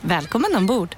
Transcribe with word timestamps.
Välkommen 0.00 0.56
ombord! 0.56 0.96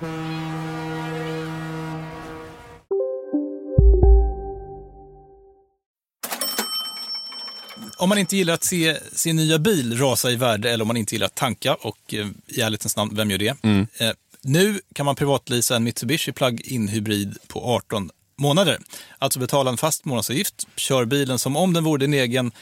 Om 7.98 8.08
man 8.08 8.18
inte 8.18 8.36
gillar 8.36 8.54
att 8.54 8.64
se 8.64 8.98
sin 9.12 9.36
nya 9.36 9.58
bil 9.58 9.98
rasa 9.98 10.30
i 10.30 10.36
värde 10.36 10.70
eller 10.70 10.82
om 10.82 10.88
man 10.88 10.96
inte 10.96 11.14
gillar 11.14 11.26
att 11.26 11.34
tanka 11.34 11.74
och 11.74 12.14
eh, 12.14 12.28
i 12.46 12.60
ärlighetens 12.60 12.96
namn, 12.96 13.16
vem 13.16 13.30
gör 13.30 13.38
det? 13.38 13.56
Eh, 13.98 14.10
nu 14.42 14.80
kan 14.94 15.06
man 15.06 15.16
privatlisa 15.16 15.76
en 15.76 15.84
Mitsubishi 15.84 16.32
Plug-in 16.32 16.88
hybrid 16.88 17.38
på 17.48 17.64
18 17.64 18.10
månader. 18.36 18.78
Alltså 19.18 19.38
betala 19.38 19.70
en 19.70 19.76
fast 19.76 20.04
månadsavgift, 20.04 20.66
kör 20.76 21.04
bilen 21.04 21.38
som 21.38 21.56
om 21.56 21.72
den 21.72 21.84
vore 21.84 22.00
din 22.00 22.14
egen, 22.14 22.52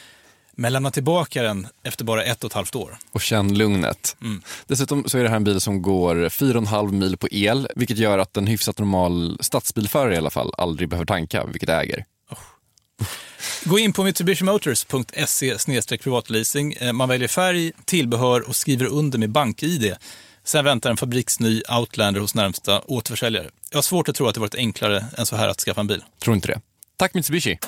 men 0.61 0.73
lämna 0.73 0.91
tillbaka 0.91 1.42
den 1.42 1.69
efter 1.83 2.05
bara 2.05 2.25
ett 2.25 2.45
och 2.45 2.51
ett 2.51 2.55
halvt 2.55 2.75
år. 2.75 2.98
och 3.12 3.20
känn 3.20 3.59
lugnet. 3.59 4.17
Dessutom 4.67 5.05
så 5.09 5.19
är 5.19 5.23
det 5.23 5.28
här 5.28 5.37
en 5.37 5.45
bil 5.45 5.61
som 5.61 5.83
går 5.83 6.17
4,5 6.17 6.92
mil 6.92 7.17
på 7.17 7.28
el, 7.31 7.69
vilket 7.77 7.98
gör 7.98 8.19
att 8.19 8.37
en 8.37 8.47
hyfsat 8.47 8.79
normal 8.79 9.39
stadsbilförare 9.41 10.14
i 10.14 10.17
alla 10.17 10.31
fall 10.31 10.53
aldrig 10.59 10.89
behöver 10.89 11.06
tanka, 11.06 11.45
vilket 11.47 11.69
äger. 11.69 12.05
Gå 13.64 13.79
in 13.79 13.92
på 13.92 14.05
mitsubishimotors.se 14.05 15.98
privatleasing. 15.98 16.73
Eh, 16.73 16.92
Man 16.92 17.09
väljer 17.09 17.29
färg, 17.29 17.73
tillbehör 17.84 18.48
och 18.48 18.56
skriver 18.56 18.86
under 18.86 19.19
med 19.19 19.31
bank-id. 19.31 19.95
Sen 20.45 20.64
väntar 20.64 20.91
en 20.91 20.97
fabriksny 20.97 21.62
Outlander 21.79 22.20
hos 22.20 22.34
närmsta 22.34 22.81
återförsäljare. 22.81 23.51
Jag 23.70 23.77
har 23.77 23.83
svårt 23.83 24.09
att 24.09 24.14
tro 24.14 24.27
att 24.27 24.34
det 24.34 24.41
varit 24.41 24.55
enklare 24.55 25.05
än 25.19 25.27
så 25.27 25.36
här 25.36 25.48
att 25.48 25.61
skaffa 25.61 25.81
en 25.81 25.86
bil. 25.86 26.05
Tror 26.23 26.36
inte 26.36 26.48
det. 26.48 26.61
Tack 26.97 27.14
Mitsubishi! 27.14 27.59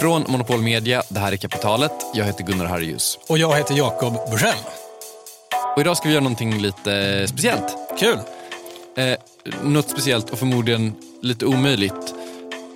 Från 0.00 0.24
Monopol 0.28 0.62
Media, 0.62 1.02
det 1.08 1.20
här 1.20 1.32
är 1.32 1.36
Kapitalet. 1.36 1.92
Jag 2.14 2.24
heter 2.24 2.44
Gunnar 2.44 2.64
Harrius. 2.64 3.18
Och 3.28 3.38
jag 3.38 3.56
heter 3.56 3.74
Jakob 3.74 4.30
Bursell. 4.30 4.58
Och 5.74 5.80
idag 5.80 5.96
ska 5.96 6.08
vi 6.08 6.14
göra 6.14 6.24
någonting 6.24 6.58
lite 6.58 7.26
speciellt. 7.28 7.76
Kul! 7.98 8.18
Eh, 8.96 9.18
något 9.62 9.90
speciellt 9.90 10.30
och 10.30 10.38
förmodligen 10.38 10.94
lite 11.22 11.46
omöjligt. 11.46 12.14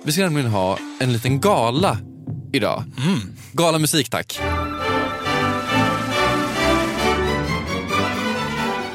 Vi 0.03 0.11
ska 0.11 0.21
nämligen 0.21 0.51
ha 0.51 0.77
en 0.99 1.13
liten 1.13 1.39
gala 1.39 1.97
idag. 2.53 2.83
Gala 3.51 3.79
musik, 3.79 4.09
tack. 4.09 4.39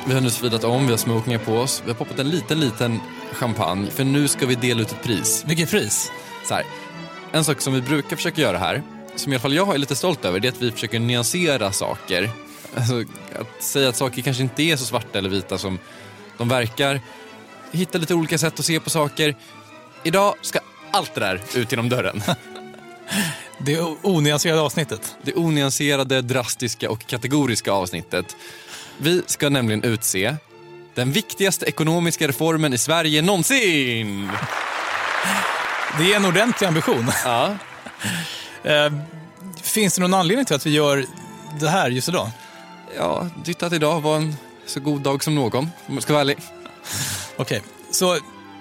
Vi 0.07 0.15
har 0.15 0.21
nu 0.21 0.31
svidat 0.31 0.65
om, 0.65 0.85
vi 0.85 0.91
har 0.91 0.99
smokingar 0.99 1.39
på 1.39 1.53
oss, 1.53 1.83
vi 1.85 1.91
har 1.91 1.99
poppat 1.99 2.19
en 2.19 2.31
liten, 2.31 2.61
liten 2.61 3.01
champagne 3.33 3.91
för 3.91 4.05
nu 4.05 4.29
ska 4.29 4.47
vi 4.47 4.55
dela 4.55 4.81
ut 4.81 4.93
ett 4.93 5.03
pris. 5.03 5.45
Vilket 5.47 5.71
pris? 5.71 6.11
Så 6.49 6.55
här, 6.55 6.65
en 7.33 7.45
sak 7.45 7.61
som 7.61 7.75
vi 7.75 7.81
brukar 7.81 8.17
försöka 8.17 8.41
göra 8.41 8.59
här, 8.59 8.83
som 9.17 9.33
i 9.33 9.37
alla 9.37 9.41
fall 9.41 9.55
jag 9.55 9.75
är 9.75 9.79
lite 9.79 9.97
stolt 9.97 10.25
över, 10.25 10.41
det 10.41 10.49
är 10.49 10.53
att 10.53 10.63
vi 10.63 10.73
försöker 10.73 10.99
nyansera 10.99 11.73
saker. 11.73 12.31
Alltså, 12.77 13.05
att 13.41 13.63
säga 13.63 13.89
att 13.89 13.97
saker 13.97 14.23
kanske 14.23 14.43
inte 14.43 14.63
är 14.63 14.77
så 14.77 14.85
svarta 14.85 15.19
eller 15.19 15.29
vita 15.29 15.59
som 15.59 15.79
de 16.39 16.49
verkar. 16.49 17.01
Hitta 17.73 17.99
lite 17.99 18.15
olika 18.15 18.39
sätt 18.39 18.59
att 18.59 18.67
se 18.67 18.81
på 18.81 18.91
saker. 18.91 19.37
Idag 20.05 20.35
ska 20.43 20.59
allt 20.91 21.15
det 21.15 21.21
där 21.21 21.41
ut 21.55 21.73
genom 21.73 21.89
dörren. 21.89 22.23
Det 23.59 23.81
onyanserade 24.03 24.61
avsnittet. 24.61 25.17
Det 25.23 25.35
onyanserade, 25.35 26.23
drastiska 26.23 26.91
och 26.91 27.07
kategoriska 27.07 27.73
avsnittet. 27.73 28.37
Vi 28.99 29.23
ska 29.27 29.49
nämligen 29.49 29.83
utse 29.83 30.37
den 30.95 31.13
viktigaste 31.13 31.67
ekonomiska 31.67 32.29
reformen 32.29 32.73
i 32.73 32.79
Sverige 32.79 33.23
någonsin. 33.23 34.31
Det 35.99 36.13
är 36.13 36.17
en 36.17 36.25
ordentlig 36.25 36.67
ambition. 36.69 37.11
Ja. 37.25 37.57
Eh, 38.65 38.93
Finns 39.63 39.95
det 39.95 40.01
någon 40.01 40.15
anledning 40.15 40.47
till 40.47 40.57
att 40.57 40.67
vi 40.67 40.71
gör 40.71 41.05
det 41.61 41.69
här 41.69 41.91
just 41.91 42.09
idag? 42.09 42.31
Ja, 42.97 43.29
tyckte 43.45 43.67
att 43.67 43.73
idag 43.73 44.01
var 44.01 44.17
en 44.17 44.37
så 44.67 44.81
god 44.81 45.01
dag 45.01 45.25
som 45.25 45.35
någon, 45.35 45.59
om 45.87 45.95
jag 45.95 46.03
ska 46.03 46.13
vara 46.13 46.21
ärlig. 46.21 46.37
Okej, 47.37 47.63
så 47.91 48.19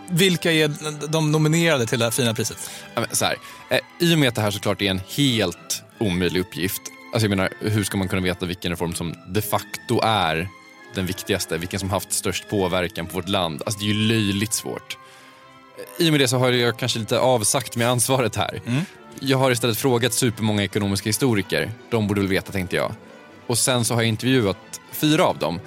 vilka 0.10 0.52
är 0.52 0.72
de 1.08 1.32
nominerade 1.32 1.86
till 1.86 2.00
det 2.00 2.06
här 2.06 2.12
fina 2.12 2.34
priset? 2.34 2.70
Ja, 2.96 3.06
Så 3.12 3.26
här, 3.26 3.36
eh, 3.70 3.80
I 4.00 4.16
och 4.16 4.20
med 4.20 4.30
att 4.30 4.36
det 4.36 4.42
här 4.42 4.52
såklart 4.52 4.82
är 4.82 4.92
en 4.92 5.02
helt 5.16 5.84
omöjlig 6.00 6.40
uppgift. 6.40 6.82
Alltså 7.14 7.26
jag 7.26 7.30
menar, 7.30 7.50
hur 7.60 7.84
ska 7.84 7.98
man 7.98 8.08
kunna 8.08 8.22
veta 8.22 8.46
vilken 8.46 8.72
reform 8.72 8.96
som 8.96 9.16
de 9.28 9.42
facto 9.42 10.02
är 10.04 10.48
den 10.96 11.06
viktigaste? 11.06 11.58
Vilken 11.58 11.80
som 11.80 11.90
haft 11.90 12.14
störst 12.14 12.50
påverkan 12.50 13.06
på 13.08 13.14
vårt 13.14 13.30
land? 13.30 13.62
Alltså 13.66 13.80
det 13.80 13.86
är 13.86 13.94
ju 13.94 14.08
löjligt 14.08 14.54
svårt. 14.54 14.98
I 15.98 16.08
och 16.10 16.12
med 16.14 16.20
det 16.22 16.28
så 16.28 16.38
har 16.38 16.52
jag 16.52 16.80
kanske 16.80 17.00
lite 17.00 17.20
avsagt 17.20 17.76
med 17.76 17.90
ansvaret 17.90 18.36
här. 18.36 18.62
Jag 19.20 19.38
har 19.38 19.52
istället 19.52 19.78
frågat 19.78 20.14
supermånga 20.14 20.64
ekonomiska 20.64 21.10
historiker. 21.10 21.72
De 21.90 22.08
borde 22.08 22.22
väl 22.22 22.30
veta 22.30 22.52
tänkte 22.52 22.76
jag. 22.76 22.94
Och 23.48 23.58
sen 23.58 23.86
så 23.86 23.94
har 23.94 24.02
jag 24.02 24.08
intervjuat 24.10 24.58
fyra 24.92 25.26
av 25.26 25.38
dem. 25.38 25.60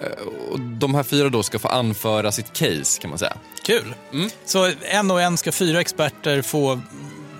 Eh, 0.00 0.26
Och 0.52 0.60
de 0.60 0.94
här 0.94 1.02
fyra 1.02 1.28
då 1.28 1.42
ska 1.42 1.58
få 1.58 1.68
anföra 1.68 2.32
sitt 2.32 2.52
case 2.52 3.00
kan 3.00 3.10
man 3.10 3.18
säga. 3.18 3.36
Kul! 3.66 3.94
Så 4.44 4.70
en 4.82 5.10
och 5.10 5.20
en 5.22 5.36
ska 5.36 5.52
fyra 5.52 5.80
experter 5.80 6.42
få 6.42 6.80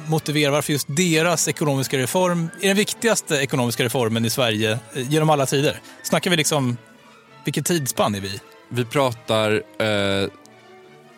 motivera 0.07 0.51
varför 0.51 0.73
just 0.73 0.87
deras 0.91 1.49
ekonomiska 1.49 1.99
reform 1.99 2.49
är 2.61 2.69
den 2.69 2.77
viktigaste 2.77 3.35
ekonomiska 3.37 3.85
reformen 3.85 4.25
i 4.25 4.31
Sverige 4.31 4.79
eh, 4.95 5.11
genom 5.13 5.31
alla 5.31 5.47
tider. 5.47 5.81
Snackar 6.03 6.31
vi 6.31 6.37
liksom, 6.37 6.77
vilket 7.45 7.67
tidsspann 7.67 8.15
är 8.15 8.21
vi 8.21 8.29
i? 8.29 8.41
Vi 8.69 8.85
pratar 8.85 9.53
eh, 9.79 10.29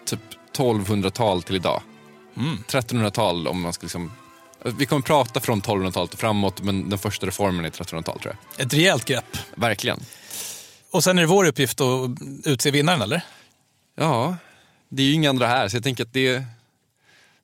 typ 0.04 0.20
1200-tal 0.58 1.42
till 1.42 1.56
idag. 1.56 1.82
1300-tal 2.68 3.48
om 3.48 3.60
man 3.60 3.72
ska 3.72 3.84
liksom... 3.84 4.12
Vi 4.78 4.86
kommer 4.86 5.02
prata 5.02 5.40
från 5.40 5.62
1200-talet 5.62 6.12
och 6.14 6.20
framåt 6.20 6.62
men 6.62 6.90
den 6.90 6.98
första 6.98 7.26
reformen 7.26 7.64
är 7.64 7.70
1300-tal 7.70 8.20
tror 8.20 8.36
jag. 8.56 8.66
Ett 8.66 8.74
rejält 8.74 9.04
grepp. 9.04 9.36
Verkligen. 9.54 10.00
Och 10.90 11.04
sen 11.04 11.18
är 11.18 11.22
det 11.22 11.28
vår 11.28 11.44
uppgift 11.46 11.80
att 11.80 12.10
utse 12.44 12.70
vinnaren, 12.70 13.02
eller? 13.02 13.20
Ja, 13.98 14.36
det 14.88 15.02
är 15.02 15.06
ju 15.06 15.12
inga 15.12 15.30
andra 15.30 15.46
här 15.46 15.68
så 15.68 15.76
jag 15.76 15.84
tänker 15.84 16.04
att 16.04 16.12
det, 16.12 16.42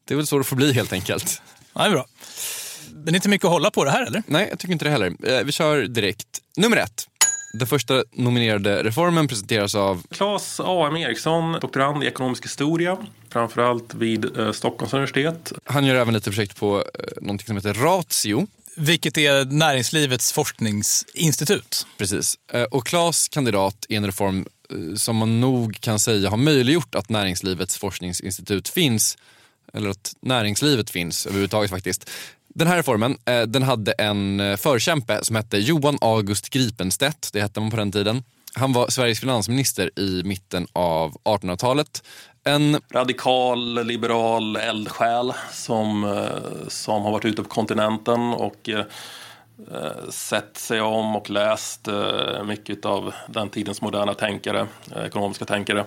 det 0.05 0.15
är 0.15 0.17
väl 0.17 0.27
så 0.27 0.39
det 0.39 0.45
får 0.45 0.57
bli 0.57 0.73
helt 0.73 0.93
enkelt. 0.93 1.43
Ja, 1.73 1.81
det 1.83 1.87
är 1.89 1.91
bra. 1.91 2.07
Men 2.93 3.05
det 3.05 3.11
är 3.11 3.15
inte 3.15 3.29
mycket 3.29 3.45
att 3.45 3.51
hålla 3.51 3.71
på 3.71 3.85
det 3.85 3.91
här, 3.91 4.07
eller? 4.07 4.23
Nej, 4.27 4.47
jag 4.51 4.59
tycker 4.59 4.73
inte 4.73 4.85
det 4.85 4.91
heller. 4.91 5.15
Eh, 5.27 5.45
Vi 5.45 5.53
kör 5.53 5.83
direkt. 5.83 6.27
Nummer 6.57 6.77
ett. 6.77 7.09
Den 7.53 7.67
första 7.67 8.05
nominerade 8.13 8.83
reformen 8.83 9.29
presenteras 9.29 9.75
av 9.75 10.03
Claes 10.11 10.61
A.M. 10.61 10.97
Eriksson, 10.97 11.53
doktorand 11.61 12.05
i 12.05 12.07
ekonomisk 12.07 12.45
historia, 12.45 12.97
framförallt 13.29 13.95
vid 13.95 14.39
eh, 14.39 14.53
Stockholms 14.53 14.93
universitet. 14.95 15.53
Han 15.65 15.87
gör 15.87 15.95
även 15.95 16.15
lite 16.15 16.31
projekt 16.31 16.57
på 16.57 16.79
eh, 16.79 17.05
någonting 17.23 17.47
som 17.47 17.57
heter 17.57 17.75
Ratio. 17.75 18.47
Vilket 18.77 19.19
är 19.19 19.45
näringslivets 19.45 20.33
forskningsinstitut. 20.33 21.87
Precis. 21.99 22.39
Eh, 22.53 22.63
Och 22.63 22.87
Claes 22.87 23.29
kandidat 23.29 23.87
är 23.89 23.97
en 23.97 24.07
reform 24.07 24.47
eh, 24.71 24.95
som 24.95 25.17
man 25.17 25.41
nog 25.41 25.81
kan 25.81 25.99
säga 25.99 26.31
har 26.31 26.37
möjliggjort 26.37 26.95
att 26.95 27.09
näringslivets 27.09 27.79
forskningsinstitut 27.79 28.69
finns. 28.69 29.19
Eller 29.75 29.91
att 29.91 30.15
näringslivet 30.21 30.91
finns 30.91 31.27
överhuvudtaget 31.27 31.71
faktiskt. 31.71 32.11
Den 32.55 32.69
här 32.69 32.77
reformen 32.77 33.19
eh, 33.27 33.43
den 33.43 33.63
hade 33.63 33.93
en 33.93 34.41
eh, 34.41 34.57
förkämpe 34.57 35.25
som 35.25 35.37
hette 35.37 35.59
Johan 35.59 35.99
August 36.01 36.51
Gripenstedt. 36.51 37.33
Det 37.33 37.41
hette 37.41 37.61
man 37.61 37.71
på 37.71 37.77
den 37.77 37.93
tiden. 37.93 38.23
Han 38.55 38.73
var 38.73 38.89
Sveriges 38.89 39.21
finansminister 39.21 39.99
i 39.99 40.23
mitten 40.25 40.67
av 40.73 41.13
1800-talet. 41.25 42.03
En 42.45 42.81
Radikal, 42.93 43.87
liberal 43.87 44.57
eldsjäl 44.57 45.33
som, 45.53 46.05
eh, 46.05 46.69
som 46.69 47.03
har 47.03 47.13
varit 47.13 47.25
ute 47.25 47.43
på 47.43 47.49
kontinenten 47.49 48.21
och 48.21 48.69
eh, 48.69 48.85
eh, 49.73 50.11
sett 50.11 50.57
sig 50.57 50.81
om 50.81 51.17
och 51.17 51.31
läst 51.31 51.89
eh, 51.89 52.45
mycket 52.45 52.85
av 52.85 53.15
den 53.29 53.49
tidens 53.49 53.81
moderna 53.83 54.15
tänkare, 54.15 54.67
ekonomiska 55.05 55.45
tänkare. 55.45 55.85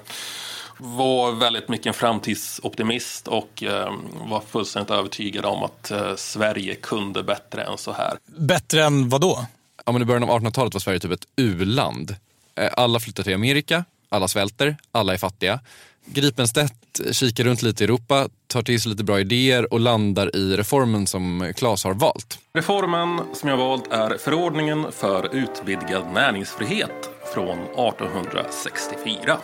Var 0.77 1.31
väldigt 1.31 1.69
mycket 1.69 1.85
en 1.87 1.93
framtidsoptimist 1.93 3.27
och 3.27 3.63
eh, 3.63 3.93
var 4.29 4.41
fullständigt 4.49 4.91
övertygad 4.91 5.45
om 5.45 5.63
att 5.63 5.91
eh, 5.91 6.15
Sverige 6.15 6.75
kunde 6.75 7.23
bättre 7.23 7.63
än 7.63 7.77
så 7.77 7.91
här. 7.91 8.17
Bättre 8.37 8.83
än 8.83 9.09
vad 9.09 9.21
då? 9.21 9.45
Ja, 9.85 9.91
men 9.91 10.01
I 10.01 10.05
början 10.05 10.23
av 10.23 10.29
1800-talet 10.39 10.73
var 10.73 10.79
Sverige 10.79 10.99
typ 10.99 11.11
ett 11.11 11.27
u-land. 11.35 12.15
Eh, 12.55 12.69
Alla 12.77 12.99
flyttar 12.99 13.23
till 13.23 13.33
Amerika, 13.35 13.85
alla 14.09 14.27
svälter, 14.27 14.77
alla 14.91 15.13
är 15.13 15.17
fattiga. 15.17 15.59
Gripenstedt 16.05 17.01
kikar 17.11 17.43
runt 17.43 17.61
lite 17.61 17.83
i 17.83 17.85
Europa, 17.85 18.27
tar 18.47 18.61
till 18.61 18.81
sig 18.81 18.89
lite 18.91 19.03
bra 19.03 19.19
idéer 19.19 19.73
och 19.73 19.79
landar 19.79 20.35
i 20.35 20.57
reformen 20.57 21.07
som 21.07 21.53
Claes 21.57 21.83
har 21.83 21.93
valt. 21.93 22.39
Reformen 22.53 23.19
som 23.33 23.49
jag 23.49 23.57
valt 23.57 23.87
är 23.91 24.17
förordningen 24.17 24.91
för 24.91 25.35
utvidgad 25.35 26.13
näringsfrihet 26.13 27.09
från 27.33 27.59
1864. 27.59 29.37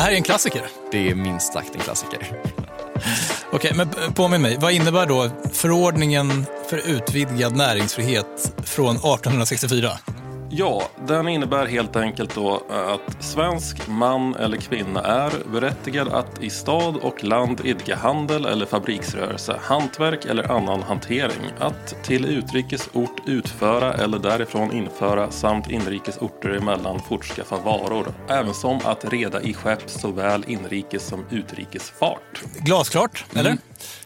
Det 0.00 0.04
här 0.04 0.12
är 0.12 0.16
en 0.16 0.22
klassiker. 0.22 0.62
Det 0.90 1.10
är 1.10 1.14
minst 1.14 1.52
sagt 1.52 1.74
en 1.74 1.80
klassiker. 1.80 2.32
Okej, 3.52 3.72
men 3.74 3.88
påminn 4.14 4.42
mig. 4.42 4.56
Vad 4.60 4.72
innebär 4.72 5.06
då 5.06 5.30
förordningen 5.52 6.46
för 6.70 6.78
utvidgad 6.88 7.56
näringsfrihet 7.56 8.52
från 8.64 8.96
1864? 8.96 9.90
Ja, 10.52 10.82
den 11.06 11.28
innebär 11.28 11.66
helt 11.66 11.96
enkelt 11.96 12.34
då 12.34 12.62
att 12.70 13.24
svensk 13.24 13.88
man 13.88 14.34
eller 14.34 14.56
kvinna 14.56 15.00
är 15.00 15.32
berättigad 15.52 16.08
att 16.08 16.42
i 16.42 16.50
stad 16.50 16.96
och 16.96 17.24
land 17.24 17.60
idka 17.64 17.96
handel 17.96 18.46
eller 18.46 18.66
fabriksrörelse, 18.66 19.60
hantverk 19.62 20.24
eller 20.24 20.52
annan 20.52 20.82
hantering, 20.82 21.52
att 21.58 22.04
till 22.04 22.24
utrikes 22.24 22.88
ort 22.92 23.22
utföra 23.26 23.94
eller 23.94 24.18
därifrån 24.18 24.72
införa 24.72 25.30
samt 25.30 25.70
inrikes 25.70 26.18
orter 26.18 26.50
emellan 26.50 27.00
fortskaffa 27.00 27.56
varor, 27.56 28.06
ävensom 28.28 28.80
att 28.84 29.04
reda 29.12 29.42
i 29.42 29.54
skepp 29.54 29.90
såväl 29.90 30.44
inrikes 30.48 31.06
som 31.06 31.24
utrikes 31.30 31.90
fart. 31.90 32.42
Glasklart, 32.58 33.24
eller? 33.34 33.56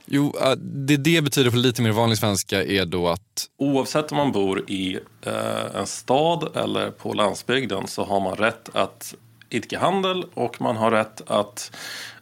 Jo, 0.07 0.35
eh, 0.43 0.53
det 0.57 0.97
det 0.97 1.23
betyder 1.23 1.51
på 1.51 1.57
lite 1.57 1.83
mer 1.83 1.93
vanlig 1.93 2.19
svenska 2.19 2.65
är 2.65 2.87
då 2.87 3.09
att 3.09 3.47
Oavsett 3.59 4.13
om 4.13 4.17
man 4.17 4.33
bor 4.33 4.71
i 4.71 4.99
eh, 5.23 5.77
en 5.77 5.87
stad 5.87 6.57
eller 6.57 6.91
på 6.91 7.13
landsbygden 7.13 7.87
så 7.87 8.05
har 8.05 8.21
man 8.21 8.37
rätt 8.37 8.69
att 8.73 9.15
idka 9.51 9.79
handel 9.79 10.25
och 10.35 10.61
man 10.61 10.77
har 10.77 10.91
rätt 10.91 11.31
att 11.31 11.71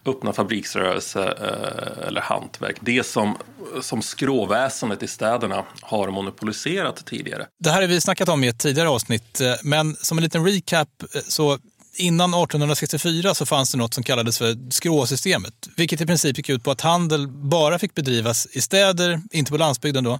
öppna 0.07 0.33
fabriksrörelse 0.33 1.25
eh, 1.25 2.09
eller 2.09 2.21
hantverk. 2.21 2.77
Det 2.81 3.07
som, 3.07 3.37
som 3.81 4.03
skråväsendet 4.03 5.03
i 5.03 5.09
städerna 5.09 5.65
har 5.81 6.11
monopoliserat 6.11 7.07
tidigare. 7.07 7.47
Det 7.59 7.71
här 7.71 7.81
har 7.81 7.89
vi 7.89 8.01
snackat 8.01 8.29
om 8.29 8.45
i 8.45 8.49
ett 8.49 8.59
tidigare 8.59 8.89
avsnitt, 8.89 9.41
eh, 9.41 9.55
men 9.63 9.97
som 9.97 10.19
en 10.19 10.25
liten 10.25 10.45
recap 10.45 10.89
eh, 11.15 11.21
så 11.29 11.59
innan 11.97 12.35
1864 12.35 13.35
så 13.35 13.47
fanns 13.47 13.73
det 13.73 13.79
något 13.79 13.95
som 13.95 14.05
kallades 14.05 14.39
för 14.39 14.71
skråsystemet, 14.71 15.69
vilket 15.77 16.01
i 16.01 16.07
princip 16.07 16.37
gick 16.37 16.49
ut 16.49 16.65
på 16.65 16.71
att 16.71 16.81
handel 16.81 17.29
bara 17.29 17.79
fick 17.79 17.95
bedrivas 17.95 18.47
i 18.53 18.61
städer, 18.61 19.21
inte 19.31 19.51
på 19.51 19.57
landsbygden 19.57 20.05
då, 20.05 20.19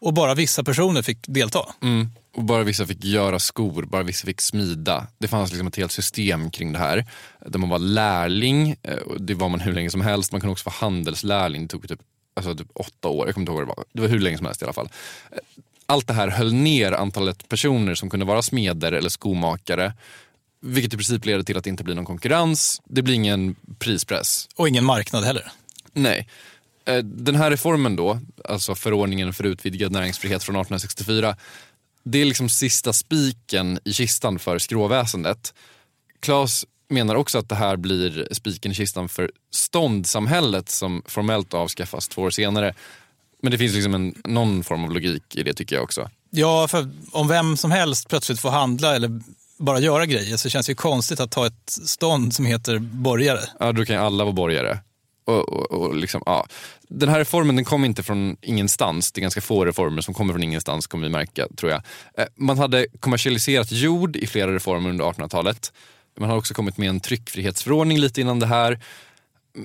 och 0.00 0.14
bara 0.14 0.34
vissa 0.34 0.64
personer 0.64 1.02
fick 1.02 1.18
delta. 1.26 1.74
Mm. 1.82 2.10
Och 2.34 2.44
bara 2.44 2.62
vissa 2.62 2.86
fick 2.86 3.04
göra 3.04 3.38
skor, 3.38 3.82
bara 3.82 4.02
vissa 4.02 4.26
fick 4.26 4.40
smida. 4.40 5.06
Det 5.18 5.28
fanns 5.28 5.50
liksom 5.50 5.66
ett 5.66 5.76
helt 5.76 5.92
system 5.92 6.50
kring 6.50 6.72
det 6.72 6.78
här. 6.78 7.04
Där 7.46 7.58
man 7.58 7.68
var 7.68 7.78
lärling, 7.78 8.76
eh, 8.82 8.96
det 9.18 9.34
var 9.34 9.48
man 9.48 9.60
hur 9.60 9.72
länge 9.72 9.90
som 9.90 10.00
helst. 10.00 10.32
Man 10.32 10.40
kunde 10.40 10.52
också 10.52 10.64
vara 10.66 10.76
handelslärling, 10.78 11.62
det 11.62 11.68
tog 11.68 11.88
typ, 11.88 12.00
alltså 12.36 12.54
typ 12.54 12.68
åtta 12.74 13.08
år. 13.08 13.26
Jag 13.26 13.34
kommer 13.34 13.42
inte 13.42 13.52
ihåg 13.52 13.58
vad 13.58 13.68
det 13.68 13.74
var. 13.76 13.84
Det 13.92 14.00
var 14.00 14.08
hur 14.08 14.20
länge 14.20 14.36
som 14.36 14.46
helst 14.46 14.62
i 14.62 14.64
alla 14.64 14.72
fall. 14.72 14.88
Eh, 15.32 15.38
allt 15.86 16.06
det 16.06 16.14
här 16.14 16.28
höll 16.28 16.52
ner 16.52 16.92
antalet 16.92 17.48
personer 17.48 17.94
som 17.94 18.10
kunde 18.10 18.26
vara 18.26 18.42
smeder 18.42 18.92
eller 18.92 19.08
skomakare. 19.08 19.92
Vilket 20.60 20.94
i 20.94 20.96
princip 20.96 21.24
leder 21.24 21.42
till 21.42 21.56
att 21.56 21.64
det 21.64 21.70
inte 21.70 21.84
blir 21.84 21.94
någon 21.94 22.04
konkurrens. 22.04 22.82
Det 22.84 23.02
blir 23.02 23.14
ingen 23.14 23.56
prispress. 23.78 24.48
Och 24.56 24.68
ingen 24.68 24.84
marknad 24.84 25.24
heller. 25.24 25.52
Nej. 25.92 26.28
Eh, 26.84 26.98
Den 26.98 27.34
här 27.34 27.50
reformen 27.50 27.96
då, 27.96 28.20
alltså 28.44 28.74
förordningen 28.74 29.32
för 29.32 29.44
utvidgad 29.44 29.92
näringsfrihet 29.92 30.42
från 30.42 30.56
1864, 30.56 31.36
det 32.04 32.18
är 32.18 32.24
liksom 32.24 32.48
sista 32.48 32.92
spiken 32.92 33.78
i 33.84 33.92
kistan 33.92 34.38
för 34.38 34.58
skråväsendet. 34.58 35.54
Claes 36.20 36.64
menar 36.88 37.14
också 37.14 37.38
att 37.38 37.48
det 37.48 37.54
här 37.54 37.76
blir 37.76 38.28
spiken 38.30 38.72
i 38.72 38.74
kistan 38.74 39.08
för 39.08 39.30
ståndsamhället 39.50 40.68
som 40.68 41.02
formellt 41.06 41.54
avskaffas 41.54 42.08
två 42.08 42.22
år 42.22 42.30
senare. 42.30 42.74
Men 43.42 43.50
det 43.50 43.58
finns 43.58 43.74
liksom 43.74 43.94
en, 43.94 44.14
någon 44.24 44.64
form 44.64 44.84
av 44.84 44.92
logik 44.92 45.36
i 45.36 45.42
det 45.42 45.54
tycker 45.54 45.76
jag 45.76 45.84
också. 45.84 46.10
Ja, 46.30 46.68
för 46.68 46.90
om 47.12 47.28
vem 47.28 47.56
som 47.56 47.70
helst 47.70 48.08
plötsligt 48.08 48.40
får 48.40 48.50
handla 48.50 48.96
eller 48.96 49.20
bara 49.58 49.80
göra 49.80 50.06
grejer 50.06 50.36
så 50.36 50.48
känns 50.48 50.66
det 50.66 50.70
ju 50.70 50.76
konstigt 50.76 51.20
att 51.20 51.30
ta 51.30 51.46
ett 51.46 51.70
stånd 51.70 52.34
som 52.34 52.46
heter 52.46 52.78
borgare. 52.78 53.40
Ja, 53.60 53.72
då 53.72 53.84
kan 53.84 53.96
ju 53.96 54.02
alla 54.02 54.24
vara 54.24 54.34
borgare. 54.34 54.78
Och, 55.24 55.48
och, 55.48 55.70
och 55.72 55.96
liksom, 55.96 56.22
ja. 56.26 56.46
Den 56.88 57.08
här 57.08 57.18
reformen 57.18 57.56
den 57.56 57.64
kom 57.64 57.84
inte 57.84 58.02
från 58.02 58.36
ingenstans. 58.42 59.12
Det 59.12 59.18
är 59.18 59.22
ganska 59.22 59.40
få 59.40 59.64
reformer 59.64 60.02
som 60.02 60.14
kommer 60.14 60.34
från 60.34 60.42
ingenstans 60.42 60.86
kommer 60.86 61.06
vi 61.06 61.12
märka, 61.12 61.48
tror 61.56 61.72
jag. 61.72 61.82
Eh, 62.18 62.26
man 62.36 62.58
hade 62.58 62.86
kommersialiserat 63.00 63.72
jord 63.72 64.16
i 64.16 64.26
flera 64.26 64.54
reformer 64.54 64.90
under 64.90 65.04
1800-talet. 65.04 65.72
Man 66.18 66.30
har 66.30 66.36
också 66.36 66.54
kommit 66.54 66.78
med 66.78 66.88
en 66.88 67.00
tryckfrihetsförordning 67.00 67.98
lite 67.98 68.20
innan 68.20 68.40
det 68.40 68.46
här. 68.46 68.80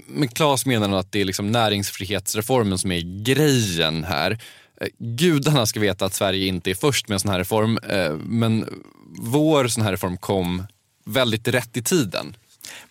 Men 0.08 0.28
Claes 0.28 0.66
menar 0.66 1.00
att 1.00 1.12
det 1.12 1.22
är 1.22 1.26
liksom 1.26 1.52
näringsfrihetsreformen 1.52 2.78
som 2.78 2.92
är 2.92 3.24
grejen 3.24 4.04
här. 4.04 4.40
Eh, 4.82 4.88
Gudarna 4.98 5.66
ska 5.66 5.80
veta 5.80 6.06
att 6.06 6.14
Sverige 6.14 6.48
inte 6.48 6.72
är 6.72 6.76
först 6.76 7.08
med 7.08 7.16
en 7.16 7.20
sån 7.20 7.32
här 7.32 7.40
reform, 7.40 7.78
eh, 7.78 8.14
men 8.14 8.66
vår 9.20 9.68
sån 9.68 9.84
här 9.84 9.92
reform 9.92 10.18
kom 10.18 10.64
väldigt 11.06 11.48
rätt 11.48 11.78
i 11.78 11.82
tiden. 11.82 12.36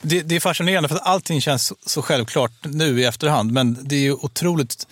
Det, 0.03 0.23
det 0.23 0.37
är 0.37 0.41
fascinerande 0.41 0.89
för 0.89 0.97
att 0.97 1.07
allting 1.07 1.41
känns 1.41 1.73
så, 1.91 2.03
självklart 2.03 2.53
nu 2.65 3.01
i 3.01 3.05
efterhand 3.05 3.53
men 3.53 3.79
det 3.81 3.97
är 3.97 4.01
ju 4.01 4.13
otroligt 4.13 4.87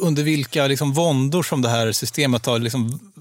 under 0.00 0.22
vilka 0.22 0.66
liksom 0.66 0.92
våndor 0.92 1.42
som 1.42 1.62
det 1.62 1.68
här 1.68 1.92
systemet 1.92 2.46
har 2.46 2.58
liksom 2.58 3.12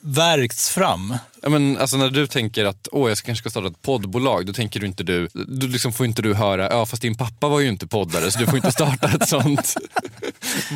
värkts 0.00 0.70
fram. 0.70 1.16
Ja, 1.42 1.48
men, 1.48 1.76
alltså, 1.76 1.96
när 1.96 2.10
du 2.10 2.26
tänker 2.26 2.64
att 2.64 2.88
Åh, 2.92 3.08
jag 3.08 3.18
kanske 3.18 3.42
ska 3.42 3.50
starta 3.50 3.66
ett 3.66 3.82
poddbolag, 3.82 4.46
då 4.46 4.52
tänker 4.52 4.80
du 4.80 4.86
inte 4.86 5.02
du, 5.02 5.28
då 5.32 5.66
liksom 5.66 5.92
får 5.92 6.06
inte 6.06 6.22
du 6.22 6.34
höra 6.34 6.68
ja 6.70 6.86
fast 6.86 7.02
din 7.02 7.14
pappa 7.14 7.48
var 7.48 7.60
ju 7.60 7.68
inte 7.68 7.86
poddare 7.86 8.30
så 8.30 8.38
du 8.38 8.46
får 8.46 8.56
inte 8.56 8.72
starta 8.72 9.08
ett 9.08 9.28
sånt 9.28 9.74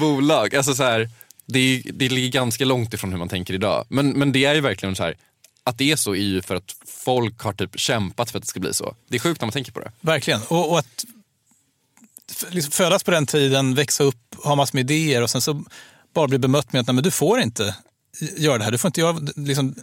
bolag. 0.01 0.55
Alltså, 0.55 0.75
så 0.75 0.83
här, 0.83 1.11
det, 1.49 1.83
det 1.95 2.09
ligger 2.09 2.29
ganska 2.29 2.65
långt 2.65 2.95
ifrån 2.95 3.11
hur 3.11 3.19
man 3.19 3.29
tänker 3.29 3.55
idag. 3.55 3.87
Men, 3.89 4.11
men 4.11 4.33
det 4.33 4.45
är 4.45 4.55
ju 4.55 4.61
verkligen 4.61 4.97
så 4.97 5.03
här, 5.03 5.17
att 5.65 5.79
det 5.79 5.93
är 5.93 5.97
så 5.97 6.15
är 6.15 6.23
ju 6.23 6.43
för 6.43 6.55
att 6.55 6.75
folk 6.87 7.41
har 7.41 7.53
typ 7.53 7.79
kämpat 7.81 8.31
för 8.31 8.39
att 8.39 8.43
det 8.43 8.49
ska 8.49 8.61
bli 8.61 8.75
så. 8.75 8.95
Det 9.09 9.17
är 9.17 9.21
sjukt 9.21 9.41
när 9.41 9.47
man 9.47 9.53
tänker 9.53 9.73
på 9.73 9.81
det. 9.81 9.93
Verkligen. 10.01 10.41
Och, 10.49 10.71
och 10.71 10.79
att 10.79 11.05
liksom 12.49 12.73
födas 12.73 13.03
på 13.03 13.11
den 13.11 13.27
tiden, 13.27 13.75
växa 13.75 14.05
upp, 14.05 14.35
ha 14.45 14.55
massor 14.55 14.77
med 14.77 14.91
idéer 14.91 15.23
och 15.23 15.31
sen 15.31 15.41
så 15.41 15.65
bara 16.15 16.29
bli 16.29 16.39
bemött 16.39 16.73
med 16.73 16.81
att 16.81 16.87
Nej, 16.87 16.95
men 16.95 17.05
du 17.05 17.11
får 17.11 17.41
inte 17.41 17.75
göra 18.37 18.59
det 18.59 18.65
här. 18.65 18.71
Du 18.71 18.79
får 18.79 18.89
inte 18.89 19.01
göra, 19.01 19.19
liksom, 19.37 19.75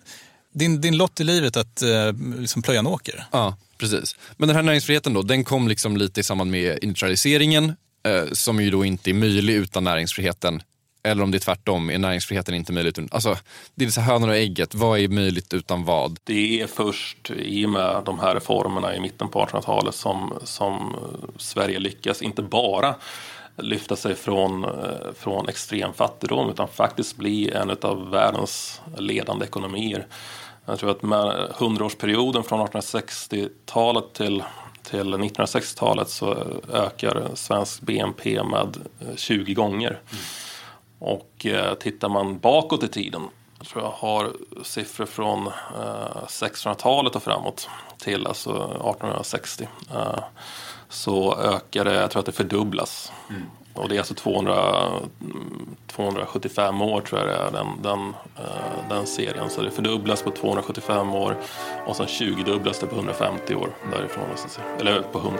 din, 0.54 0.82
din 0.82 0.98
lott 0.98 1.20
i 1.20 1.24
livet 1.24 1.58
att 1.58 1.82
eh, 1.82 2.14
liksom 2.38 2.62
plöja 2.62 2.80
en 2.80 2.88
åker. 2.88 3.26
Ja, 3.32 3.58
precis. 3.78 4.16
Men 4.38 4.48
den 4.48 4.56
här 4.56 4.64
näringsfriheten 4.64 5.14
då, 5.14 5.22
den 5.22 5.44
kom 5.44 5.68
liksom 5.68 5.98
lite 5.98 6.20
i 6.20 6.24
samband 6.24 6.52
med 6.52 6.80
industrialiseringen 6.82 7.76
eh, 8.06 8.24
som 8.32 8.62
ju 8.62 8.70
då 8.70 8.86
inte 8.86 9.10
är 9.10 9.14
möjlig 9.14 9.54
utan 9.54 9.84
näringsfriheten. 9.84 10.62
Eller 11.06 11.24
om 11.24 11.32
det 11.32 11.38
är 11.38 11.40
tvärtom, 11.40 11.90
är 11.90 11.98
näringsfriheten 11.98 12.56
inte 12.56 12.74
möjlig 12.74 12.90
utan... 12.90 13.08
Alltså, 13.12 13.38
det 13.76 13.86
är 13.86 13.90
så 13.90 14.02
hönan 14.02 14.30
och 14.30 14.36
ägget, 14.36 14.76
vad 14.76 15.00
är 15.00 15.08
möjligt 15.08 15.54
utan 15.54 15.84
vad? 15.84 16.20
Det 16.24 16.62
är 16.62 16.68
först 16.68 17.32
i 17.32 17.66
och 17.66 17.70
med 17.70 18.02
de 18.06 18.20
här 18.20 18.34
reformerna 18.34 18.96
i 18.96 19.00
mitten 19.00 19.28
på 19.28 19.46
1800-talet 19.46 19.96
som, 19.96 20.34
som 20.44 20.96
Sverige 21.38 21.80
lyckas 21.80 22.22
inte 22.22 22.42
bara 22.42 22.96
lyfta 23.58 23.96
sig 23.96 24.16
från, 24.16 24.64
eh, 24.64 24.70
från 25.20 25.50
extrem 25.50 25.94
fattigdom 25.94 26.50
utan 26.50 26.68
faktiskt 26.68 27.18
bli 27.18 27.52
en 27.52 27.70
av 27.82 28.10
världens 28.10 28.82
ledande 28.98 29.46
ekonomier. 29.46 30.08
Jag 30.66 30.80
tror 30.80 30.92
att 30.92 31.02
med 31.02 31.48
hundraårsperioden 31.56 32.44
från 32.44 32.68
1860-talet 32.68 34.14
till, 34.14 34.44
till 34.84 35.16
1960-talet 35.16 36.10
så 36.10 36.38
ökar 36.74 37.30
svensk 37.36 37.82
BNP 37.82 38.44
med 38.44 38.78
eh, 39.00 39.16
20 39.16 39.54
gånger. 39.54 40.00
Och 41.06 41.46
eh, 41.46 41.74
tittar 41.74 42.10
man 42.10 42.40
bakåt 42.40 42.84
i 42.84 42.88
tiden, 42.88 43.22
jag 43.58 43.68
tror 43.68 43.84
jag 43.84 43.92
har 43.92 44.34
siffror 44.64 45.06
från 45.06 45.48
eh, 45.48 46.28
1600-talet 46.28 47.16
och 47.16 47.24
framåt 47.24 47.70
till 47.98 48.28
alltså 48.28 48.52
1860. 48.52 49.68
Eh, 49.94 50.24
så 50.90 51.36
ökar 51.36 51.86
det, 51.86 51.94
jag 51.94 52.12
tror 52.12 52.20
att 52.20 52.26
det 52.26 52.32
fördubblas. 52.32 53.12
Och 53.74 53.90
det 53.90 53.96
är 53.96 54.00
alltså 54.00 54.14
200, 54.14 54.54
mm, 55.22 55.76
275 55.88 56.82
år 56.82 57.02
tror 57.02 57.22
jag 57.22 57.30
det 57.30 57.36
är 57.36 57.52
den, 57.52 57.68
den, 57.82 58.14
eh, 58.38 58.90
den 58.90 59.08
serien. 59.08 59.50
Så 59.50 59.62
det 59.62 59.72
fördubblas 59.72 60.24
på 60.24 60.32
275 60.32 61.14
år 61.14 61.38
och 61.88 61.96
sen 61.96 62.08
20 62.08 62.44
dubblas 62.44 62.80
det 62.80 62.88
på 62.88 62.96
150 62.96 63.56
år 63.56 63.70
därifrån. 63.92 64.26
Eller 64.80 65.02
på 65.02 65.20
100. 65.20 65.40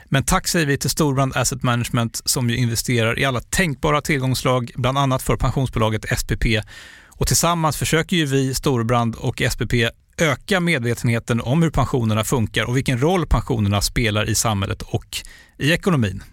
Men 0.13 0.23
tack 0.23 0.47
säger 0.47 0.65
vi 0.65 0.77
till 0.77 0.89
Storbrand 0.89 1.35
Asset 1.35 1.63
Management 1.63 2.21
som 2.25 2.49
ju 2.49 2.57
investerar 2.57 3.19
i 3.19 3.25
alla 3.25 3.39
tänkbara 3.39 4.01
tillgångslag, 4.01 4.71
bland 4.75 4.97
annat 4.97 5.21
för 5.21 5.35
pensionsbolaget 5.35 6.19
SPP. 6.19 6.45
Och 7.07 7.27
tillsammans 7.27 7.77
försöker 7.77 8.15
ju 8.15 8.25
vi, 8.25 8.53
Storbrand 8.53 9.15
och 9.15 9.41
SPP, 9.51 9.73
öka 10.17 10.59
medvetenheten 10.59 11.41
om 11.41 11.63
hur 11.63 11.69
pensionerna 11.69 12.23
funkar 12.23 12.65
och 12.65 12.77
vilken 12.77 13.01
roll 13.01 13.27
pensionerna 13.27 13.81
spelar 13.81 14.29
i 14.29 14.35
samhället 14.35 14.81
och 14.81 15.17
i 15.57 15.71
ekonomin. 15.71 16.23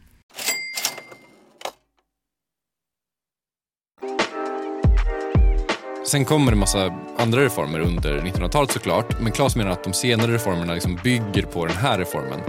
Sen 6.07 6.25
kommer 6.25 6.51
det 6.51 6.57
massa 6.57 6.99
andra 7.19 7.45
reformer 7.45 7.81
under 7.81 8.21
1900-talet 8.21 8.71
såklart. 8.71 9.21
Men 9.21 9.33
Claes 9.33 9.57
menar 9.57 9.71
att 9.71 9.85
de 9.85 9.93
senare 9.93 10.33
reformerna 10.33 10.75
liksom 10.75 10.99
bygger 11.05 11.43
på 11.43 11.67
den 11.67 11.77
här 11.77 11.99
reformen. 11.99 12.41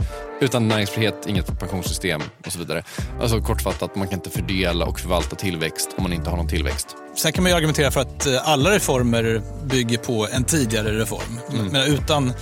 Utan 0.42 0.68
näringsfrihet, 0.68 1.28
inget 1.28 1.60
pensionssystem 1.60 2.22
och 2.46 2.52
så 2.52 2.60
vidare. 2.60 2.84
Alltså 3.22 3.42
kortfattat, 3.42 3.96
man 3.96 4.08
kan 4.08 4.18
inte 4.20 4.30
fördela 4.30 4.86
och 4.86 5.00
förvalta 5.00 5.36
tillväxt 5.36 5.90
om 5.98 6.04
man 6.04 6.14
inte 6.14 6.30
har 6.30 6.38
någon 6.38 6.48
tillväxt. 6.48 6.96
Sen 7.18 7.34
kan 7.34 7.44
man 7.44 7.52
ju 7.52 7.58
argumentera 7.58 7.92
för 7.92 8.02
att 8.02 8.26
eh, 8.26 8.50
alla 8.50 8.72
reformer 8.72 9.42
bygger 9.64 9.98
på 9.98 10.28
en 10.32 10.44
tidigare 10.44 11.00
reform. 11.00 11.40
Mm. 11.54 11.66
Men 11.66 11.94
utan 11.94 12.34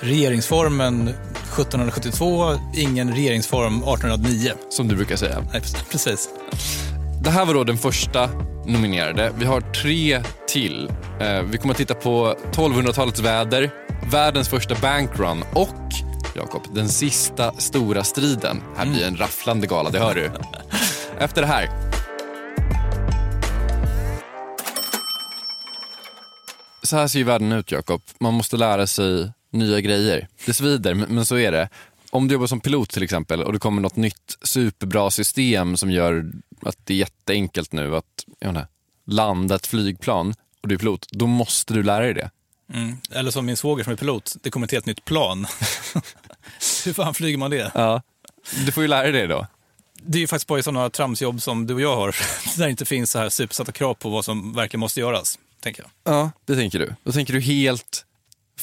regeringsformen 0.00 1.08
1772, 1.08 2.54
ingen 2.74 3.14
regeringsform 3.14 3.76
1809. 3.76 4.52
Som 4.68 4.88
du 4.88 4.96
brukar 4.96 5.16
säga. 5.16 5.44
Nej, 5.52 5.62
precis. 5.90 6.28
Det 7.24 7.30
här 7.30 7.46
var 7.46 7.54
då 7.54 7.64
den 7.64 7.78
första 7.78 8.30
nominerade. 8.66 9.32
Vi 9.38 9.44
har 9.44 9.60
tre 9.60 10.22
till. 10.48 10.90
Eh, 11.20 11.42
vi 11.42 11.58
kommer 11.58 11.74
att 11.74 11.78
titta 11.78 11.94
på 11.94 12.36
1200-talets 12.52 13.20
väder, 13.20 13.70
världens 14.10 14.48
första 14.48 14.74
bankrun 14.74 15.44
och 15.54 16.03
Jakob, 16.36 16.62
den 16.74 16.88
sista 16.88 17.52
stora 17.52 18.04
striden. 18.04 18.62
Här 18.76 18.86
blir 18.86 19.06
en 19.06 19.16
rafflande 19.16 19.66
gala, 19.66 19.90
det 19.90 19.98
hör 19.98 20.14
du. 20.14 20.30
Efter 21.18 21.42
det 21.42 21.46
här. 21.48 21.68
Så 26.82 26.96
här 26.96 27.08
ser 27.08 27.18
ju 27.18 27.24
världen 27.24 27.52
ut, 27.52 27.70
Jakob. 27.70 28.02
Man 28.20 28.34
måste 28.34 28.56
lära 28.56 28.86
sig 28.86 29.32
nya 29.50 29.80
grejer. 29.80 30.28
Det 30.46 30.54
svider, 30.54 30.94
men 30.94 31.26
så 31.26 31.36
är 31.36 31.52
det. 31.52 31.68
Om 32.10 32.28
du 32.28 32.34
jobbar 32.34 32.46
som 32.46 32.60
pilot 32.60 32.90
till 32.90 33.02
exempel 33.02 33.42
och 33.42 33.52
det 33.52 33.58
kommer 33.58 33.82
något 33.82 33.96
nytt 33.96 34.38
superbra 34.42 35.10
system 35.10 35.76
som 35.76 35.90
gör 35.90 36.32
att 36.62 36.76
det 36.84 36.94
är 36.94 36.98
jätteenkelt 36.98 37.72
nu 37.72 37.96
att 37.96 38.24
inte, 38.44 38.66
landa 39.06 39.54
ett 39.54 39.66
flygplan 39.66 40.34
och 40.62 40.68
du 40.68 40.74
är 40.74 40.78
pilot, 40.78 41.06
då 41.10 41.26
måste 41.26 41.74
du 41.74 41.82
lära 41.82 42.04
dig 42.04 42.14
det. 42.14 42.30
Mm. 42.72 42.96
Eller 43.10 43.30
som 43.30 43.46
min 43.46 43.56
svåger 43.56 43.84
som 43.84 43.92
är 43.92 43.96
pilot, 43.96 44.36
det 44.42 44.50
kommer 44.50 44.66
ett 44.66 44.72
helt 44.72 44.86
nytt 44.86 45.04
plan. 45.04 45.46
Hur 46.84 46.92
fan 46.92 47.14
flyger 47.14 47.38
man 47.38 47.50
det? 47.50 47.70
Ja, 47.74 48.02
du 48.66 48.72
får 48.72 48.82
ju 48.82 48.88
lära 48.88 49.02
dig 49.02 49.12
det 49.12 49.26
då. 49.26 49.46
Det 50.06 50.18
är 50.18 50.20
ju 50.20 50.26
faktiskt 50.26 50.46
bara 50.46 50.58
i 50.58 50.62
sådana 50.62 50.90
tramsjobb 50.90 51.42
som 51.42 51.66
du 51.66 51.74
och 51.74 51.80
jag 51.80 51.96
har, 51.96 52.06
där 52.56 52.64
det 52.64 52.70
inte 52.70 52.84
finns 52.84 53.10
så 53.10 53.18
här 53.18 53.28
supersatta 53.28 53.72
krav 53.72 53.94
på 53.94 54.08
vad 54.08 54.24
som 54.24 54.52
verkligen 54.52 54.80
måste 54.80 55.00
göras. 55.00 55.38
Tänker 55.60 55.82
jag. 55.82 56.14
Ja, 56.14 56.30
det 56.44 56.56
tänker 56.56 56.78
du. 56.78 56.94
Då 57.04 57.12
tänker 57.12 57.32
du 57.32 57.40
helt 57.40 58.04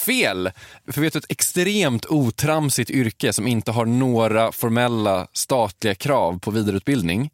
fel. 0.06 0.52
För 0.88 1.02
vet 1.02 1.14
du, 1.14 1.20
ett 1.20 1.32
extremt 1.32 2.06
otramsigt 2.06 2.90
yrke 2.90 3.34
som 3.34 3.48
inte 3.48 3.72
har 3.72 3.86
några 3.86 4.52
formella 4.52 5.28
statliga 5.34 5.96
krav 5.96 6.40
på 6.40 6.52
vidareutbildning 6.52 7.30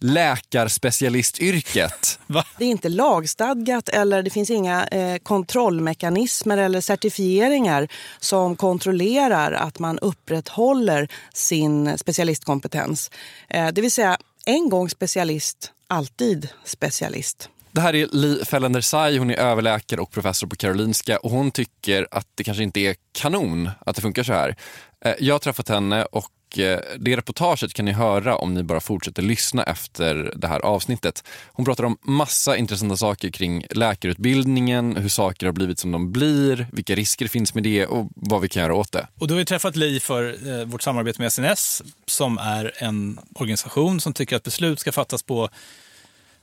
läkarspecialistyrket. 0.00 2.18
Va? 2.26 2.44
Det 2.58 2.64
är 2.64 2.68
inte 2.68 2.88
lagstadgat 2.88 3.88
eller 3.88 4.22
det 4.22 4.30
finns 4.30 4.50
inga 4.50 4.86
eh, 4.86 5.18
kontrollmekanismer 5.18 6.58
eller 6.58 6.80
certifieringar 6.80 7.88
som 8.18 8.56
kontrollerar 8.56 9.52
att 9.52 9.78
man 9.78 9.98
upprätthåller 9.98 11.08
sin 11.34 11.98
specialistkompetens. 11.98 13.10
Eh, 13.48 13.68
det 13.68 13.80
vill 13.80 13.92
säga, 13.92 14.18
en 14.46 14.68
gång 14.68 14.90
specialist, 14.90 15.72
alltid 15.88 16.48
specialist. 16.64 17.48
Det 17.72 17.80
här 17.80 17.94
är 17.94 18.08
Li 18.12 18.44
Fellender 18.44 18.80
Sai, 18.80 19.18
hon 19.18 19.30
är 19.30 19.36
överläkare 19.36 20.00
och 20.00 20.10
professor 20.10 20.46
på 20.46 20.56
Karolinska 20.56 21.18
och 21.18 21.30
hon 21.30 21.50
tycker 21.50 22.08
att 22.10 22.26
det 22.34 22.44
kanske 22.44 22.62
inte 22.62 22.80
är 22.80 22.96
kanon 23.12 23.70
att 23.86 23.96
det 23.96 24.02
funkar 24.02 24.22
så 24.22 24.32
här. 24.32 24.56
Eh, 25.04 25.14
jag 25.18 25.34
har 25.34 25.38
träffat 25.38 25.68
henne 25.68 26.04
och 26.04 26.30
Eh, 26.58 26.78
det 26.98 27.16
reportaget 27.16 27.74
kan 27.74 27.84
ni 27.84 27.92
höra 27.92 28.36
om 28.36 28.54
ni 28.54 28.62
bara 28.62 28.80
fortsätter 28.80 29.22
lyssna 29.22 29.62
efter 29.62 30.32
det 30.36 30.48
här 30.48 30.60
avsnittet. 30.60 31.24
Hon 31.52 31.64
pratar 31.64 31.84
om 31.84 31.98
massa 32.02 32.56
intressanta 32.56 32.96
saker 32.96 33.30
kring 33.30 33.66
läkarutbildningen, 33.70 34.96
hur 34.96 35.08
saker 35.08 35.46
har 35.46 35.52
blivit 35.52 35.78
som 35.78 35.92
de 35.92 36.12
blir, 36.12 36.66
vilka 36.72 36.94
risker 36.94 37.24
det 37.24 37.28
finns 37.28 37.54
med 37.54 37.62
det 37.62 37.86
och 37.86 38.08
vad 38.14 38.40
vi 38.40 38.48
kan 38.48 38.62
göra 38.62 38.74
åt 38.74 38.92
det. 38.92 39.06
Och 39.18 39.28
då 39.28 39.34
har 39.34 39.38
vi 39.38 39.44
träffat 39.44 39.76
Li 39.76 40.00
för 40.00 40.36
eh, 40.60 40.66
vårt 40.66 40.82
samarbete 40.82 41.22
med 41.22 41.32
SNS 41.32 41.82
som 42.06 42.38
är 42.38 42.72
en 42.76 43.18
organisation 43.34 44.00
som 44.00 44.12
tycker 44.12 44.36
att 44.36 44.42
beslut 44.42 44.80
ska 44.80 44.92
fattas 44.92 45.22
på 45.22 45.48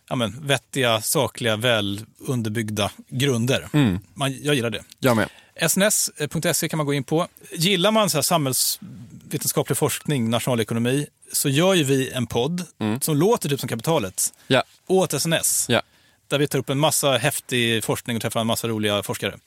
ja, 0.10 0.16
men, 0.16 0.48
vettiga, 0.48 1.02
sakliga, 1.02 1.56
väl 1.56 2.06
underbyggda 2.20 2.92
grunder. 3.10 3.70
Mm. 3.74 4.00
Man, 4.14 4.44
jag 4.44 4.56
gillar 4.56 4.70
det. 4.70 4.84
Jag 5.00 5.16
med. 5.18 5.30
SNS.se 5.70 6.70
kan 6.70 6.78
man 6.78 6.86
gå 6.86 6.94
in 6.94 7.04
på. 7.04 7.28
Gillar 7.52 7.92
man 7.92 8.10
så 8.10 8.18
här 8.18 8.22
samhällsvetenskaplig 8.22 9.78
forskning, 9.78 10.30
nationalekonomi, 10.30 11.08
så 11.32 11.50
gör 11.50 11.74
ju 11.74 11.84
vi 11.84 12.12
en 12.12 12.28
podd 12.28 12.66
mm. 12.80 13.02
som 13.02 13.18
låter 13.18 13.50
typ 13.50 13.60
som 13.60 13.70
Kapitalet 13.70 14.34
ja. 14.48 14.64
åt 14.88 15.22
SNS. 15.22 15.66
Ja. 15.70 15.82
Där 16.28 16.38
vi 16.38 16.48
tar 16.48 16.60
upp 16.60 16.70
en 16.70 16.80
massa 16.80 17.18
häftig 17.18 17.84
forskning 17.84 18.16
och 18.16 18.22
träffar 18.22 18.42
en 18.42 18.48
massa 18.48 18.68
roliga 18.68 19.04
forskare. 19.04 19.38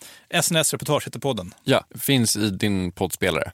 SNS 0.43 0.73
Reportage 0.73 1.07
heter 1.07 1.19
podden. 1.19 1.55
Ja, 1.65 1.85
finns 1.99 2.37
i 2.37 2.51
din 2.51 2.93
poddspelare. 2.93 3.53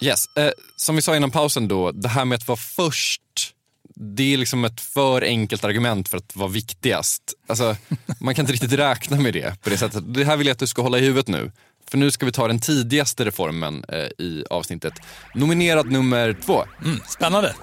Yes, 0.00 0.36
eh, 0.36 0.50
som 0.76 0.96
vi 0.96 1.02
sa 1.02 1.16
innan 1.16 1.30
pausen 1.30 1.68
då, 1.68 1.92
det 1.92 2.08
här 2.08 2.24
med 2.24 2.36
att 2.36 2.48
vara 2.48 2.56
först 2.56 3.51
det 3.94 4.34
är 4.34 4.36
liksom 4.36 4.64
ett 4.64 4.80
för 4.80 5.22
enkelt 5.22 5.64
argument 5.64 6.08
för 6.08 6.16
att 6.16 6.36
vara 6.36 6.48
viktigast. 6.48 7.22
Alltså, 7.46 7.76
man 8.20 8.34
kan 8.34 8.42
inte 8.42 8.52
riktigt 8.52 8.72
räkna 8.72 9.20
med 9.20 9.32
det 9.32 9.62
på 9.62 9.70
det 9.70 9.76
sättet. 9.76 10.14
Det 10.14 10.24
här 10.24 10.36
vill 10.36 10.46
jag 10.46 10.52
att 10.52 10.58
du 10.58 10.66
ska 10.66 10.82
hålla 10.82 10.98
i 10.98 11.00
huvudet 11.00 11.28
nu. 11.28 11.52
För 11.90 11.98
nu 11.98 12.10
ska 12.10 12.26
vi 12.26 12.32
ta 12.32 12.48
den 12.48 12.60
tidigaste 12.60 13.24
reformen 13.24 13.84
eh, 13.88 14.24
i 14.26 14.44
avsnittet. 14.50 14.92
Nominerad 15.34 15.90
nummer 15.90 16.36
två. 16.44 16.64
Mm, 16.84 17.00
spännande. 17.08 17.54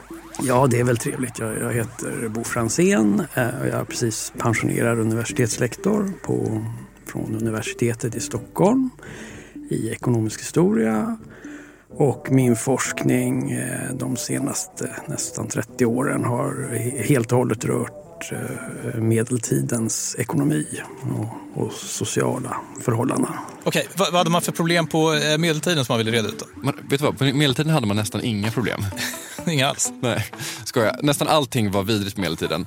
Ja, 0.42 0.68
det 0.68 0.80
är 0.80 0.84
väl 0.84 0.98
trevligt. 0.98 1.40
Jag, 1.40 1.58
jag 1.58 1.74
heter 1.74 2.28
Bo 2.30 2.44
Fransén 2.44 3.20
och 3.36 3.68
jag 3.68 3.80
är 3.80 3.86
precis 3.86 4.34
pensionerad 4.38 5.00
universitetslektor 5.00 6.14
på, 6.24 6.66
från 7.06 7.36
universitetet 7.36 8.16
i 8.16 8.20
Stockholm 8.20 8.90
i 9.70 9.90
ekonomisk 9.90 10.42
historia 10.42 11.18
och 11.92 12.32
min 12.32 12.56
forskning 12.56 13.52
eh, 13.52 13.94
de 13.94 14.18
senaste 14.18 14.90
nästan 15.08 15.48
30 15.48 15.86
åren 15.86 16.24
har 16.24 16.78
helt 17.04 17.32
och 17.32 17.38
hållet 17.38 17.66
rört 17.66 18.32
eh, 18.32 19.02
medeltidens 19.02 20.16
ekonomi 20.20 20.66
och, 21.56 21.74
sociala 21.74 22.58
förhållanden. 22.82 23.32
Okej, 23.64 23.88
vad, 23.98 24.08
vad 24.08 24.18
hade 24.18 24.30
man 24.30 24.42
för 24.42 24.52
problem 24.52 24.88
på 24.88 25.14
eh, 25.14 25.38
medeltiden 25.38 25.86
som 25.86 25.94
man 25.94 26.06
ville 26.06 26.18
reda 26.18 26.28
ut? 26.28 26.44
Man, 26.56 26.74
vet 26.90 27.00
du 27.00 27.06
vad, 27.06 27.18
på 27.18 27.24
medeltiden 27.24 27.74
hade 27.74 27.88
man 27.88 27.96
nästan 27.96 28.24
inga 28.24 28.52
problem. 28.52 28.82
Inga 29.48 29.68
alls. 29.68 29.92
Nej, 30.02 30.26
skojar. 30.64 31.00
Nästan 31.02 31.28
allting 31.28 31.72
var 31.72 31.84
vidrigt 31.84 32.16
på 32.16 32.22
medeltiden. 32.22 32.66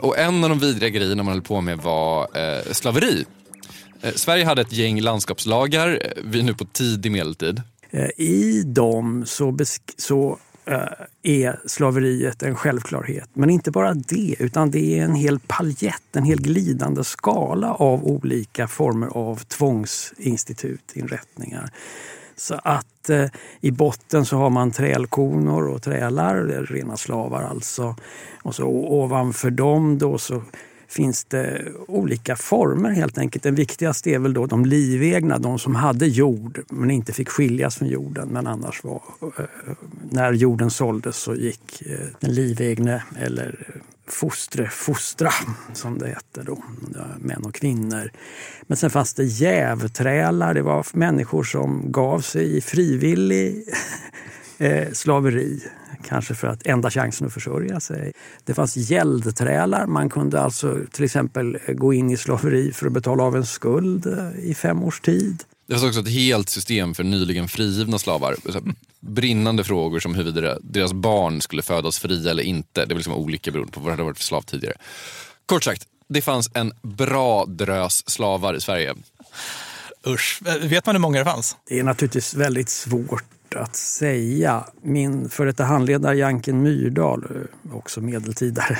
Och 0.00 0.18
en 0.18 0.44
av 0.44 0.50
de 0.50 0.58
vidriga 0.58 0.90
grejerna 0.90 1.22
man 1.22 1.32
höll 1.32 1.42
på 1.42 1.60
med 1.60 1.78
var 1.78 2.28
slaveri. 2.72 3.24
Sverige 4.14 4.44
hade 4.44 4.62
ett 4.62 4.72
gäng 4.72 5.00
landskapslagar, 5.00 6.02
vi 6.24 6.38
är 6.38 6.42
nu 6.42 6.54
på 6.54 6.64
tidig 6.64 7.12
medeltid. 7.12 7.62
Eh, 7.92 8.10
I 8.16 8.62
dem 8.62 9.26
så, 9.26 9.58
så 9.96 10.38
eh, 10.64 10.80
är 11.22 11.60
slaveriet 11.66 12.42
en 12.42 12.56
självklarhet. 12.56 13.28
Men 13.32 13.50
inte 13.50 13.70
bara 13.70 13.94
det, 13.94 14.36
utan 14.38 14.70
det 14.70 14.98
är 14.98 15.04
en 15.04 15.14
hel 15.14 15.40
paljett, 15.40 16.16
en 16.16 16.24
hel 16.24 16.40
glidande 16.40 17.04
skala 17.04 17.74
av 17.74 18.04
olika 18.04 18.68
former 18.68 19.06
av 19.06 19.36
tvångsinstitut, 19.36 20.92
inrättningar. 20.94 21.70
Så 22.36 22.54
att 22.64 23.10
eh, 23.10 23.26
i 23.60 23.70
botten 23.70 24.24
så 24.24 24.36
har 24.36 24.50
man 24.50 24.70
trälkonor 24.70 25.68
och 25.68 25.82
trälar, 25.82 26.36
rena 26.44 26.96
slavar 26.96 27.42
alltså. 27.42 27.96
Och 28.42 28.54
så 28.54 28.66
ovanför 28.68 29.50
dem 29.50 29.98
då 29.98 30.18
så 30.18 30.42
finns 30.92 31.24
det 31.24 31.72
olika 31.88 32.36
former 32.36 32.90
helt 32.90 33.18
enkelt. 33.18 33.42
Den 33.42 33.54
viktigaste 33.54 34.10
är 34.10 34.18
väl 34.18 34.34
då 34.34 34.46
de 34.46 34.64
livegna, 34.64 35.38
de 35.38 35.58
som 35.58 35.74
hade 35.74 36.06
jord 36.06 36.62
men 36.68 36.90
inte 36.90 37.12
fick 37.12 37.28
skiljas 37.28 37.76
från 37.76 37.88
jorden. 37.88 38.28
Men 38.28 38.46
annars 38.46 38.84
var, 38.84 39.02
eh, 39.38 39.44
när 40.10 40.32
jorden 40.32 40.70
såldes 40.70 41.16
så 41.16 41.34
gick 41.34 41.82
eh, 41.86 42.06
den 42.20 42.34
livegne 42.34 43.02
eller 43.18 43.82
fostre, 44.06 44.68
fostra 44.68 45.30
som 45.72 45.98
det 45.98 46.08
hette 46.08 46.42
då, 46.42 46.62
män 47.18 47.44
och 47.44 47.54
kvinnor. 47.54 48.10
Men 48.62 48.76
sen 48.76 48.90
fanns 48.90 49.14
det 49.14 49.24
jävträlar, 49.24 50.54
det 50.54 50.62
var 50.62 50.86
människor 50.92 51.44
som 51.44 51.92
gav 51.92 52.20
sig 52.20 52.56
i 52.56 52.60
frivillig 52.60 53.64
eh, 54.62 54.92
slaveri. 54.92 55.62
Kanske 56.08 56.34
för 56.34 56.48
att 56.48 56.66
enda 56.66 56.90
chansen 56.90 57.26
att 57.26 57.32
försörja 57.32 57.80
sig. 57.80 58.12
Det 58.44 58.54
fanns 58.54 58.76
gäldträlar. 58.76 59.86
Man 59.86 60.10
kunde 60.10 60.40
alltså 60.40 60.78
till 60.92 61.04
exempel 61.04 61.58
gå 61.68 61.92
in 61.92 62.10
i 62.10 62.16
slaveri 62.16 62.72
för 62.72 62.86
att 62.86 62.92
betala 62.92 63.22
av 63.22 63.36
en 63.36 63.46
skuld 63.46 64.06
eh, 64.06 64.50
i 64.50 64.54
fem 64.54 64.82
års 64.82 65.00
tid. 65.00 65.42
Det 65.66 65.74
fanns 65.74 65.84
också 65.84 66.00
ett 66.00 66.08
helt 66.08 66.48
system 66.48 66.94
för 66.94 67.04
nyligen 67.04 67.48
frigivna 67.48 67.98
slavar. 67.98 68.36
Brinnande 69.00 69.64
frågor 69.64 70.00
som 70.00 70.14
huruvida 70.14 70.58
deras 70.60 70.92
barn 70.92 71.40
skulle 71.40 71.62
födas 71.62 71.98
fria 71.98 72.30
eller 72.30 72.42
inte. 72.42 72.84
Det 72.84 72.94
var 72.94 72.98
liksom 72.98 73.14
olika 73.14 73.50
beroende 73.50 73.72
på 73.72 73.80
vad 73.80 73.88
det 73.88 73.92
hade 73.92 74.02
varit 74.02 74.18
för 74.18 74.24
slav 74.24 74.42
tidigare. 74.42 74.76
Kort 75.46 75.64
sagt, 75.64 75.82
det 76.08 76.22
fanns 76.22 76.50
en 76.54 76.72
bra 76.82 77.44
drös 77.46 78.10
slavar 78.10 78.54
i 78.54 78.60
Sverige. 78.60 78.94
Usch. 80.06 80.42
Eh, 80.46 80.68
Vet 80.68 80.86
man 80.86 80.94
hur 80.94 81.00
många 81.00 81.18
det 81.18 81.24
fanns? 81.24 81.56
Det 81.68 81.78
är 81.78 81.84
naturligtvis 81.84 82.34
väldigt 82.34 82.68
svårt 82.68 83.24
att 83.56 83.76
säga. 83.76 84.64
Min 84.82 85.28
före 85.28 85.46
detta 85.46 85.64
handledare 85.64 86.16
Janken 86.16 86.62
Myrdal, 86.62 87.24
också 87.72 88.00
medeltidare, 88.00 88.78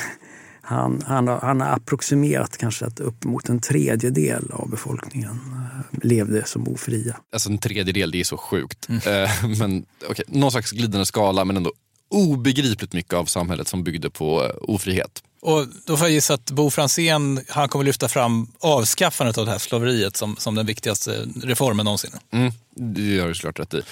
han, 0.63 1.03
han, 1.07 1.29
har, 1.29 1.41
han 1.41 1.61
har 1.61 1.69
approximerat 1.69 2.57
kanske 2.57 2.87
att 2.87 3.01
upp 3.01 3.25
mot 3.25 3.49
en 3.49 3.61
tredjedel 3.61 4.51
av 4.53 4.71
befolkningen 4.71 5.31
eh, 5.31 5.99
levde 6.09 6.45
som 6.47 6.69
ofria. 6.69 7.17
Alltså 7.33 7.51
en 7.51 7.59
tredjedel, 7.59 8.11
det 8.11 8.21
är 8.21 8.25
så 8.25 8.37
sjukt. 8.37 8.89
Eh, 8.89 9.47
men 9.59 9.85
okay, 10.09 10.25
någon 10.29 10.51
slags 10.51 10.71
glidande 10.71 11.07
skala 11.07 11.45
men 11.45 11.57
ändå 11.57 11.73
obegripligt 12.11 12.93
mycket 12.93 13.15
av 13.15 13.25
samhället 13.25 13.69
som 13.69 13.85
byggde 13.85 14.11
på 14.11 14.45
eh, 14.45 14.51
ofrihet. 14.61 15.23
Och 15.41 15.67
då 15.87 15.97
får 15.97 16.07
jag 16.07 16.15
gissa 16.15 16.35
att 16.35 16.51
Bo 16.51 16.71
Franzén 16.71 17.41
han 17.49 17.69
kommer 17.69 17.85
lyfta 17.85 18.09
fram 18.09 18.47
avskaffandet 18.59 19.39
av 19.39 19.45
det 19.45 19.51
här 19.51 19.59
slaveriet 19.59 20.17
som, 20.17 20.37
som 20.37 20.55
den 20.55 20.67
viktigaste 20.67 21.29
reformen 21.43 21.85
någonsin. 21.85 22.11
Mm, 22.31 22.53
det 22.75 23.19
har 23.19 23.29
du 23.29 23.35
såklart 23.35 23.59
rätt 23.59 23.75
i. 23.75 23.83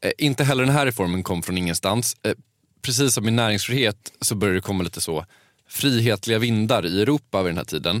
Eh, 0.00 0.12
inte 0.18 0.44
heller 0.44 0.64
den 0.64 0.74
här 0.74 0.86
reformen 0.86 1.22
kom 1.22 1.42
från 1.42 1.58
ingenstans. 1.58 2.16
Eh, 2.22 2.34
precis 2.82 3.14
som 3.14 3.28
i 3.28 3.30
näringsfrihet 3.30 4.12
så 4.20 4.34
började 4.34 4.58
det 4.58 4.62
komma 4.62 4.84
lite 4.84 5.00
så 5.00 5.24
frihetliga 5.68 6.38
vindar 6.38 6.86
i 6.86 7.02
Europa 7.02 7.42
vid 7.42 7.50
den 7.50 7.58
här 7.58 7.64
tiden. 7.64 7.96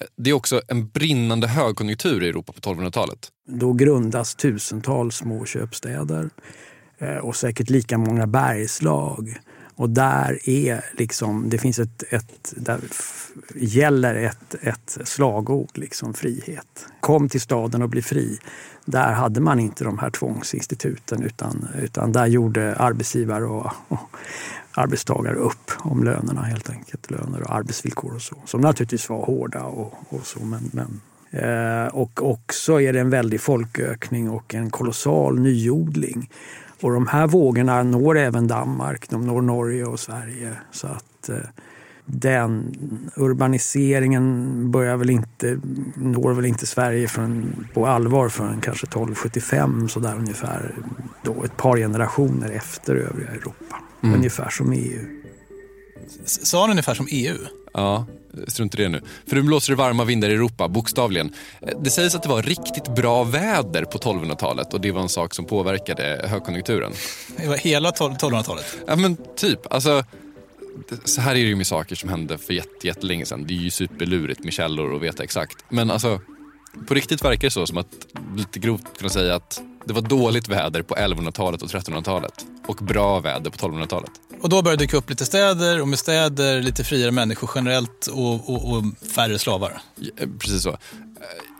Eh, 0.00 0.06
det 0.16 0.30
är 0.30 0.34
också 0.34 0.60
en 0.68 0.88
brinnande 0.88 1.46
högkonjunktur 1.46 2.24
i 2.24 2.28
Europa 2.28 2.52
på 2.52 2.60
1200-talet. 2.60 3.28
Då 3.48 3.72
grundas 3.72 4.34
tusentals 4.34 5.16
små 5.16 5.46
köpstäder 5.46 6.30
eh, 6.98 7.16
och 7.16 7.36
säkert 7.36 7.70
lika 7.70 7.98
många 7.98 8.26
bergslag. 8.26 9.38
Och 9.76 9.90
där 9.90 10.48
är 10.48 10.84
liksom, 10.98 11.50
det 11.50 11.58
finns 11.58 11.78
ett, 11.78 12.02
ett 12.10 12.54
där 12.56 12.80
gäller 13.54 14.14
ett, 14.14 14.54
ett 14.60 14.98
slagord, 15.04 15.70
liksom 15.74 16.14
frihet. 16.14 16.86
Kom 17.00 17.28
till 17.28 17.40
staden 17.40 17.82
och 17.82 17.88
bli 17.88 18.02
fri. 18.02 18.38
Där 18.84 19.12
hade 19.12 19.40
man 19.40 19.60
inte 19.60 19.84
de 19.84 19.98
här 19.98 20.10
tvångsinstituten 20.10 21.22
utan, 21.22 21.68
utan 21.82 22.12
där 22.12 22.26
gjorde 22.26 22.76
arbetsgivare 22.76 23.44
och, 23.44 23.72
och 23.88 24.16
arbetstagare 24.72 25.36
upp 25.36 25.70
om 25.78 26.04
lönerna 26.04 26.42
helt 26.42 26.70
enkelt. 26.70 27.10
Löner 27.10 27.42
och 27.42 27.54
arbetsvillkor 27.54 28.14
och 28.14 28.22
så. 28.22 28.36
Som 28.44 28.60
naturligtvis 28.60 29.08
var 29.08 29.26
hårda 29.26 29.62
och, 29.62 29.94
och 30.08 30.26
så 30.26 30.40
men, 30.40 30.70
men 30.72 31.00
Eh, 31.30 31.86
och 31.86 32.30
också 32.30 32.80
är 32.80 32.92
det 32.92 33.00
en 33.00 33.10
väldig 33.10 33.40
folkökning 33.40 34.30
och 34.30 34.54
en 34.54 34.70
kolossal 34.70 35.40
nyodling. 35.40 36.30
Och 36.80 36.92
de 36.92 37.06
här 37.06 37.26
vågorna 37.26 37.82
når 37.82 38.18
även 38.18 38.46
Danmark, 38.46 39.08
de 39.10 39.26
når 39.26 39.42
Norge 39.42 39.84
och 39.84 40.00
Sverige. 40.00 40.52
Så 40.70 40.86
att 40.86 41.28
eh, 41.28 41.36
den 42.06 42.74
urbaniseringen 43.16 44.70
börjar 44.70 44.96
väl 44.96 45.10
inte, 45.10 45.60
når 45.94 46.32
väl 46.34 46.44
inte 46.44 46.66
Sverige 46.66 47.08
från, 47.08 47.66
på 47.74 47.86
allvar 47.86 48.28
förrän 48.28 48.60
kanske 48.60 48.86
1275 48.86 49.88
så 49.88 50.00
där 50.00 50.16
ungefär. 50.16 50.74
Då 51.22 51.44
ett 51.44 51.56
par 51.56 51.76
generationer 51.76 52.50
efter 52.50 52.94
övriga 52.94 53.30
Europa. 53.30 53.76
Ungefär 54.00 54.48
som 54.48 54.72
EU. 54.72 55.00
Sa 56.24 56.60
han 56.60 56.70
ungefär 56.70 56.94
som 56.94 57.06
EU? 57.10 57.36
Ja, 57.72 58.06
strunt 58.48 58.74
i 58.74 58.82
det 58.82 58.88
nu. 58.88 59.00
För 59.28 59.36
nu 59.36 59.42
blåser 59.42 59.72
det 59.72 59.76
varma 59.76 60.04
vindar 60.04 60.28
i 60.28 60.32
Europa, 60.34 60.68
bokstavligen. 60.68 61.32
Eh, 61.62 61.78
Det 61.80 61.90
sägs 61.90 62.14
att 62.14 62.22
det 62.22 62.28
var 62.28 62.42
riktigt 62.42 62.88
bra 62.96 63.24
väder 63.24 63.84
på 63.84 63.98
1200-talet 63.98 64.74
och 64.74 64.80
det 64.80 64.92
var 64.92 65.02
en 65.02 65.08
sak 65.08 65.34
som 65.34 65.44
påverkade 65.44 66.26
högkonjunkturen. 66.28 66.92
Det 67.36 67.48
var 67.48 67.56
hela 67.56 67.92
12 67.92 68.14
1200-talet. 68.14 68.76
Ja 68.86 68.96
men 68.96 69.16
typ, 69.36 69.72
alltså 69.72 70.04
så 71.04 71.20
här 71.20 71.30
är 71.30 71.34
det 71.34 71.40
ju 71.40 71.56
med 71.56 71.66
saker 71.66 71.96
som 71.96 72.08
hände 72.08 72.38
för 72.38 72.54
jätte- 72.54 72.86
jättelänge 72.86 73.26
sedan. 73.26 73.44
Det 73.46 73.54
är 73.54 73.58
ju 73.58 73.70
superlurigt 73.70 74.44
med 74.44 74.52
källor 74.52 74.92
och 74.92 75.02
veta 75.02 75.22
exakt. 75.22 75.56
Men 75.68 75.90
alltså, 75.90 76.20
på 76.88 76.94
riktigt 76.94 77.24
verkar 77.24 77.40
det 77.46 77.50
så 77.50 77.66
som 77.66 77.78
att 77.78 77.86
lite 78.36 78.58
grovt 78.58 78.98
kunna 78.98 79.08
säga 79.10 79.34
att 79.34 79.60
det 79.84 79.92
var 79.92 80.02
dåligt 80.02 80.48
väder 80.48 80.82
på 80.82 80.94
1100-talet 80.94 81.62
och 81.62 81.68
1300-talet 81.68 82.46
och 82.66 82.76
bra 82.76 83.20
väder 83.20 83.50
på 83.50 83.56
1200-talet. 83.56 84.10
Och 84.40 84.48
då 84.48 84.62
började 84.62 84.82
det 84.82 84.86
dyka 84.86 84.96
upp 84.96 85.10
lite 85.10 85.26
städer 85.26 85.80
och 85.80 85.88
med 85.88 85.98
städer 85.98 86.62
lite 86.62 86.84
friare 86.84 87.10
människor 87.10 87.50
generellt 87.54 88.06
och, 88.06 88.50
och, 88.50 88.70
och 88.72 88.84
färre 89.14 89.38
slavar. 89.38 89.80
Ja, 89.96 90.10
eh, 90.16 90.28
Precis 90.38 90.62
så. 90.62 90.70
Eh, 90.70 90.76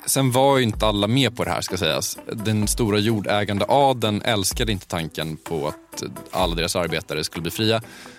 sen 0.06 0.32
var 0.32 0.58
ju 0.58 0.64
inte 0.64 0.86
alla 0.86 1.06
med 1.06 1.36
på 1.36 1.44
det 1.44 1.50
här 1.50 1.60
ska 1.60 1.76
sägas. 1.76 2.18
Den 2.32 2.68
stora 2.68 2.98
jordägande 2.98 3.64
adeln 3.68 4.22
älskade 4.22 4.72
inte 4.72 4.86
tanken 4.86 5.36
på 5.36 5.68
att 5.68 6.02
alla 6.30 6.54
deras 6.54 6.76
arbetare 6.76 7.24
skulle 7.24 7.42
bli 7.42 7.50
fria. 7.50 7.76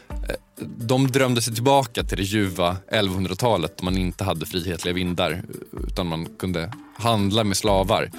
Eh, 0.10 0.36
de 0.78 1.12
drömde 1.12 1.41
sig 1.41 1.54
tillbaka 1.54 2.04
till 2.04 2.17
det 2.17 2.24
ljuva 2.24 2.78
1100-talet 2.91 3.78
då 3.78 3.86
man 3.86 3.98
inte 3.98 4.24
hade 4.24 4.46
frihetliga 4.46 4.93
vindar 4.93 5.43
utan 5.88 6.08
man 6.08 6.28
kunde 6.39 6.74
handla 6.98 7.43
med 7.43 7.58
slavar. 7.58 8.12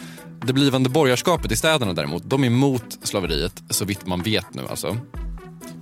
Det 0.47 0.53
blivande 0.53 0.89
borgarskapet 0.89 1.53
i 1.53 1.57
städerna 1.57 1.93
däremot, 1.93 2.23
de 2.27 2.43
är 2.43 2.47
emot 2.47 2.99
slaveriet 3.03 3.63
så 3.71 3.85
vitt 3.85 4.07
man 4.07 4.23
vet 4.23 4.55
nu 4.55 4.63
alltså. 4.71 4.97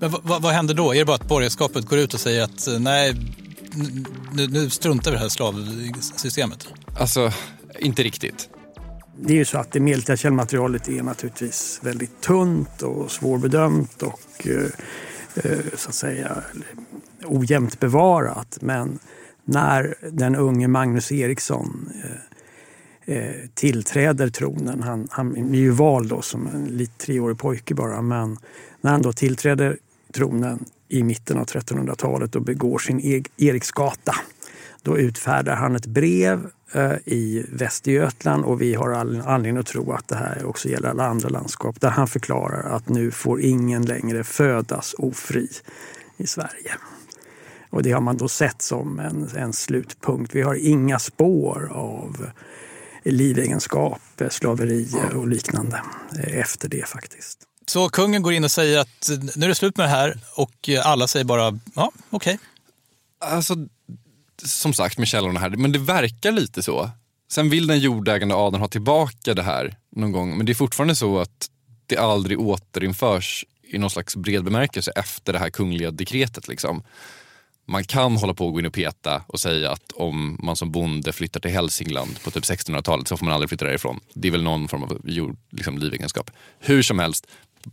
Men 0.00 0.10
vad, 0.22 0.42
vad, 0.42 0.52
händer 0.52 0.74
då? 0.74 0.94
Är 0.94 0.98
det 0.98 1.04
bara 1.04 1.16
att 1.16 1.28
borgerskapet 1.28 1.84
går 1.84 1.98
ut 1.98 2.14
och 2.14 2.20
säger 2.20 2.42
att 2.42 2.66
eh, 2.66 2.78
nej, 2.78 3.14
nu, 4.32 4.46
nu 4.46 4.70
struntar 4.70 5.10
vi 5.10 5.14
i 5.14 5.18
det 5.18 5.22
här 5.22 5.28
slavsystemet? 5.28 6.68
Alltså, 6.98 7.32
inte 7.78 8.02
riktigt. 8.02 8.48
Det 9.20 9.32
är 9.32 9.36
ju 9.36 9.44
så 9.44 9.58
att 9.58 9.72
det 9.72 9.80
medeltida 9.80 10.16
källmaterialet 10.16 10.88
är 10.88 11.02
naturligtvis 11.02 11.80
väldigt 11.82 12.20
tunt 12.20 12.82
och 12.82 13.10
svårbedömt 13.10 14.02
och 14.02 14.46
eh, 14.46 14.66
eh, 15.34 15.58
så 15.76 15.88
att 15.88 15.94
säga 15.94 16.42
ojämnt 17.24 17.80
bevarat. 17.80 18.58
Men 18.60 18.98
när 19.44 19.94
den 20.12 20.36
unge 20.36 20.68
Magnus 20.68 21.12
Eriksson 21.12 21.90
tillträder 23.54 24.28
tronen, 24.28 24.82
han, 24.82 25.08
han 25.10 25.54
är 25.54 25.58
ju 25.58 25.70
vald 25.70 26.08
då 26.08 26.22
som 26.22 26.46
en 26.46 26.64
lite 26.64 27.06
treårig 27.06 27.38
pojke 27.38 27.74
bara, 27.74 28.02
men 28.02 28.38
när 28.80 28.90
han 28.90 29.02
då 29.02 29.12
tillträder 29.12 29.78
tronen 30.16 30.64
i 30.88 31.02
mitten 31.02 31.38
av 31.38 31.46
1300-talet 31.46 32.36
och 32.36 32.42
begår 32.42 32.78
sin 32.78 33.00
Eg- 33.00 33.28
Eriksgata 33.36 34.14
då 34.82 34.98
utfärdar 34.98 35.56
han 35.56 35.76
ett 35.76 35.86
brev 35.86 36.46
eh, 36.72 36.92
i 37.04 37.46
Västergötland 37.52 38.44
och 38.44 38.60
vi 38.62 38.74
har 38.74 38.90
all 38.90 39.20
anledning 39.20 39.60
att 39.60 39.66
tro 39.66 39.92
att 39.92 40.08
det 40.08 40.16
här 40.16 40.44
också 40.44 40.68
gäller 40.68 40.88
alla 40.88 41.06
andra 41.06 41.28
landskap 41.28 41.80
där 41.80 41.90
han 41.90 42.08
förklarar 42.08 42.76
att 42.76 42.88
nu 42.88 43.10
får 43.10 43.40
ingen 43.40 43.82
längre 43.82 44.24
födas 44.24 44.94
ofri 44.98 45.48
i 46.16 46.26
Sverige. 46.26 46.72
Och 47.70 47.82
det 47.82 47.92
har 47.92 48.00
man 48.00 48.16
då 48.16 48.28
sett 48.28 48.62
som 48.62 48.98
en, 49.00 49.28
en 49.36 49.52
slutpunkt. 49.52 50.34
Vi 50.34 50.42
har 50.42 50.54
inga 50.54 50.98
spår 50.98 51.68
av 51.72 52.26
livegenskap, 53.04 54.00
slaveri 54.30 54.88
och 55.14 55.28
liknande 55.28 55.82
efter 56.26 56.68
det 56.68 56.88
faktiskt. 56.88 57.38
Så 57.68 57.88
kungen 57.88 58.22
går 58.22 58.32
in 58.32 58.44
och 58.44 58.50
säger 58.50 58.78
att 58.78 59.10
nu 59.34 59.44
är 59.44 59.48
det 59.48 59.54
slut 59.54 59.76
med 59.76 59.86
det 59.86 59.90
här 59.90 60.18
och 60.34 60.68
alla 60.84 61.08
säger 61.08 61.24
bara 61.24 61.58
ja, 61.74 61.92
okej. 62.10 62.34
Okay. 62.34 62.38
Alltså, 63.18 63.56
som 64.44 64.74
sagt 64.74 64.98
med 64.98 65.08
källorna 65.08 65.40
här, 65.40 65.50
men 65.50 65.72
det 65.72 65.78
verkar 65.78 66.32
lite 66.32 66.62
så. 66.62 66.90
Sen 67.30 67.50
vill 67.50 67.66
den 67.66 67.78
jordägande 67.78 68.34
adeln 68.34 68.60
ha 68.60 68.68
tillbaka 68.68 69.34
det 69.34 69.42
här 69.42 69.76
någon 69.90 70.12
gång, 70.12 70.36
men 70.36 70.46
det 70.46 70.52
är 70.52 70.54
fortfarande 70.54 70.96
så 70.96 71.18
att 71.18 71.50
det 71.86 71.96
aldrig 71.96 72.40
återinförs 72.40 73.44
i 73.62 73.78
någon 73.78 73.90
slags 73.90 74.16
bred 74.16 74.44
bemärkelse 74.44 74.92
efter 74.96 75.32
det 75.32 75.38
här 75.38 75.50
kungliga 75.50 75.90
dekretet. 75.90 76.48
Liksom. 76.48 76.82
Man 77.68 77.84
kan 77.84 78.16
hålla 78.16 78.34
på 78.34 78.46
och 78.46 78.52
gå 78.52 78.58
in 78.60 78.66
och 78.66 78.72
peta 78.72 79.22
och 79.26 79.40
säga 79.40 79.70
att 79.70 79.92
om 79.92 80.38
man 80.42 80.56
som 80.56 80.72
bonde 80.72 81.12
flyttar 81.12 81.40
till 81.40 81.50
Hälsingland 81.50 82.22
på 82.22 82.30
typ 82.30 82.44
1600-talet 82.44 83.08
så 83.08 83.16
får 83.16 83.24
man 83.24 83.34
aldrig 83.34 83.48
flytta 83.48 83.64
därifrån. 83.64 84.00
Det 84.14 84.28
är 84.28 84.32
väl 84.32 84.42
någon 84.42 84.68
form 84.68 84.82
av 84.82 85.00
jord, 85.04 85.36
liksom, 85.50 85.78
livegenskap. 85.78 86.30
Hur 86.58 86.82
som 86.82 86.98
helst, 86.98 87.26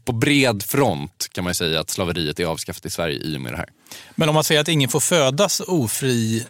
på 0.06 0.12
bred 0.12 0.64
front 0.64 1.28
kan 1.32 1.44
man 1.44 1.56
säga 1.56 1.80
att 1.80 1.90
slaveriet 1.90 2.40
är 2.40 2.46
avskaffat 2.46 2.86
i 2.86 2.90
Sverige 2.90 3.20
i 3.24 3.38
och 3.38 3.42
med 3.42 3.54
det 3.54 3.58
här. 3.58 3.70
Men 4.16 4.30
om 4.30 4.36
man 4.36 4.44
säger 4.44 4.62
att 4.62 4.68
ingen 4.68 4.90
får 4.90 5.00
födas 5.00 5.60
ofri, 5.60 6.46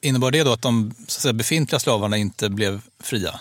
innebar 0.00 0.30
det 0.30 0.42
då 0.42 0.52
att 0.52 0.62
de 0.62 0.94
så 0.98 1.02
att 1.04 1.10
säga, 1.10 1.32
befintliga 1.32 1.80
slavarna 1.80 2.16
inte 2.16 2.50
blev 2.50 2.80
fria? 3.00 3.40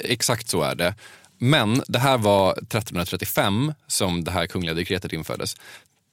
Exakt 0.00 0.48
så 0.48 0.62
är 0.62 0.74
det. 0.74 0.94
Men 1.38 1.82
det 1.88 1.98
här 1.98 2.18
var 2.18 2.52
1335 2.52 3.72
som 3.86 4.24
det 4.24 4.30
här 4.30 4.46
kungliga 4.46 4.74
dekretet 4.74 5.12
infördes. 5.12 5.56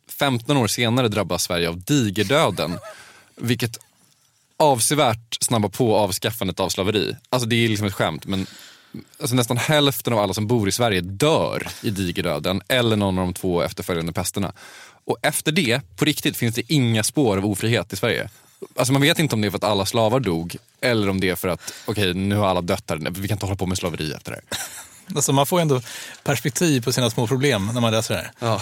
15 0.10 0.58
år 0.58 0.67
senare 0.67 1.08
drabbas 1.08 1.43
Sverige 1.43 1.69
av 1.69 1.82
digerdöden, 1.82 2.80
vilket 3.36 3.78
avsevärt 4.58 5.38
snabbar 5.41 5.69
på 5.69 5.98
avskaffandet 5.98 6.60
av 6.60 6.69
slaveri. 6.69 7.15
Alltså 7.30 7.50
det 7.50 7.56
är 7.56 7.69
liksom 7.69 7.88
ett 7.88 7.93
skämt, 7.93 8.26
men 8.26 8.48
alltså 9.19 9.36
nästan 9.36 9.58
hälften 9.58 10.13
av 10.13 10.19
alla 10.19 10.34
som 10.34 10.47
bor 10.47 10.69
i 10.69 10.71
Sverige 10.71 11.01
dör 11.01 11.67
i 11.82 11.89
digerdöden 11.89 12.62
eller 12.67 12.95
någon 12.95 13.19
av 13.19 13.25
de 13.25 13.34
två 13.34 13.62
efterföljande 13.62 14.13
pesterna. 14.13 14.53
Och 15.06 15.17
efter 15.21 15.51
det, 15.51 15.82
på 15.95 16.06
riktigt, 16.06 16.38
finns 16.38 16.56
det 16.56 16.73
inga 16.73 17.03
spår 17.03 17.38
av 17.38 17.45
ofrihet 17.45 17.93
i 17.93 17.95
Sverige. 17.95 18.29
Alltså 18.75 18.93
man 18.93 19.01
vet 19.01 19.19
inte 19.19 19.36
om 19.36 19.41
det 19.41 19.47
är 19.47 19.49
för 19.49 19.58
att 19.58 19.63
alla 19.63 19.86
slavar 19.86 20.19
dog 20.19 20.56
eller 20.82 21.10
om 21.10 21.19
det 21.19 21.29
är 21.29 21.36
för 21.36 21.47
att 21.47 21.73
okej, 21.86 22.10
okay, 22.12 22.13
nu 22.13 22.36
har 22.36 22.47
alla 22.47 22.62
dött 22.62 22.84
här, 22.89 22.97
vi 22.97 23.27
kan 23.27 23.36
inte 23.36 23.45
hålla 23.45 23.56
på 23.56 23.65
med 23.65 23.77
slaveri 23.77 24.13
efter 24.13 24.32
det 24.32 24.38
här. 24.38 24.60
Alltså 25.15 25.34
man 25.34 25.45
får 25.45 25.60
ändå 25.60 25.82
perspektiv 26.23 26.82
på 26.82 26.93
sina 26.93 27.10
små 27.10 27.27
problem 27.27 27.71
när 27.73 27.82
man 27.82 27.91
läser 27.91 28.13
det 28.13 28.21
här. 28.21 28.32
Ja. 28.39 28.62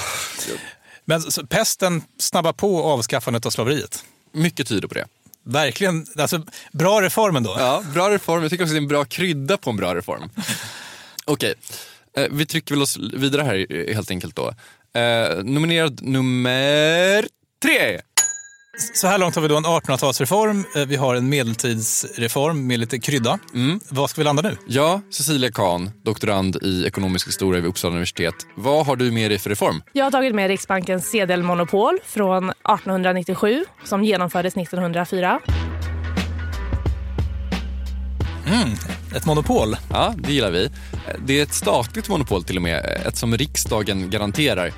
Men 1.05 1.21
så, 1.21 1.47
pesten 1.47 2.03
snabbar 2.17 2.53
på 2.53 2.83
avskaffandet 2.83 3.45
av 3.45 3.49
slaveriet? 3.49 4.05
Mycket 4.31 4.67
tyder 4.67 4.87
på 4.87 4.93
det. 4.93 5.05
Verkligen. 5.43 6.05
Alltså, 6.17 6.45
bra 6.71 7.01
reform 7.01 7.35
ändå. 7.35 7.55
Ja, 7.59 7.83
bra 7.93 8.09
reform. 8.09 8.41
Jag 8.41 8.51
tycker 8.51 8.63
också 8.63 8.71
att 8.71 8.75
det 8.75 8.79
är 8.79 8.81
en 8.81 8.87
bra 8.87 9.05
krydda 9.05 9.57
på 9.57 9.69
en 9.69 9.77
bra 9.77 9.95
reform. 9.95 10.29
Okej, 11.25 11.55
okay. 12.13 12.25
eh, 12.25 12.29
vi 12.31 12.45
trycker 12.45 12.75
väl 12.75 12.81
oss 12.81 12.97
vidare 12.97 13.41
här 13.41 13.93
helt 13.93 14.11
enkelt 14.11 14.35
då. 14.35 14.53
Eh, 14.99 15.43
nominerad 15.43 16.01
nummer 16.01 17.27
tre. 17.61 18.01
Så 18.93 19.07
här 19.07 19.17
långt 19.17 19.35
har 19.35 19.41
vi 19.41 19.47
då 19.47 19.57
en 19.57 19.65
1800-talsreform, 19.65 20.63
eh, 20.75 20.85
vi 20.87 20.95
har 20.95 21.15
en 21.15 21.29
medeltidsreform 21.29 22.67
med 22.67 22.79
lite 22.79 22.99
krydda. 22.99 23.39
Mm. 23.53 23.79
Vad 23.89 24.09
ska 24.09 24.21
vi 24.21 24.25
landa 24.25 24.41
nu? 24.41 24.57
Ja, 24.67 25.01
Cecilia 25.09 25.51
Kahn, 25.51 25.91
doktorand 26.03 26.57
i 26.61 26.85
ekonomisk 26.85 27.27
historia 27.27 27.61
vid 27.61 27.69
Uppsala 27.69 27.91
universitet. 27.91 28.35
Vad 28.55 28.85
har 28.85 28.95
du 28.95 29.11
med 29.11 29.31
dig 29.31 29.39
för 29.39 29.49
reform? 29.49 29.83
Jag 29.93 30.05
har 30.05 30.11
tagit 30.11 30.35
med 30.35 30.47
Riksbankens 30.47 31.09
sedelmonopol 31.09 31.99
från 32.05 32.49
1897 32.49 33.65
som 33.83 34.03
genomfördes 34.03 34.57
1904. 34.57 35.39
Mm, 38.47 38.69
ett 39.15 39.25
monopol. 39.25 39.75
Ja, 39.89 40.13
det 40.17 40.33
gillar 40.33 40.51
vi. 40.51 40.69
Det 41.25 41.39
är 41.39 41.43
ett 41.43 41.53
statligt 41.53 42.09
monopol 42.09 42.43
till 42.43 42.55
och 42.55 42.61
med, 42.61 43.01
ett 43.07 43.17
som 43.17 43.37
riksdagen 43.37 44.09
garanterar. 44.09 44.71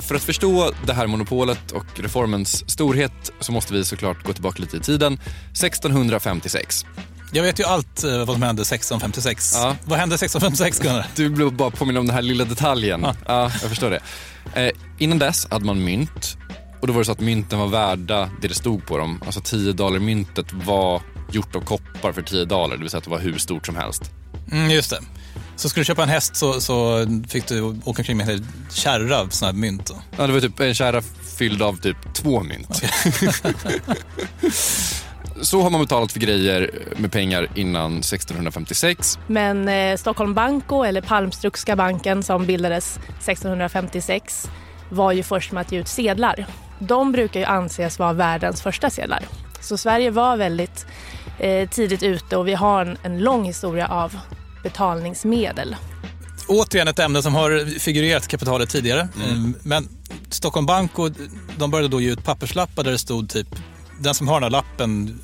För 0.00 0.14
att 0.14 0.22
förstå 0.22 0.72
det 0.86 0.92
här 0.92 1.06
monopolet 1.06 1.72
och 1.72 1.86
reformens 2.00 2.70
storhet 2.70 3.32
så 3.40 3.52
måste 3.52 3.72
vi 3.72 3.84
såklart 3.84 4.24
gå 4.24 4.32
tillbaka 4.32 4.62
lite 4.62 4.76
i 4.76 4.80
tiden. 4.80 5.18
1656. 5.52 6.86
Jag 7.32 7.42
vet 7.42 7.60
ju 7.60 7.64
allt 7.64 8.04
eh, 8.04 8.18
vad 8.18 8.28
som 8.28 8.42
hände 8.42 8.62
1656. 8.62 9.52
Ja. 9.54 9.76
Vad 9.84 9.98
hände 9.98 10.14
1656 10.14 10.78
Gunnar? 10.78 11.06
Du 11.16 11.28
blev 11.28 11.52
bara 11.52 11.70
påminn 11.70 11.96
om 11.96 12.06
den 12.06 12.14
här 12.14 12.22
lilla 12.22 12.44
detaljen. 12.44 13.00
Ja, 13.02 13.14
ja 13.26 13.42
jag 13.42 13.70
förstår 13.70 13.90
det. 13.90 14.00
Eh, 14.54 14.70
innan 14.98 15.18
dess 15.18 15.46
hade 15.50 15.64
man 15.64 15.84
mynt. 15.84 16.36
Och 16.80 16.86
då 16.86 16.92
var 16.92 17.00
det 17.00 17.04
så 17.04 17.12
att 17.12 17.20
mynten 17.20 17.58
var 17.58 17.66
värda 17.66 18.30
det 18.40 18.48
det 18.48 18.54
stod 18.54 18.86
på 18.86 18.98
dem. 18.98 19.22
Alltså 19.26 19.40
10 19.40 19.72
dollar 19.72 19.98
myntet 19.98 20.52
var 20.52 21.02
gjort 21.32 21.56
av 21.56 21.60
koppar 21.60 22.12
för 22.12 22.22
10 22.22 22.44
dollar, 22.44 22.76
det 22.76 22.82
vill 22.82 22.90
säga 22.90 22.98
att 22.98 23.04
det 23.04 23.10
var 23.10 23.18
hur 23.18 23.38
stort 23.38 23.66
som 23.66 23.76
helst. 23.76 24.02
Mm, 24.52 24.70
just 24.70 24.90
det. 24.90 24.98
Så 25.56 25.68
skulle 25.68 25.80
du 25.80 25.84
köpa 25.84 26.02
en 26.02 26.08
häst 26.08 26.36
så, 26.36 26.60
så 26.60 27.06
fick 27.28 27.48
du 27.48 27.62
åka 27.62 28.02
omkring 28.02 28.16
med 28.16 28.28
en 28.28 28.46
kärra 28.70 29.20
av 29.20 29.28
sådana 29.28 29.52
här 29.52 29.60
mynt? 29.60 29.86
Då. 29.86 29.94
Ja, 30.16 30.26
det 30.26 30.32
var 30.32 30.40
typ 30.40 30.60
en 30.60 30.74
kärra 30.74 31.02
fylld 31.38 31.62
av 31.62 31.76
typ 31.76 31.96
två 32.14 32.42
mynt. 32.42 32.70
Okay. 32.70 32.88
så 35.40 35.62
har 35.62 35.70
man 35.70 35.80
betalat 35.80 36.12
för 36.12 36.20
grejer 36.20 36.70
med 36.96 37.12
pengar 37.12 37.48
innan 37.54 37.98
1656. 37.98 39.18
Men 39.26 39.68
eh, 39.68 39.96
Stockholm 39.96 40.34
Banco, 40.34 40.82
eller 40.82 41.00
Palmstrukska 41.00 41.76
banken 41.76 42.22
som 42.22 42.46
bildades 42.46 42.96
1656 42.96 44.50
var 44.90 45.12
ju 45.12 45.22
först 45.22 45.52
med 45.52 45.60
att 45.60 45.72
ge 45.72 45.78
ut 45.78 45.88
sedlar. 45.88 46.46
De 46.78 47.12
brukar 47.12 47.40
ju 47.40 47.46
anses 47.46 47.98
vara 47.98 48.12
världens 48.12 48.62
första 48.62 48.90
sedlar. 48.90 49.22
Så 49.60 49.76
Sverige 49.76 50.10
var 50.10 50.36
väldigt 50.36 50.86
eh, 51.38 51.68
tidigt 51.68 52.02
ute 52.02 52.36
och 52.36 52.48
vi 52.48 52.54
har 52.54 52.82
en, 52.82 52.98
en 53.02 53.18
lång 53.18 53.44
historia 53.44 53.86
av 53.86 54.18
betalningsmedel. 54.68 55.76
Återigen 56.48 56.88
ett 56.88 56.98
ämne 56.98 57.22
som 57.22 57.34
har 57.34 57.78
figurerat 57.78 58.28
kapitalet 58.28 58.70
tidigare. 58.70 59.08
Mm. 59.16 59.30
mm. 59.30 59.54
Men 59.62 59.88
Stockholm 60.30 60.66
Bank 60.66 60.98
och, 60.98 61.10
de 61.58 61.70
började 61.70 61.88
då 61.88 62.00
ge 62.00 62.10
ut 62.10 62.24
papperslappar 62.24 62.84
där 62.84 62.90
det 62.92 62.98
stod 62.98 63.30
typ 63.30 63.48
den 64.00 64.14
som 64.14 64.28
har 64.28 64.34
den 64.34 64.42
här 64.42 64.50
lappen 64.50 65.20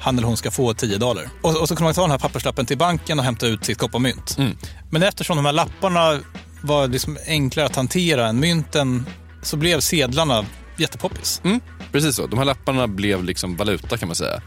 han 0.00 0.18
eller 0.18 0.28
hon 0.28 0.36
ska 0.36 0.50
få 0.50 0.74
10 0.74 0.98
dollar. 0.98 1.28
Och, 1.42 1.60
och, 1.60 1.68
så 1.68 1.76
kunde 1.76 1.84
man 1.84 1.94
ta 1.94 2.00
den 2.00 2.10
här 2.10 2.18
papperslappen 2.18 2.66
till 2.66 2.78
banken 2.78 3.18
och 3.18 3.24
hämta 3.24 3.46
ut 3.46 3.64
sitt 3.64 3.78
kopparmynt. 3.78 4.38
Mm. 4.38 4.56
Men 4.90 5.02
eftersom 5.02 5.36
de 5.36 5.46
här 5.46 5.52
lapparna 5.52 6.20
var 6.62 6.88
liksom 6.88 7.18
enklare 7.26 7.66
att 7.66 7.76
hantera 7.76 8.28
än 8.28 8.40
mynten 8.40 9.06
så 9.42 9.56
blev 9.56 9.80
sedlarna 9.80 10.44
jättepoppis. 10.76 11.40
Mm, 11.44 11.60
precis 11.92 12.16
så. 12.16 12.26
De 12.26 12.38
här 12.38 12.44
lapparna 12.44 12.88
blev 12.88 13.24
liksom 13.24 13.56
valuta 13.56 13.96
kan 13.96 14.08
man 14.08 14.16
säga. 14.16 14.42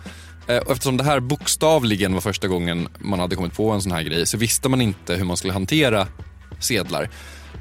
Eh, 0.47 0.57
och 0.57 0.71
eftersom 0.71 0.97
det 0.97 1.03
här 1.03 1.19
bokstavligen 1.19 2.13
var 2.13 2.21
första 2.21 2.47
gången 2.47 2.87
man 2.99 3.19
hade 3.19 3.35
kommit 3.35 3.53
på 3.53 3.71
en 3.71 3.81
sån 3.81 3.91
här 3.91 4.01
grej 4.01 4.25
så 4.25 4.37
visste 4.37 4.69
man 4.69 4.81
inte 4.81 5.15
hur 5.15 5.23
man 5.23 5.37
skulle 5.37 5.53
hantera 5.53 6.07
sedlar. 6.59 7.09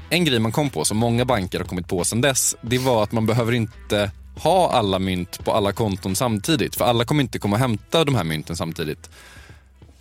En 0.09 0.25
grej 0.25 0.39
man 0.39 0.51
kom 0.51 0.69
på, 0.69 0.85
som 0.85 0.97
många 0.97 1.25
banker 1.25 1.59
har 1.59 1.65
kommit 1.65 1.87
på 1.87 2.03
sedan 2.03 2.21
dess, 2.21 2.55
det 2.61 2.77
var 2.77 3.03
att 3.03 3.11
man 3.11 3.25
behöver 3.25 3.51
inte 3.51 4.11
ha 4.37 4.71
alla 4.71 4.99
mynt 4.99 5.45
på 5.45 5.51
alla 5.51 5.71
konton 5.73 6.15
samtidigt. 6.15 6.75
För 6.75 6.85
alla 6.85 7.05
kommer 7.05 7.23
inte 7.23 7.39
komma 7.39 7.55
och 7.55 7.59
hämta 7.59 8.03
de 8.03 8.15
här 8.15 8.23
mynten 8.23 8.55
samtidigt. 8.55 9.09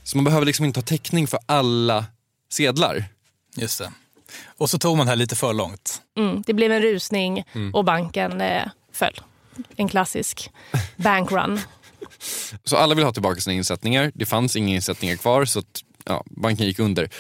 Så 0.03 0.17
man 0.17 0.25
behöver 0.25 0.47
liksom 0.47 0.65
inte 0.65 0.81
ha 0.81 0.85
täckning 0.85 1.27
för 1.27 1.41
alla 1.47 2.05
sedlar. 2.53 3.05
Just 3.57 3.79
det. 3.79 3.93
Och 4.59 4.71
så 4.71 4.79
tog 4.79 4.97
man 4.97 5.07
det 5.07 5.11
här 5.11 5.17
lite 5.17 5.37
för 5.37 5.53
långt. 5.53 6.03
Mm, 6.17 6.43
det 6.47 6.55
blev 6.55 6.73
en 6.73 6.83
rusning 6.83 7.45
mm. 7.53 7.75
och 7.75 7.85
banken 7.85 8.41
eh, 8.41 8.63
föll. 8.93 9.21
En 9.77 9.89
klassisk 9.89 10.51
bankrun. 10.97 11.61
Så 12.65 12.77
alla 12.77 12.95
vill 12.95 13.05
ha 13.05 13.13
tillbaka 13.13 13.41
sina 13.41 13.55
insättningar. 13.55 14.13
Det 14.15 14.27
fanns 14.27 14.57
inga 14.57 14.75
insättningar 14.75 15.17
kvar 15.17 15.45
så 15.45 15.59
att, 15.59 15.85
ja, 16.05 16.25
banken 16.27 16.67
gick 16.67 16.79
under. 16.79 17.11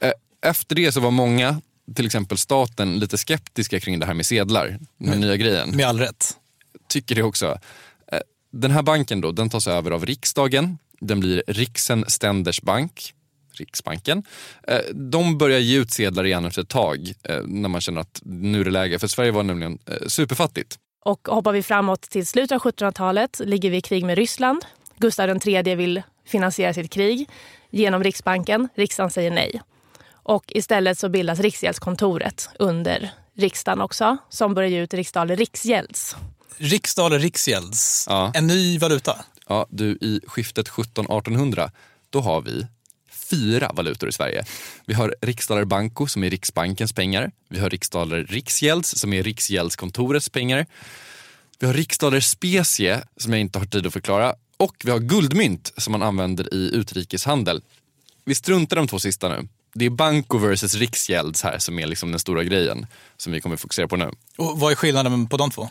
Eh, 0.00 0.12
efter 0.42 0.76
det 0.76 0.92
så 0.92 1.00
var 1.00 1.10
många, 1.10 1.60
till 1.94 2.06
exempel 2.06 2.38
staten, 2.38 2.98
lite 2.98 3.18
skeptiska 3.18 3.80
kring 3.80 3.98
det 3.98 4.06
här 4.06 4.14
med 4.14 4.26
sedlar. 4.26 4.78
Den 4.98 5.08
här 5.08 5.16
nya 5.16 5.36
grejen. 5.36 5.70
Med 5.70 5.86
all 5.86 5.98
rätt. 5.98 6.36
Tycker 6.88 7.14
det 7.14 7.22
också. 7.22 7.58
Eh, 8.12 8.18
den 8.52 8.70
här 8.70 8.82
banken 8.82 9.20
då, 9.20 9.32
den 9.32 9.50
tas 9.50 9.66
över 9.66 9.90
av 9.90 10.06
riksdagen. 10.06 10.78
Den 11.00 11.20
blir 11.20 11.42
Riksen 11.46 12.04
Ständers 12.08 12.62
Bank. 12.62 13.14
Riksbanken. 13.52 14.22
Eh, 14.68 14.78
de 14.94 15.38
börjar 15.38 15.58
ge 15.58 15.78
ut 15.78 15.90
sedlar 15.90 16.26
igen 16.26 16.44
efter 16.44 16.62
ett 16.62 16.68
tag 16.68 17.12
när 17.44 17.68
man 17.68 17.80
känner 17.80 18.00
att 18.00 18.20
nu 18.24 18.60
är 18.60 18.64
det 18.64 18.70
läge. 18.70 18.98
För 18.98 19.08
Sverige 19.08 19.30
var 19.30 19.42
nämligen 19.42 19.78
superfattigt. 20.06 20.78
Och 21.04 21.28
hoppar 21.28 21.52
vi 21.52 21.62
framåt 21.62 22.02
till 22.02 22.26
slutet 22.26 22.52
av 22.52 22.72
1700-talet 22.72 23.40
ligger 23.44 23.70
vi 23.70 23.76
i 23.76 23.80
krig 23.80 24.04
med 24.04 24.18
Ryssland. 24.18 24.64
Gustav 24.96 25.38
III 25.46 25.74
vill 25.74 26.02
finansiera 26.26 26.74
sitt 26.74 26.90
krig 26.90 27.28
genom 27.70 28.02
Riksbanken. 28.02 28.68
Riksdagen 28.74 29.10
säger 29.10 29.30
nej. 29.30 29.62
Och 30.12 30.44
istället 30.48 30.98
så 30.98 31.08
bildas 31.08 31.40
Riksgäldskontoret 31.40 32.48
under 32.58 33.10
riksdagen 33.36 33.80
också 33.80 34.16
som 34.28 34.54
börjar 34.54 34.70
ge 34.70 34.80
ut 34.80 34.94
riksdaler 34.94 35.36
Riksgälds. 35.36 36.16
Riksdaler 36.56 37.18
Riksgälds, 37.18 38.06
ja. 38.08 38.32
en 38.34 38.46
ny 38.46 38.78
valuta. 38.78 39.16
Ja, 39.48 39.66
du 39.70 39.86
i 39.86 40.20
skiftet 40.26 40.68
1700-1800 40.68 41.70
då 42.10 42.20
har 42.20 42.42
vi 42.42 42.66
fyra 43.30 43.70
valutor 43.74 44.08
i 44.08 44.12
Sverige. 44.12 44.44
Vi 44.86 44.94
har 44.94 45.14
riksdaler 45.20 45.64
Banco 45.64 46.06
som 46.06 46.24
är 46.24 46.30
Riksbankens 46.30 46.92
pengar. 46.92 47.30
Vi 47.48 47.58
har 47.58 47.70
riksdaler 47.70 48.24
Riksgälds 48.24 48.98
som 48.98 49.12
är 49.12 49.22
Riksgäldskontorets 49.22 50.28
pengar. 50.28 50.66
Vi 51.58 51.66
har 51.66 51.74
riksdaler 51.74 52.20
specie 52.20 53.00
som 53.16 53.32
jag 53.32 53.40
inte 53.40 53.58
har 53.58 53.66
tid 53.66 53.86
att 53.86 53.92
förklara 53.92 54.34
och 54.56 54.76
vi 54.84 54.90
har 54.90 54.98
guldmynt 54.98 55.72
som 55.76 55.92
man 55.92 56.02
använder 56.02 56.54
i 56.54 56.70
utrikeshandel. 56.74 57.62
Vi 58.24 58.34
struntar 58.34 58.76
de 58.76 58.88
två 58.88 58.98
sista 58.98 59.28
nu. 59.28 59.48
Det 59.74 59.84
är 59.84 59.90
Banco 59.90 60.38
versus 60.38 60.74
Riksgälds 60.74 61.42
här 61.42 61.58
som 61.58 61.78
är 61.78 61.86
liksom 61.86 62.10
den 62.10 62.20
stora 62.20 62.44
grejen 62.44 62.86
som 63.16 63.32
vi 63.32 63.40
kommer 63.40 63.56
fokusera 63.56 63.88
på 63.88 63.96
nu. 63.96 64.10
Och 64.36 64.60
vad 64.60 64.72
är 64.72 64.76
skillnaden 64.76 65.28
på 65.28 65.36
de 65.36 65.50
två? 65.50 65.68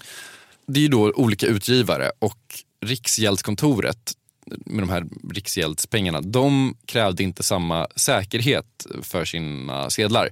Det 0.66 0.80
är 0.80 0.82
ju 0.82 0.88
då 0.88 1.12
olika 1.12 1.46
utgivare 1.46 2.12
och 2.20 2.64
Riksgäldskontoret 2.86 4.14
med 4.46 4.84
de 4.84 4.90
här 4.90 5.06
riksgäldspengarna, 5.34 6.22
de 6.22 6.78
krävde 6.86 7.24
inte 7.24 7.44
samma 7.44 7.88
säkerhet 7.96 8.86
för 9.02 9.26
sina 9.26 9.90
sedlar. 9.90 10.30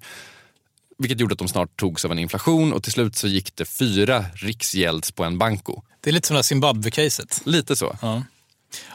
Vilket 0.98 1.20
gjorde 1.20 1.34
att 1.34 1.40
de 1.40 1.48
snart 1.48 1.80
togs 1.80 2.06
av 2.06 2.12
en 2.12 2.20
inflation 2.20 2.74
och 2.74 2.84
till 2.84 2.92
slut 2.92 3.16
så 3.16 3.28
gick 3.28 3.56
det 3.56 3.66
fyra 3.66 4.26
riksgälds 4.34 5.12
på 5.12 5.24
en 5.24 5.38
banko. 5.38 5.82
Det 6.02 6.10
är 6.10 6.14
lite 6.14 6.28
som 6.28 6.36
det 6.36 6.42
Zimbabwe-caset. 6.42 7.42
Lite 7.46 7.76
så. 7.76 7.98
Ja. 8.02 8.24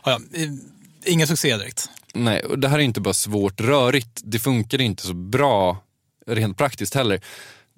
Ja, 0.05 0.21
ja. 0.33 0.47
Ingen 1.05 1.27
succé 1.27 1.57
direkt. 1.57 1.91
Nej, 2.15 2.43
och 2.45 2.59
det 2.59 2.69
här 2.69 2.79
är 2.79 2.83
inte 2.83 3.01
bara 3.01 3.15
svårt 3.15 3.61
rörigt. 3.61 4.21
Det 4.25 4.39
funkar 4.39 4.81
inte 4.81 5.07
så 5.07 5.15
bra 5.15 5.83
rent 6.27 6.59
praktiskt 6.59 6.95
heller. 6.95 7.21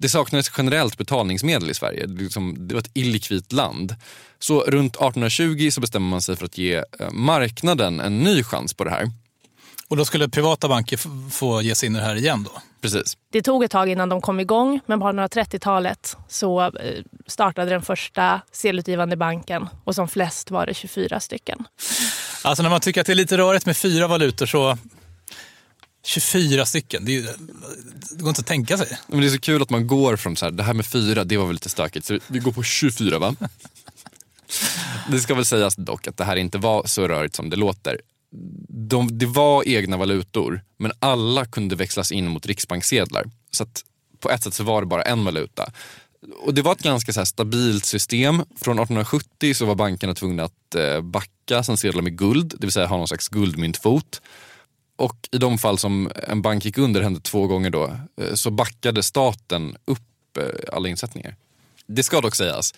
Det 0.01 0.09
saknades 0.09 0.51
generellt 0.57 0.97
betalningsmedel 0.97 1.69
i 1.69 1.73
Sverige. 1.73 2.05
Det, 2.05 2.23
liksom, 2.23 2.67
var 2.71 2.79
ett 2.79 2.91
illikvitt 2.93 3.51
land. 3.51 3.95
Så 4.39 4.61
runt 4.61 4.95
1820 4.95 5.69
så 5.71 5.81
bestämmer 5.81 6.09
man 6.09 6.21
sig 6.21 6.35
för 6.35 6.45
att 6.45 6.57
ge 6.57 6.75
eh, 6.75 7.11
marknaden 7.11 7.99
en 7.99 8.19
ny 8.19 8.43
chans 8.43 8.73
på 8.73 8.83
det 8.83 8.89
här. 8.89 9.11
Och 9.87 9.97
då 9.97 10.05
skulle 10.05 10.29
privata 10.29 10.67
banker 10.67 11.29
få 11.29 11.61
ge 11.61 11.75
sig 11.75 11.87
in 11.87 11.95
i 11.95 11.99
det 11.99 12.05
här 12.05 12.15
igen 12.15 12.43
då? 12.43 12.61
Precis. 12.81 13.17
Det 13.31 13.41
tog 13.41 13.63
ett 13.63 13.71
tag 13.71 13.89
innan 13.89 14.09
de 14.09 14.21
kom 14.21 14.39
igång, 14.39 14.79
men 14.85 14.99
på 14.99 15.07
1830-talet 15.07 16.17
så 16.27 16.61
eh, 16.61 16.71
startade 17.27 17.71
den 17.71 17.81
första 17.81 18.41
sedelutgivande 18.51 19.17
banken 19.17 19.67
och 19.83 19.95
som 19.95 20.07
flest 20.07 20.51
var 20.51 20.65
det 20.65 20.73
24 20.73 21.19
stycken. 21.19 21.63
Alltså 22.43 22.63
när 22.63 22.69
man 22.69 22.81
tycker 22.81 23.01
att 23.01 23.07
det 23.07 23.13
är 23.13 23.15
lite 23.15 23.37
rörigt 23.37 23.65
med 23.65 23.77
fyra 23.77 24.07
valutor 24.07 24.45
så 24.45 24.77
24 26.09 26.65
stycken, 26.65 27.05
det, 27.05 27.17
är, 27.17 27.21
det 28.11 28.21
går 28.23 28.29
inte 28.29 28.41
att 28.41 28.47
tänka 28.47 28.77
sig. 28.77 28.97
Men 29.07 29.19
det 29.19 29.27
är 29.27 29.29
så 29.29 29.39
kul 29.39 29.61
att 29.61 29.69
man 29.69 29.87
går 29.87 30.15
från 30.15 30.35
så 30.35 30.45
här, 30.45 30.51
det 30.51 30.63
här 30.63 30.73
med 30.73 30.85
fyra, 30.85 31.23
det 31.23 31.37
var 31.37 31.45
väl 31.45 31.53
lite 31.53 31.69
stökigt, 31.69 32.05
så 32.05 32.19
vi 32.27 32.39
går 32.39 32.51
på 32.51 32.63
24 32.63 33.19
va? 33.19 33.35
det 35.11 35.19
ska 35.19 35.35
väl 35.35 35.45
sägas 35.45 35.75
dock 35.75 36.07
att 36.07 36.17
det 36.17 36.23
här 36.23 36.35
inte 36.35 36.57
var 36.57 36.87
så 36.87 37.07
rörigt 37.07 37.35
som 37.35 37.49
det 37.49 37.55
låter. 37.55 38.01
De, 38.69 39.17
det 39.17 39.25
var 39.25 39.67
egna 39.67 39.97
valutor, 39.97 40.61
men 40.77 40.91
alla 40.99 41.45
kunde 41.45 41.75
växlas 41.75 42.11
in 42.11 42.27
mot 42.27 42.45
riksbanksedlar. 42.45 43.25
Så 43.51 43.63
att 43.63 43.83
på 44.19 44.29
ett 44.29 44.43
sätt 44.43 44.53
så 44.53 44.63
var 44.63 44.81
det 44.81 44.87
bara 44.87 45.01
en 45.01 45.25
valuta. 45.25 45.71
Och 46.41 46.53
det 46.53 46.61
var 46.61 46.71
ett 46.71 46.83
ganska 46.83 47.13
så 47.13 47.25
stabilt 47.25 47.85
system. 47.85 48.35
Från 48.35 48.79
1870 48.79 49.53
så 49.53 49.65
var 49.65 49.75
bankerna 49.75 50.15
tvungna 50.15 50.43
att 50.43 50.75
eh, 50.75 51.01
backa 51.01 51.63
sina 51.63 51.77
sedlar 51.77 52.01
med 52.01 52.17
guld, 52.17 52.53
det 52.57 52.67
vill 52.67 52.71
säga 52.71 52.85
ha 52.85 52.97
någon 52.97 53.07
slags 53.07 53.27
guldmyntfot. 53.27 54.21
Och 54.99 55.29
i 55.31 55.37
de 55.37 55.57
fall 55.57 55.77
som 55.77 56.11
en 56.27 56.41
bank 56.41 56.65
gick 56.65 56.77
under, 56.77 57.01
hände 57.01 57.19
två 57.19 57.47
gånger 57.47 57.69
då, 57.69 57.95
eh, 58.21 58.33
så 58.33 58.51
backade 58.51 59.03
staten 59.03 59.77
upp 59.85 60.37
eh, 60.37 60.43
alla 60.73 60.89
insättningar. 60.89 61.35
Det 61.85 62.03
ska 62.03 62.21
dock 62.21 62.35
sägas, 62.35 62.73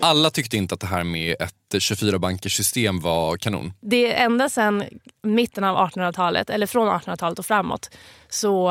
alla 0.00 0.30
tyckte 0.30 0.56
inte 0.56 0.74
att 0.74 0.80
det 0.80 0.86
här 0.86 1.04
med 1.04 1.36
ett 1.40 1.82
24 1.82 2.18
bankers 2.18 2.56
system 2.56 3.00
var 3.00 3.36
kanon. 3.36 3.72
Det 3.80 4.12
är 4.12 4.24
ända 4.24 4.48
sedan 4.48 4.84
mitten 5.22 5.64
av 5.64 5.88
1800-talet, 5.88 6.50
eller 6.50 6.66
från 6.66 6.88
1800-talet 6.88 7.38
och 7.38 7.46
framåt, 7.46 7.90
så 8.28 8.70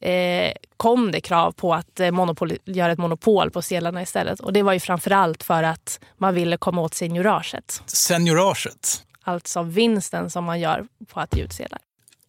eh, 0.00 0.52
kom 0.76 1.12
det 1.12 1.20
krav 1.20 1.52
på 1.52 1.74
att 1.74 2.00
eh, 2.00 2.10
monopol, 2.10 2.52
göra 2.64 2.92
ett 2.92 2.98
monopol 2.98 3.50
på 3.50 3.62
sedlarna 3.62 4.02
istället. 4.02 4.40
Och 4.40 4.52
det 4.52 4.62
var 4.62 4.72
ju 4.72 4.80
framförallt 4.80 5.42
för 5.42 5.62
att 5.62 6.00
man 6.18 6.34
ville 6.34 6.56
komma 6.56 6.82
åt 6.82 6.94
senioraget. 6.94 7.82
Senioraget? 7.86 9.04
Alltså 9.22 9.62
vinsten 9.62 10.30
som 10.30 10.44
man 10.44 10.60
gör 10.60 10.86
på 11.08 11.20
att 11.20 11.36
ge 11.36 11.42
ut 11.42 11.52
sedlar. 11.52 11.80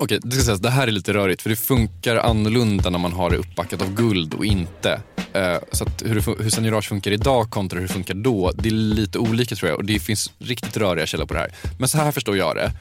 Okej, 0.04 0.20
det 0.24 0.32
ska 0.32 0.44
sägas, 0.44 0.60
det 0.60 0.70
här 0.70 0.88
är 0.88 0.92
lite 0.92 1.14
rörigt 1.14 1.42
för 1.42 1.50
det 1.50 1.56
funkar 1.56 2.16
annorlunda 2.16 2.90
när 2.90 3.00
man 3.00 3.14
har 3.14 3.30
det 3.30 3.38
uppbackat 3.38 3.82
av 3.82 3.94
guld 3.94 4.34
och 4.34 4.46
inte. 4.46 5.02
Eh, 5.34 5.58
så 5.72 5.84
att 5.84 6.04
hur, 6.06 6.44
hur 6.44 6.50
seniorage 6.50 6.90
funkar 6.90 7.12
idag 7.12 7.50
kontra 7.50 7.80
hur 7.80 7.88
det 7.88 7.94
funkar 7.94 8.14
då, 8.14 8.52
det 8.56 8.70
är 8.70 8.74
lite 8.74 9.20
olika 9.20 9.56
tror 9.56 9.70
jag 9.70 9.78
och 9.78 9.86
det 9.86 10.00
finns 10.00 10.34
riktigt 10.40 10.78
röriga 10.78 11.06
källor 11.06 11.26
på 11.26 11.34
det 11.34 11.40
här. 11.40 11.52
Men 11.80 11.88
så 11.88 11.98
här 11.98 12.12
förstår 12.12 12.38
jag 12.38 12.56
det. 12.56 12.72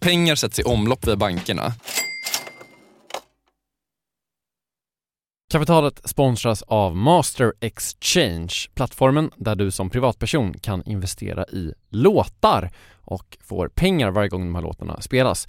Pengar 0.00 0.34
sätts 0.34 0.58
i 0.58 0.62
omlopp 0.62 1.06
via 1.06 1.16
bankerna. 1.16 1.72
Kapitalet 5.52 6.00
sponsras 6.04 6.62
av 6.62 6.96
Master 6.96 7.52
Exchange, 7.60 8.54
plattformen 8.74 9.30
där 9.36 9.54
du 9.54 9.70
som 9.70 9.90
privatperson 9.90 10.58
kan 10.58 10.82
investera 10.82 11.44
i 11.44 11.72
låtar 11.88 12.70
och 13.04 13.38
får 13.40 13.68
pengar 13.68 14.10
varje 14.10 14.28
gång 14.28 14.40
de 14.40 14.54
här 14.54 14.62
låtarna 14.62 15.00
spelas. 15.00 15.48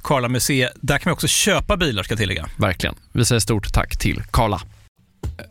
Karla 0.00 0.28
Museet. 0.28 0.72
Där 0.80 0.98
kan 0.98 1.10
man 1.10 1.12
också 1.12 1.26
köpa 1.26 1.76
bilar 1.76 2.02
ska 2.02 2.12
jag 2.12 2.18
tillägga. 2.18 2.46
Verkligen. 2.56 2.94
Vi 3.12 3.24
säger 3.24 3.40
stort 3.40 3.72
tack 3.72 3.98
till 3.98 4.22
Karla. 4.30 4.60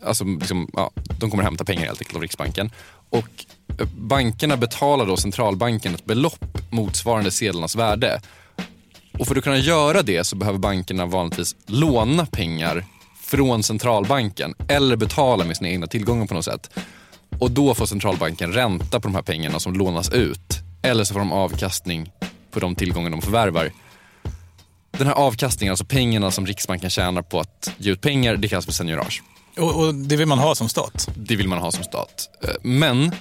Alltså, 0.06 0.24
liksom, 0.24 0.70
ja, 0.74 0.92
de 1.20 1.30
kommer 1.30 1.44
hämta 1.44 1.66
pengar 1.66 1.86
helt 1.86 2.00
enkelt 2.00 2.16
av 2.16 2.22
Riksbanken. 2.22 2.72
Och 3.10 3.46
eh, 3.80 3.88
bankerna 3.98 4.58
betalar 4.58 5.06
då 5.06 5.18
centralbanken 5.18 5.96
ett 5.96 6.06
belopp 6.06 6.58
motsvarande 6.70 7.32
sedlarnas 7.32 7.76
värde. 7.76 8.22
Och 9.20 9.28
för 9.28 9.36
att 9.36 9.44
kunna 9.44 9.58
göra 9.58 10.02
det 10.02 10.24
så 10.24 10.36
behöver 10.36 10.60
bankerna 10.60 11.06
vanligtvis 11.06 11.56
låna 11.66 12.26
pengar 12.26 12.86
från 13.22 13.64
centralbanken 13.64 14.54
eller 14.68 14.96
betala 14.96 15.46
med 15.46 15.58
sina 15.58 15.70
egna 15.70 15.88
tillgångar 15.88 16.26
på 16.26 16.34
något 16.34 16.46
sätt. 16.46 16.70
Och 17.40 17.52
då 17.52 17.76
får 17.76 17.86
centralbanken 17.86 18.54
ränta 18.54 19.00
på 19.00 19.08
de 19.08 19.16
här 19.16 19.22
pengarna 19.22 19.60
som 19.60 19.74
lånas 19.74 20.10
ut. 20.10 20.60
Eller 20.82 21.04
så 21.04 21.14
får 21.14 21.20
de 21.20 21.32
avkastning 21.32 22.12
på 22.52 22.60
de 22.60 22.76
tillgångar 22.76 23.10
de 23.10 23.22
förvärvar. 23.22 23.72
Den 24.92 25.08
här 25.08 25.14
avkastningen, 25.14 25.72
alltså 25.72 25.86
pengarna 25.86 26.32
som 26.32 26.46
Riksbanken 26.46 26.90
tjänar 26.90 27.22
på 27.22 27.40
att 27.40 27.74
ge 27.78 27.92
ut 27.92 28.02
pengar, 28.02 28.36
det 28.38 28.48
kallas 28.48 28.66
för 28.66 28.72
seignorage. 28.72 29.24
Och, 29.58 29.80
och 29.88 29.96
det 29.96 30.16
vill 30.16 30.28
man 30.28 30.40
ha 30.40 30.56
som 30.56 30.70
stat. 30.70 31.10
Det 31.16 31.36
vill 31.36 31.48
man 31.48 31.60
ha 31.60 31.72
som 31.72 31.84
stat. 31.84 32.30
Eh, 32.44 32.50
Men 32.62 33.12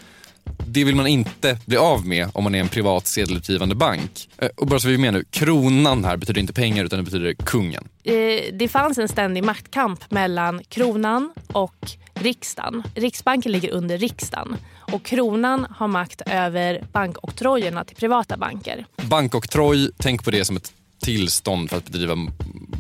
det 0.67 0.85
vill 0.85 0.95
man 0.95 1.07
inte 1.07 1.59
bli 1.67 1.77
av 1.77 2.07
med 2.07 2.29
om 2.35 2.45
man 2.45 2.55
är 2.55 2.61
en 2.61 2.69
privat 2.69 3.07
sedelutgivande 3.07 3.75
bank. 3.75 4.29
Eh, 4.39 4.49
Och 4.57 4.67
bara 4.67 4.81
så 4.81 4.89
vi 4.89 4.95
är 4.95 4.99
med 4.99 5.13
nu, 5.15 5.25
kronan 5.31 6.05
här 6.05 6.17
betyder 6.17 6.41
inte 6.41 6.53
pengar 6.53 6.85
utan 6.85 6.99
det 6.99 7.03
betyder 7.03 7.35
kungen. 7.35 7.89
Eh, 8.05 8.15
Det 8.53 8.69
fanns 8.71 8.99
en 8.99 9.09
ständig 9.09 9.45
maktkamp 9.45 10.11
mellan 10.11 10.63
kronan 10.69 11.33
och 11.53 11.91
riksdagen. 12.15 12.83
Riksbanken 12.95 13.53
ligger 13.53 13.71
under 13.71 13.99
riksdagen 13.99 14.57
och 14.93 15.05
kronan 15.05 15.67
har 15.71 15.89
makt 15.89 16.21
över 16.27 16.83
bankoktrojerna 16.93 17.85
till 17.85 17.97
privata 17.97 18.37
banker. 18.37 18.87
Bankoktroj, 19.03 19.91
tänk 19.99 20.25
på 20.25 20.31
det 20.31 20.45
som 20.45 20.57
ett 20.57 20.73
tillstånd 21.01 21.71
för 21.71 21.77
att 21.77 21.89
bedriva 21.89 22.17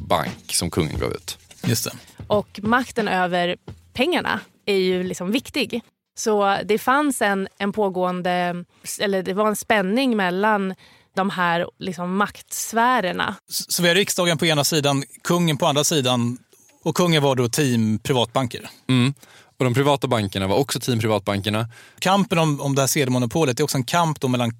bank 0.08 0.52
som 0.52 0.70
kungen 0.70 0.98
gav 0.98 1.12
ut. 1.12 1.38
Just 1.64 1.84
det. 1.84 1.92
Och 2.26 2.60
makten 2.62 3.08
över 3.08 3.56
pengarna 3.92 4.40
är 4.66 4.76
ju 4.76 5.02
liksom 5.02 5.32
viktig. 5.32 5.82
Så 6.18 6.58
det 6.64 6.78
fanns 6.78 7.22
en, 7.22 7.48
en 7.58 7.72
pågående, 7.72 8.64
eller 9.00 9.22
det 9.22 9.34
var 9.34 9.48
en 9.48 9.56
spänning 9.56 10.16
mellan 10.16 10.74
de 11.14 11.30
här 11.30 11.66
liksom 11.78 12.16
maktsfärerna. 12.16 13.34
Så 13.48 13.82
vi 13.82 13.88
har 13.88 13.94
riksdagen 13.94 14.38
på 14.38 14.46
ena 14.46 14.64
sidan, 14.64 15.04
kungen 15.22 15.56
på 15.56 15.66
andra 15.66 15.84
sidan 15.84 16.38
och 16.82 16.96
kungen 16.96 17.22
var 17.22 17.34
då 17.34 17.48
team 17.48 17.98
privatbanker. 17.98 18.70
Mm. 18.88 19.14
Och 19.58 19.64
de 19.64 19.74
privata 19.74 20.08
bankerna 20.08 20.46
var 20.46 20.56
också 20.56 20.80
team 20.80 20.98
privatbankerna. 20.98 21.68
Kampen 21.98 22.38
om, 22.38 22.60
om 22.60 22.74
det 22.74 22.82
här 22.82 22.86
sedelmonopolet 22.86 23.60
är 23.60 23.64
också 23.64 23.76
en 23.76 23.84
kamp 23.84 24.20
då 24.20 24.28
mellan 24.28 24.52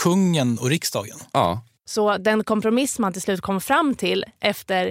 kungen 0.00 0.58
och 0.58 0.68
riksdagen. 0.68 1.18
Ja, 1.32 1.60
Så 1.84 2.18
den 2.18 2.44
kompromiss 2.44 2.98
man 2.98 3.12
till 3.12 3.22
slut 3.22 3.40
kom 3.40 3.60
fram 3.60 3.94
till 3.94 4.24
efter 4.40 4.86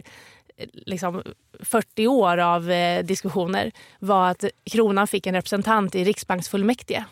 eh, 0.58 0.68
liksom 0.74 1.24
40 1.60 2.08
år 2.08 2.38
av 2.38 2.72
eh, 2.72 3.04
diskussioner 3.04 3.72
var 4.00 4.30
att 4.30 4.46
kronan 4.72 5.08
fick 5.08 5.28
en 5.28 5.34
representant 5.34 5.96
i 5.96 6.04
riksbanksfullmäktige. 6.04 7.06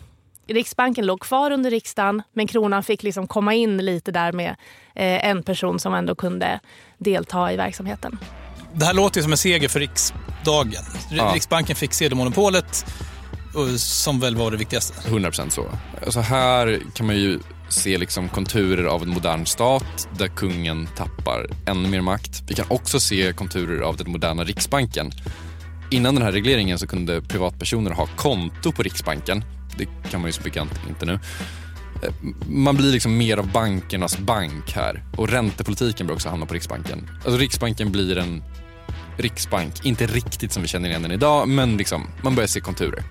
Riksbanken 0.47 1.05
låg 1.05 1.19
kvar 1.19 1.51
under 1.51 1.71
riksdagen 1.71 2.21
men 2.33 2.47
kronan 2.47 2.83
fick 2.83 3.03
liksom 3.03 3.27
komma 3.27 3.53
in 3.53 3.77
lite 3.77 4.11
där 4.11 4.31
med 4.31 4.49
eh, 4.95 5.29
en 5.29 5.43
person 5.43 5.79
som 5.79 5.93
ändå 5.93 6.15
kunde 6.15 6.59
delta 6.97 7.53
i 7.53 7.57
verksamheten. 7.57 8.19
Det 8.73 8.85
här 8.85 8.93
låter 8.93 9.17
ju 9.17 9.23
som 9.23 9.31
en 9.31 9.37
seger 9.37 9.67
för 9.67 9.79
riksdagen. 9.79 10.83
Ja. 11.11 11.31
Riksbanken 11.35 11.75
fick 11.75 11.93
sedelmonopolet, 11.93 12.85
som 13.77 14.19
väl 14.19 14.35
var 14.35 14.51
det 14.51 14.57
viktigaste. 14.57 15.09
100% 15.09 15.49
så. 15.49 15.65
Alltså 16.05 16.19
här 16.19 16.79
kan 16.93 17.05
man 17.05 17.15
ju 17.15 17.39
se 17.73 17.97
liksom 17.97 18.29
konturer 18.29 18.85
av 18.85 19.03
en 19.03 19.09
modern 19.09 19.45
stat 19.45 20.07
där 20.17 20.27
kungen 20.27 20.87
tappar 20.97 21.47
ännu 21.65 21.89
mer 21.89 22.01
makt. 22.01 22.43
Vi 22.47 22.55
kan 22.55 22.65
också 22.69 22.99
se 22.99 23.33
konturer 23.33 23.81
av 23.81 23.97
den 23.97 24.11
moderna 24.11 24.43
Riksbanken. 24.43 25.11
Innan 25.91 26.15
den 26.15 26.23
här 26.23 26.31
regleringen 26.31 26.79
så 26.79 26.87
kunde 26.87 27.21
privatpersoner 27.21 27.91
ha 27.91 28.07
konto 28.15 28.71
på 28.71 28.83
Riksbanken. 28.83 29.43
Det 29.77 29.85
kan 30.11 30.21
man 30.21 30.27
ju 30.27 30.33
som 30.33 30.43
bekant 30.43 30.71
inte 30.89 31.05
nu. 31.05 31.13
Eh, 32.03 32.13
man 32.47 32.75
blir 32.75 32.91
liksom 32.91 33.17
mer 33.17 33.37
av 33.37 33.51
bankernas 33.51 34.17
bank 34.17 34.71
här 34.71 35.03
och 35.17 35.29
räntepolitiken 35.29 36.07
bör 36.07 36.13
också 36.13 36.29
hamna 36.29 36.45
på 36.45 36.53
Riksbanken. 36.53 37.09
Alltså 37.13 37.37
Riksbanken 37.37 37.91
blir 37.91 38.17
en 38.17 38.43
riksbank, 39.19 39.85
inte 39.85 40.07
riktigt 40.07 40.51
som 40.51 40.61
vi 40.61 40.67
känner 40.67 40.89
igen 40.89 41.01
den 41.01 41.11
idag, 41.11 41.47
men 41.47 41.77
liksom, 41.77 42.07
man 42.21 42.35
börjar 42.35 42.47
se 42.47 42.59
konturer. 42.59 43.03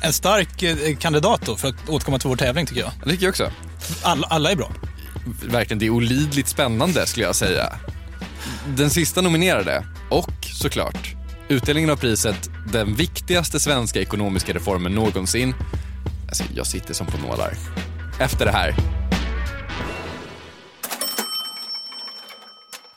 En 0.00 0.12
stark 0.12 0.62
eh, 0.62 0.96
kandidat 0.96 1.40
då, 1.46 1.56
för 1.56 1.68
att 1.68 1.88
återkomma 1.88 2.18
till 2.18 2.28
vår 2.28 2.36
tävling 2.36 2.66
tycker 2.66 2.80
jag. 2.80 2.92
Det 3.04 3.10
tycker 3.10 3.24
jag 3.24 3.30
också. 3.30 3.50
Alla, 4.02 4.26
alla 4.26 4.50
är 4.50 4.56
bra. 4.56 4.70
verkligen 5.44 5.78
det 5.78 5.86
är 5.86 5.90
olidligt 5.90 6.48
spännande 6.48 7.06
skulle 7.06 7.26
jag 7.26 7.34
säga. 7.34 7.76
Den 8.76 8.90
sista 8.90 9.20
nominerade 9.20 9.84
och 10.10 10.32
såklart 10.54 11.14
utdelningen 11.48 11.90
av 11.90 11.96
priset 11.96 12.50
den 12.72 12.94
viktigaste 12.94 13.60
svenska 13.60 14.00
ekonomiska 14.00 14.52
reformen 14.52 14.92
någonsin. 14.92 15.54
Alltså, 16.28 16.44
jag 16.54 16.66
sitter 16.66 16.94
som 16.94 17.06
på 17.06 17.18
nålar. 17.18 17.52
Efter 18.20 18.44
det 18.44 18.52
här. 18.52 18.74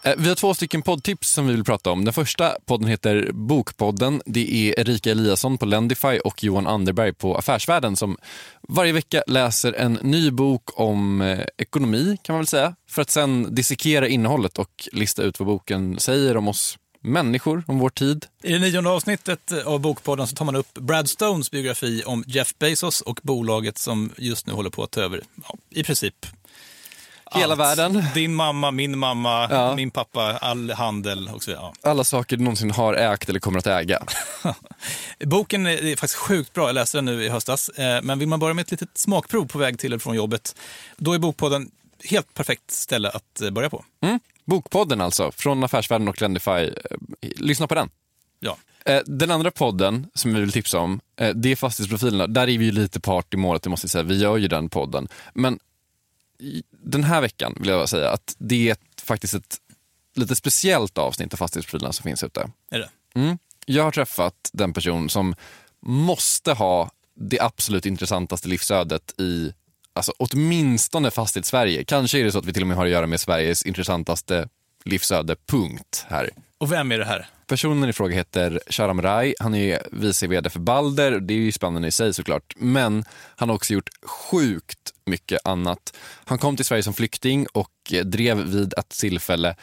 Eh, 0.04 0.14
vi 0.18 0.30
har 0.30 0.36
två 0.36 0.54
stycken 0.54 0.82
poddtips 0.82 1.30
som 1.30 1.48
vi 1.48 1.54
vill 1.54 1.64
prata 1.64 1.92
om. 1.92 2.06
Den 2.06 2.14
första 2.14 2.56
podden 2.66 2.88
heter 2.88 3.30
Bokpodden. 3.34 4.22
Det 4.26 4.54
är 4.54 4.80
Erika 4.80 5.12
Eliasson 5.12 5.58
på 5.58 5.66
Lendify 5.66 6.20
och 6.20 6.44
Johan 6.44 6.68
Anderberg 6.68 7.14
på 7.14 7.36
Affärsvärlden 7.36 7.96
som 7.96 8.18
varje 8.68 8.94
vecka 8.94 9.24
läser 9.28 9.74
en 9.74 9.94
ny 9.94 10.32
bok 10.32 10.80
om 10.80 11.22
eh, 11.22 11.40
ekonomi 11.58 12.18
kan 12.22 12.34
man 12.34 12.40
väl 12.40 12.48
säga. 12.48 12.76
För 12.90 13.02
att 13.02 13.10
sen 13.10 13.56
dissekera 13.56 14.08
innehållet 14.08 14.60
och 14.60 14.90
lista 14.92 15.24
ut 15.24 15.40
vad 15.40 15.48
boken 15.48 16.00
säger 16.00 16.38
om 16.38 16.48
oss 16.48 16.78
människor, 17.04 17.64
om 17.68 17.80
vår 17.80 17.90
tid. 17.90 18.26
I 18.44 18.54
det 18.54 18.60
nionde 18.60 18.90
avsnittet 18.90 19.52
av 19.66 19.80
Bokpodden 19.80 20.28
så 20.28 20.36
tar 20.36 20.46
man 20.46 20.56
upp 20.56 20.74
Brad 20.74 21.10
Stones 21.10 21.52
biografi 21.52 22.04
om 22.06 22.24
Jeff 22.28 22.54
Bezos 22.60 23.02
och 23.02 23.20
bolaget 23.24 23.78
som 23.78 24.12
just 24.18 24.48
nu 24.48 24.54
håller 24.54 24.70
på 24.70 24.84
att 24.84 24.92
ta 24.92 25.02
över, 25.02 25.22
ja, 25.48 25.56
i 25.70 25.84
princip 25.84 26.16
Hela 27.34 27.54
allt. 27.54 27.60
världen. 27.60 28.04
Din 28.13 28.34
mamma, 28.36 28.72
min 28.72 28.98
mamma, 29.00 29.48
Ja. 29.52 29.76
min 29.76 29.91
pappa, 29.91 30.38
all 30.38 30.72
handel 30.72 31.30
och 31.34 31.44
så 31.44 31.52
vidare. 31.52 31.72
Alla 31.82 32.04
saker 32.04 32.38
du 32.38 32.44
någonsin 32.44 32.72
har 32.72 32.94
ägt 32.94 33.30
eller 33.30 33.39
kommer 33.39 33.60
att 33.60 33.67
äga. 33.67 34.04
Boken 35.26 35.65
är 35.65 35.72
är 35.86 35.96
faktiskt 35.96 36.15
sjukt 36.15 36.54
bra, 36.54 36.67
jag 36.67 36.74
läste 36.74 36.98
den 36.98 37.06
nu 37.06 37.24
i 37.24 37.30
höstas. 37.30 37.70
Eh, 37.70 38.02
Men 38.04 38.20
vill 38.20 38.28
man 38.28 38.39
börja 38.39 38.54
med 38.54 38.62
ett 38.63 38.72
litet 38.72 38.98
smakprov 38.98 39.46
på 39.48 39.58
väg 39.60 39.80
till 39.80 39.88
eller 39.94 40.00
från 40.00 40.15
jobbet, 40.15 40.56
då 40.98 41.13
är 41.13 41.20
Bokpodden 41.20 41.72
helt 42.10 42.34
perfekt 42.34 42.72
ställe 42.72 43.10
att 43.10 43.41
eh, 43.41 43.50
börja 43.50 43.70
på. 43.70 43.86
Mm. 44.04 44.20
Bokpodden 44.46 45.02
alltså, 45.02 45.32
från 45.32 45.63
Affärsvärlden 45.63 46.08
och 46.08 46.22
Lendify. 46.22 46.52
Eh, 46.52 46.70
Lyssna 47.22 47.67
på 47.67 47.76
den. 47.76 47.89
Ja. 48.39 48.58
Eh, 48.86 49.00
Den 49.06 49.32
andra 49.32 49.52
podden 49.52 50.08
som 50.13 50.34
vi 50.34 50.39
vill 50.39 50.52
tipsa 50.52 50.80
om, 50.80 51.00
eh, 51.20 51.30
det 51.36 51.52
är 51.52 51.56
Fastighetsprofilerna. 51.56 52.28
Där 52.28 52.41
är 52.50 52.58
vi 52.58 52.65
ju 52.65 52.72
lite 52.72 53.00
part 53.00 53.34
i 53.34 53.38
målet, 53.38 53.63
det 53.63 53.70
måste 53.70 53.86
jag 53.86 53.91
säga. 53.91 54.04
Vi 54.04 54.17
gör 54.17 54.38
ju 54.38 54.48
den 54.48 54.70
podden. 54.70 55.08
Men 55.34 55.60
den 56.72 57.04
här 57.04 57.22
veckan 57.22 57.56
vill 57.60 57.70
jag 57.70 57.80
bara 57.80 57.88
säga 57.88 58.10
att 58.10 58.36
det 58.38 58.70
är 58.70 58.78
faktiskt 59.04 59.34
ett 59.34 59.58
lite 60.16 60.36
speciellt 60.36 60.98
avsnitt 60.98 61.34
av 61.34 61.38
Fastighetsprofilerna 61.38 61.94
som 61.94 62.04
finns 62.04 62.24
ute. 62.24 62.52
Är 62.70 62.80
det? 62.80 62.90
Mm. 63.16 63.38
Jag 63.66 63.84
har 63.84 63.92
träffat 63.92 64.50
den 64.54 64.74
person 64.74 65.10
som 65.10 65.36
måste 65.80 66.54
ha 66.54 66.90
det 67.16 67.40
absolut 67.40 67.86
intressantaste 67.86 68.48
livsödet 68.48 69.20
i 69.20 69.54
alltså, 69.94 70.14
åtminstone 70.18 71.12
Fastighetssverige. 71.12 71.84
Kanske 71.84 72.20
är 72.20 72.24
det 72.24 72.32
så 72.32 72.40
att 72.40 72.46
vi 72.46 72.54
till 72.54 72.64
och 72.64 72.68
med 72.68 72.78
har 72.78 72.86
att 72.86 72.92
göra 72.92 73.08
med 73.08 73.20
Sveriges 73.20 73.66
intressantaste 73.66 74.50
livsöde, 74.86 75.36
punkt, 75.46 76.06
här. 76.10 76.30
Och 76.62 76.72
vem 76.72 76.91
är 76.91 76.97
det 76.97 77.05
här? 77.05 77.28
Personen 77.47 77.89
i 77.89 77.93
fråga 77.93 78.16
heter 78.16 78.59
Sharam 78.68 79.01
Rai. 79.01 79.36
Han 79.39 79.55
är 79.55 79.82
vice 79.91 80.28
vd 80.28 80.49
för 80.49 80.59
Balder. 80.59 81.20
Det 81.20 81.34
är 81.34 81.38
ju 81.38 81.51
spännande 81.51 81.88
i 81.88 81.91
sig 81.91 82.14
såklart. 82.14 82.53
Men 82.57 83.05
han 83.36 83.49
har 83.49 83.55
också 83.55 83.74
gjort 83.74 83.89
sjukt 84.05 84.93
mycket 85.05 85.39
annat. 85.47 85.97
Han 86.26 86.38
kom 86.38 86.55
till 86.55 86.66
Sverige 86.66 86.84
som 86.84 86.93
flykting 86.93 87.47
och 87.53 87.93
drev 88.03 88.38
vid 88.38 88.74
ett 88.78 88.89
tillfälle 88.89 89.55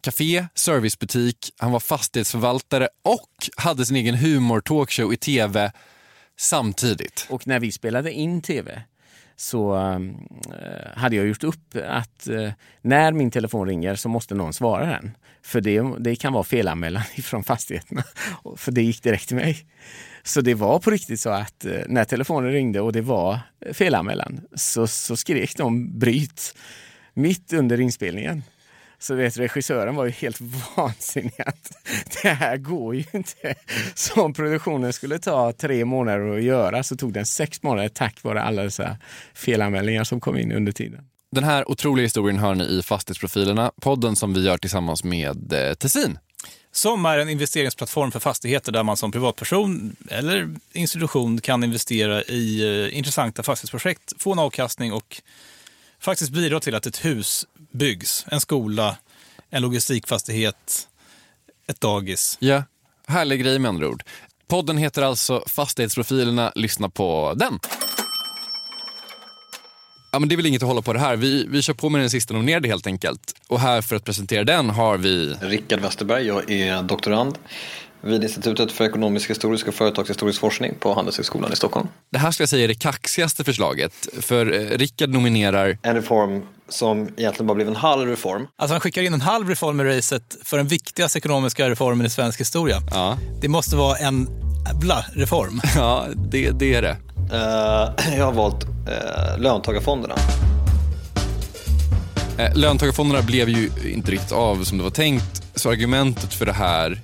café, 0.00 0.46
servicebutik, 0.54 1.52
han 1.58 1.72
var 1.72 1.80
fastighetsförvaltare 1.80 2.88
och 3.02 3.48
hade 3.56 3.86
sin 3.86 3.96
egen 3.96 4.14
humor-talkshow 4.14 5.12
i 5.12 5.16
tv 5.16 5.72
samtidigt. 6.36 7.26
Och 7.30 7.46
när 7.46 7.60
vi 7.60 7.72
spelade 7.72 8.12
in 8.12 8.42
tv 8.42 8.82
så 9.36 9.76
eh, 9.76 10.96
hade 10.96 11.16
jag 11.16 11.26
gjort 11.26 11.44
upp 11.44 11.76
att 11.86 12.28
eh, 12.28 12.50
när 12.82 13.12
min 13.12 13.30
telefon 13.30 13.68
ringer 13.68 13.94
så 13.94 14.08
måste 14.08 14.34
någon 14.34 14.52
svara 14.52 14.86
den. 14.86 15.16
För 15.42 15.60
det, 15.60 15.82
det 15.98 16.16
kan 16.16 16.32
vara 16.32 16.44
felanmälan 16.44 17.02
från 17.22 17.44
fastigheterna. 17.44 18.04
För 18.56 18.72
det 18.72 18.82
gick 18.82 19.02
direkt 19.02 19.28
till 19.28 19.36
mig. 19.36 19.66
Så 20.22 20.40
det 20.40 20.54
var 20.54 20.78
på 20.78 20.90
riktigt 20.90 21.20
så 21.20 21.30
att 21.30 21.64
eh, 21.64 21.80
när 21.88 22.04
telefonen 22.04 22.52
ringde 22.52 22.80
och 22.80 22.92
det 22.92 23.00
var 23.00 23.38
felanmälan 23.72 24.40
så, 24.54 24.86
så 24.86 25.16
skrek 25.16 25.56
de 25.56 25.98
bryt 25.98 26.54
mitt 27.14 27.52
under 27.52 27.80
inspelningen. 27.80 28.42
Så 29.06 29.14
vet, 29.14 29.38
regissören 29.38 29.94
var 29.94 30.04
ju 30.04 30.10
helt 30.10 30.40
vansinnig 30.76 31.40
att 31.46 31.72
det 32.22 32.28
här 32.28 32.56
går 32.56 32.94
ju 32.94 33.04
inte. 33.12 33.54
Så 33.94 34.22
om 34.22 34.32
produktionen 34.32 34.92
skulle 34.92 35.18
ta 35.18 35.52
tre 35.52 35.84
månader 35.84 36.36
att 36.36 36.42
göra 36.42 36.82
så 36.82 36.96
tog 36.96 37.12
den 37.12 37.26
sex 37.26 37.62
månader 37.62 37.88
tack 37.88 38.22
vare 38.22 38.42
alla 38.42 38.62
dessa 38.62 38.96
felanmälningar 39.34 40.04
som 40.04 40.20
kom 40.20 40.38
in 40.38 40.52
under 40.52 40.72
tiden. 40.72 41.04
Den 41.32 41.44
här 41.44 41.70
otroliga 41.70 42.04
historien 42.04 42.38
hör 42.38 42.54
ni 42.54 42.64
i 42.64 42.82
Fastighetsprofilerna, 42.82 43.72
podden 43.80 44.16
som 44.16 44.34
vi 44.34 44.44
gör 44.44 44.58
tillsammans 44.58 45.04
med 45.04 45.52
eh, 45.52 45.74
Tessin. 45.74 46.18
Som 46.72 47.06
är 47.06 47.18
en 47.18 47.28
investeringsplattform 47.28 48.10
för 48.10 48.20
fastigheter 48.20 48.72
där 48.72 48.82
man 48.82 48.96
som 48.96 49.12
privatperson 49.12 49.96
eller 50.10 50.48
institution 50.72 51.40
kan 51.40 51.64
investera 51.64 52.22
i 52.22 52.62
eh, 52.86 52.98
intressanta 52.98 53.42
fastighetsprojekt, 53.42 54.12
få 54.22 54.32
en 54.32 54.38
avkastning 54.38 54.92
och 54.92 55.22
faktiskt 56.06 56.32
bidra 56.32 56.60
till 56.60 56.74
att 56.74 56.86
ett 56.86 57.04
hus 57.04 57.46
byggs. 57.72 58.26
En 58.28 58.40
skola, 58.40 58.96
en 59.50 59.62
logistikfastighet, 59.62 60.88
ett 61.68 61.80
dagis. 61.80 62.36
Ja, 62.40 62.62
härlig 63.06 63.40
grej 63.40 63.58
med 63.58 63.68
andra 63.68 63.88
ord. 63.88 64.02
Podden 64.48 64.78
heter 64.78 65.02
alltså 65.02 65.44
Fastighetsprofilerna. 65.46 66.52
Lyssna 66.54 66.88
på 66.88 67.34
den. 67.36 67.58
Ja, 70.12 70.18
men 70.18 70.28
det 70.28 70.34
är 70.34 70.36
väl 70.36 70.46
inget 70.46 70.62
att 70.62 70.68
hålla 70.68 70.82
på 70.82 70.92
det 70.92 70.98
här. 70.98 71.16
Vi, 71.16 71.46
vi 71.48 71.62
kör 71.62 71.74
på 71.74 71.88
med 71.88 72.00
den 72.00 72.10
sista 72.10 72.34
nominerade 72.34 72.68
helt 72.68 72.86
enkelt. 72.86 73.34
Och 73.48 73.60
här 73.60 73.82
för 73.82 73.96
att 73.96 74.04
presentera 74.04 74.44
den 74.44 74.70
har 74.70 74.98
vi... 74.98 75.34
Rickard 75.40 75.80
Westerberg, 75.80 76.26
jag 76.26 76.50
är 76.50 76.82
doktorand 76.82 77.38
vid 78.00 78.22
Institutet 78.22 78.72
för 78.72 78.84
ekonomisk 78.84 79.30
historisk 79.30 79.68
och 79.68 79.74
företagshistorisk 79.74 80.40
forskning 80.40 80.74
på 80.80 80.94
Handelshögskolan 80.94 81.52
i 81.52 81.56
Stockholm. 81.56 81.88
Det 82.12 82.18
här 82.18 82.30
ska 82.30 82.42
jag 82.42 82.48
säga 82.48 82.64
är 82.64 82.68
det 82.68 82.74
kaxigaste 82.74 83.44
förslaget. 83.44 84.08
För 84.20 84.52
eh, 84.52 84.78
Rickard 84.78 85.10
nominerar... 85.10 85.78
En 85.82 85.94
reform 85.94 86.42
som 86.68 87.08
egentligen 87.16 87.46
bara 87.46 87.54
blev 87.54 87.68
en 87.68 87.76
halv 87.76 88.08
reform. 88.08 88.46
Alltså 88.56 88.74
han 88.74 88.80
skickar 88.80 89.02
in 89.02 89.14
en 89.14 89.20
halv 89.20 89.48
reform 89.48 89.80
i 89.80 89.84
racet 89.84 90.36
för 90.44 90.56
den 90.56 90.66
viktigaste 90.66 91.18
ekonomiska 91.18 91.70
reformen 91.70 92.06
i 92.06 92.10
svensk 92.10 92.40
historia. 92.40 92.76
Ja. 92.90 93.18
Det 93.40 93.48
måste 93.48 93.76
vara 93.76 93.96
en 93.96 94.28
jävla 94.66 95.04
reform. 95.12 95.60
Ja, 95.76 96.06
det, 96.30 96.50
det 96.50 96.74
är 96.74 96.82
det. 96.82 96.96
Uh, 97.32 98.16
jag 98.18 98.24
har 98.24 98.32
valt 98.32 98.64
uh, 98.64 99.42
löntagarfonderna. 99.42 100.14
Eh, 102.38 102.54
Löntagarfonderna 102.54 103.22
blev 103.22 103.48
ju 103.48 103.70
inte 103.84 104.10
riktigt 104.10 104.32
av 104.32 104.64
som 104.64 104.78
det 104.78 104.84
var 104.84 104.90
tänkt. 104.90 105.42
Så 105.54 105.70
argumentet 105.70 106.34
för 106.34 106.46
det 106.46 106.52
här 106.52 107.00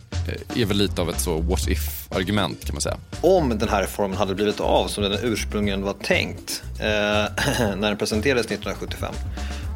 är 0.54 0.64
väl 0.64 0.76
lite 0.76 1.02
av 1.02 1.10
ett 1.10 1.20
så 1.20 1.38
what 1.38 1.68
if-argument 1.68 2.64
kan 2.64 2.74
man 2.74 2.80
säga. 2.80 2.96
Om 3.20 3.58
den 3.58 3.68
här 3.68 3.82
reformen 3.82 4.18
hade 4.18 4.34
blivit 4.34 4.60
av 4.60 4.88
som 4.88 5.04
den 5.04 5.18
ursprungligen 5.22 5.82
var 5.82 5.92
tänkt 5.92 6.62
eh, 6.78 6.86
när 7.76 7.88
den 7.88 7.96
presenterades 7.96 8.46
1975, 8.46 9.14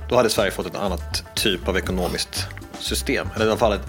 då 0.08 0.16
hade 0.16 0.30
Sverige 0.30 0.50
fått 0.50 0.66
ett 0.66 0.76
annat 0.76 1.24
typ 1.34 1.68
av 1.68 1.78
ekonomiskt 1.78 2.46
system. 2.78 3.28
Eller 3.34 3.46
i 3.46 3.48
alla 3.48 3.58
fall 3.58 3.72
ett 3.72 3.86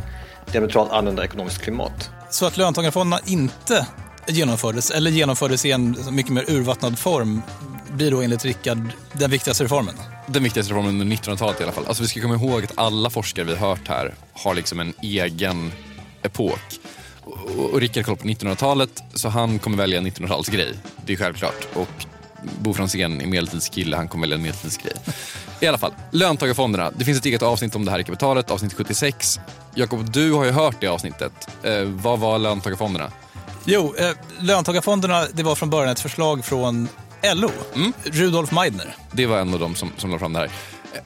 diametralt 0.51 0.91
annorlunda 0.91 1.23
ekonomiskt 1.23 1.61
klimat. 1.61 2.09
Så 2.29 2.45
att 2.45 2.57
löntagarfonderna 2.57 3.21
inte 3.25 3.87
genomfördes, 4.27 4.91
eller 4.91 5.11
genomfördes 5.11 5.65
i 5.65 5.71
en 5.71 5.97
mycket 6.11 6.33
mer 6.33 6.45
urvattnad 6.47 6.99
form, 6.99 7.41
blir 7.91 8.11
då 8.11 8.21
enligt 8.21 8.45
Rickard 8.45 8.89
den 9.13 9.31
viktigaste 9.31 9.63
reformen? 9.63 9.95
Den 10.27 10.43
viktigaste 10.43 10.73
reformen 10.73 11.01
under 11.01 11.15
1900-talet 11.15 11.61
i 11.61 11.63
alla 11.63 11.71
fall. 11.71 11.85
Alltså 11.87 12.03
vi 12.03 12.09
ska 12.09 12.21
komma 12.21 12.35
ihåg 12.35 12.63
att 12.63 12.73
alla 12.75 13.09
forskare 13.09 13.45
vi 13.45 13.55
har 13.55 13.69
hört 13.69 13.87
här 13.87 14.13
har 14.33 14.55
liksom 14.55 14.79
en 14.79 14.93
egen 15.01 15.71
epok. 16.27 16.79
Och, 17.23 17.73
och 17.73 17.79
Rickard 17.79 18.05
kollar 18.05 18.17
på 18.17 18.27
1900-talet 18.27 19.03
så 19.13 19.29
han 19.29 19.59
kommer 19.59 19.77
välja 19.77 19.97
en 19.97 20.07
1900-talsgrej. 20.07 20.75
Det 21.05 21.13
är 21.13 21.17
självklart. 21.17 21.67
Och 21.73 22.05
Bo 22.59 22.73
Franzén 22.73 23.21
är 23.21 23.25
medeltidskille, 23.25 23.97
han 23.97 24.07
kommer 24.07 24.21
välja 24.21 24.35
en 24.35 24.41
medeltidsgrej. 24.41 24.93
I 25.59 25.67
alla 25.67 25.77
fall, 25.77 25.93
löntagarfonderna. 26.11 26.91
Det 26.91 27.05
finns 27.05 27.17
ett 27.17 27.25
eget 27.25 27.41
avsnitt 27.41 27.75
om 27.75 27.85
det 27.85 27.91
här 27.91 27.99
i 27.99 28.03
Kapitalet, 28.03 28.51
avsnitt 28.51 28.73
76. 28.73 29.39
Jakob, 29.75 30.11
du 30.11 30.31
har 30.31 30.45
ju 30.45 30.51
hört 30.51 30.75
det 30.79 30.87
avsnittet. 30.87 31.49
Eh, 31.63 31.81
vad 31.83 32.19
var 32.19 32.39
löntagarfonderna? 32.39 33.11
Jo, 33.65 33.95
eh, 33.97 34.09
löntagarfonderna 34.39 35.25
det 35.33 35.43
var 35.43 35.55
från 35.55 35.69
början 35.69 35.91
ett 35.91 35.99
förslag 35.99 36.45
från 36.45 36.87
LO, 37.35 37.51
mm. 37.75 37.93
Rudolf 38.03 38.51
Meidner. 38.51 38.95
Det 39.11 39.25
var 39.25 39.37
en 39.37 39.53
av 39.53 39.59
dem 39.59 39.75
som, 39.75 39.91
som 39.97 40.11
la 40.11 40.19
fram 40.19 40.33
det 40.33 40.39
här. 40.39 40.49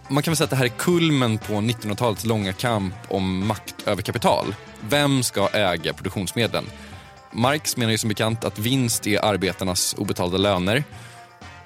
Man 0.08 0.24
kan 0.24 0.32
väl 0.32 0.38
säga 0.38 0.44
att 0.44 0.50
det 0.50 0.56
här 0.56 0.66
är 0.66 0.70
kulmen 0.70 1.38
på 1.38 1.54
1900-talets 1.54 2.26
långa 2.26 2.54
kamp 2.54 2.94
om 3.08 3.48
makt 3.48 3.76
över 3.88 4.02
kapital. 4.02 4.56
Vem 4.90 5.24
ska 5.24 5.48
äga 5.48 5.94
produktionsmedlen? 5.94 6.66
Marx 7.32 7.78
menar 7.78 7.92
ju 7.92 7.98
som 7.98 8.08
bekant 8.08 8.44
att 8.44 8.60
vinst 8.60 9.08
är 9.08 9.26
arbetarnas 9.26 9.96
obetalda 9.98 10.38
löner. 10.38 10.84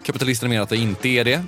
Kapitalisterna 0.04 0.50
menar 0.50 0.64
att 0.64 0.70
det 0.70 0.78
inte 0.78 1.10
är 1.10 1.24
det. 1.24 1.44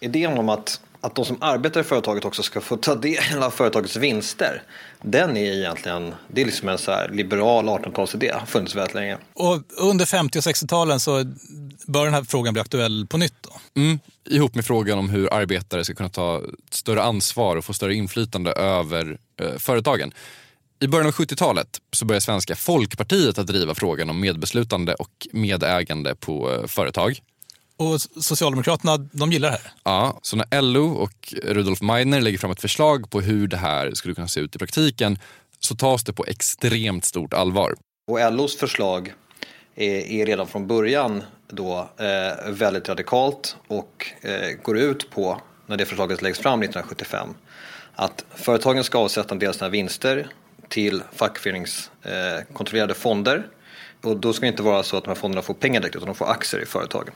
Idén 0.00 0.38
om 0.38 0.48
att, 0.48 0.80
att 1.04 1.14
de 1.14 1.24
som 1.24 1.36
arbetar 1.40 1.80
i 1.80 1.84
företaget 1.84 2.24
också 2.24 2.42
ska 2.42 2.60
få 2.60 2.76
ta 2.76 2.94
del 2.94 3.42
av 3.42 3.50
företagets 3.50 3.96
vinster, 3.96 4.62
den 5.02 5.36
är 5.36 5.52
egentligen, 5.52 6.14
det 6.28 6.40
är 6.40 6.44
liksom 6.46 6.68
en 6.68 6.78
så 6.78 6.90
här 6.90 7.08
liberal 7.08 7.68
1800-talsidé, 7.68 8.32
har 8.32 8.46
funnits 8.46 8.74
väldigt 8.74 8.94
länge. 8.94 9.18
Och 9.34 9.62
under 9.76 10.06
50 10.06 10.38
och 10.38 10.42
60-talen 10.42 11.00
så 11.00 11.24
bör 11.86 12.04
den 12.04 12.14
här 12.14 12.22
frågan 12.22 12.54
bli 12.54 12.60
aktuell 12.60 13.06
på 13.06 13.18
nytt 13.18 13.34
då? 13.40 13.80
Mm, 13.80 13.98
ihop 14.30 14.54
med 14.54 14.64
frågan 14.64 14.98
om 14.98 15.10
hur 15.10 15.34
arbetare 15.34 15.84
ska 15.84 15.94
kunna 15.94 16.08
ta 16.08 16.42
större 16.70 17.02
ansvar 17.02 17.56
och 17.56 17.64
få 17.64 17.72
större 17.72 17.94
inflytande 17.94 18.52
över 18.52 19.18
eh, 19.40 19.58
företagen. 19.58 20.12
I 20.80 20.86
början 20.86 21.06
av 21.06 21.12
70-talet 21.12 21.80
så 21.92 22.04
började 22.04 22.20
Svenska 22.20 22.56
Folkpartiet 22.56 23.38
att 23.38 23.46
driva 23.46 23.74
frågan 23.74 24.10
om 24.10 24.20
medbeslutande 24.20 24.94
och 24.94 25.26
medägande 25.32 26.14
på 26.14 26.52
eh, 26.52 26.66
företag. 26.66 27.20
Och 27.76 28.00
Socialdemokraterna, 28.00 28.96
de 28.96 29.32
gillar 29.32 29.50
det 29.50 29.56
här? 29.62 29.72
Ja, 29.84 30.18
så 30.22 30.36
när 30.36 30.62
LO 30.62 30.92
och 30.92 31.34
Rudolf 31.42 31.80
Meidner 31.80 32.20
lägger 32.20 32.38
fram 32.38 32.50
ett 32.50 32.60
förslag 32.60 33.10
på 33.10 33.20
hur 33.20 33.46
det 33.46 33.56
här 33.56 33.90
skulle 33.94 34.14
kunna 34.14 34.28
se 34.28 34.40
ut 34.40 34.56
i 34.56 34.58
praktiken 34.58 35.18
så 35.60 35.74
tas 35.74 36.04
det 36.04 36.12
på 36.12 36.24
extremt 36.24 37.04
stort 37.04 37.34
allvar. 37.34 37.74
Och 38.06 38.32
LOs 38.32 38.56
förslag 38.56 39.12
är, 39.74 40.10
är 40.10 40.26
redan 40.26 40.46
från 40.46 40.66
början 40.66 41.22
då 41.48 41.90
eh, 41.98 42.50
väldigt 42.50 42.88
radikalt 42.88 43.56
och 43.68 44.06
eh, 44.20 44.50
går 44.62 44.78
ut 44.78 45.10
på, 45.10 45.40
när 45.66 45.76
det 45.76 45.86
förslaget 45.86 46.22
läggs 46.22 46.38
fram 46.38 46.62
1975, 46.62 47.28
att 47.94 48.24
företagen 48.34 48.84
ska 48.84 48.98
avsätta 48.98 49.34
en 49.34 49.38
del 49.38 49.48
av 49.48 49.52
sina 49.52 49.68
vinster 49.68 50.28
till 50.68 51.02
fackföreningskontrollerade 51.12 52.92
eh, 52.92 52.98
fonder. 52.98 53.46
Och 54.02 54.16
då 54.16 54.32
ska 54.32 54.40
det 54.40 54.48
inte 54.48 54.62
vara 54.62 54.82
så 54.82 54.96
att 54.96 55.04
de 55.04 55.10
här 55.10 55.14
fonderna 55.14 55.42
får 55.42 55.54
pengar 55.54 55.80
direkt 55.80 55.96
utan 55.96 56.06
de 56.06 56.14
får 56.14 56.30
aktier 56.30 56.62
i 56.62 56.66
företagen. 56.66 57.14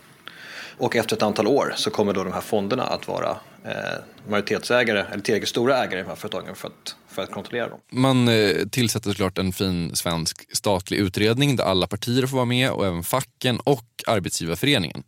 Och 0.78 0.96
efter 0.96 1.16
ett 1.16 1.22
antal 1.22 1.46
år 1.46 1.74
så 1.76 1.90
kommer 1.90 2.12
då 2.12 2.24
de 2.24 2.32
här 2.32 2.40
fonderna 2.40 2.82
att 2.82 3.08
vara 3.08 3.36
eh, 3.64 3.72
majoritetsägare 4.28 5.04
eller 5.12 5.22
tillräckligt 5.22 5.48
stora 5.48 5.84
ägare 5.84 6.00
i 6.00 6.02
de 6.02 6.08
här 6.08 6.16
företagen 6.16 6.54
för 6.54 6.68
att, 6.68 6.96
för 7.08 7.22
att 7.22 7.30
kontrollera 7.30 7.68
dem. 7.68 7.78
Man 7.92 8.28
eh, 8.28 8.66
tillsätter 8.70 9.10
såklart 9.10 9.38
en 9.38 9.52
fin 9.52 9.96
svensk 9.96 10.56
statlig 10.56 10.98
utredning 10.98 11.56
där 11.56 11.64
alla 11.64 11.86
partier 11.86 12.26
får 12.26 12.36
vara 12.36 12.46
med 12.46 12.70
och 12.70 12.86
även 12.86 13.02
facken 13.02 13.60
och 13.60 13.84
Arbetsgivarföreningen. 14.06 15.02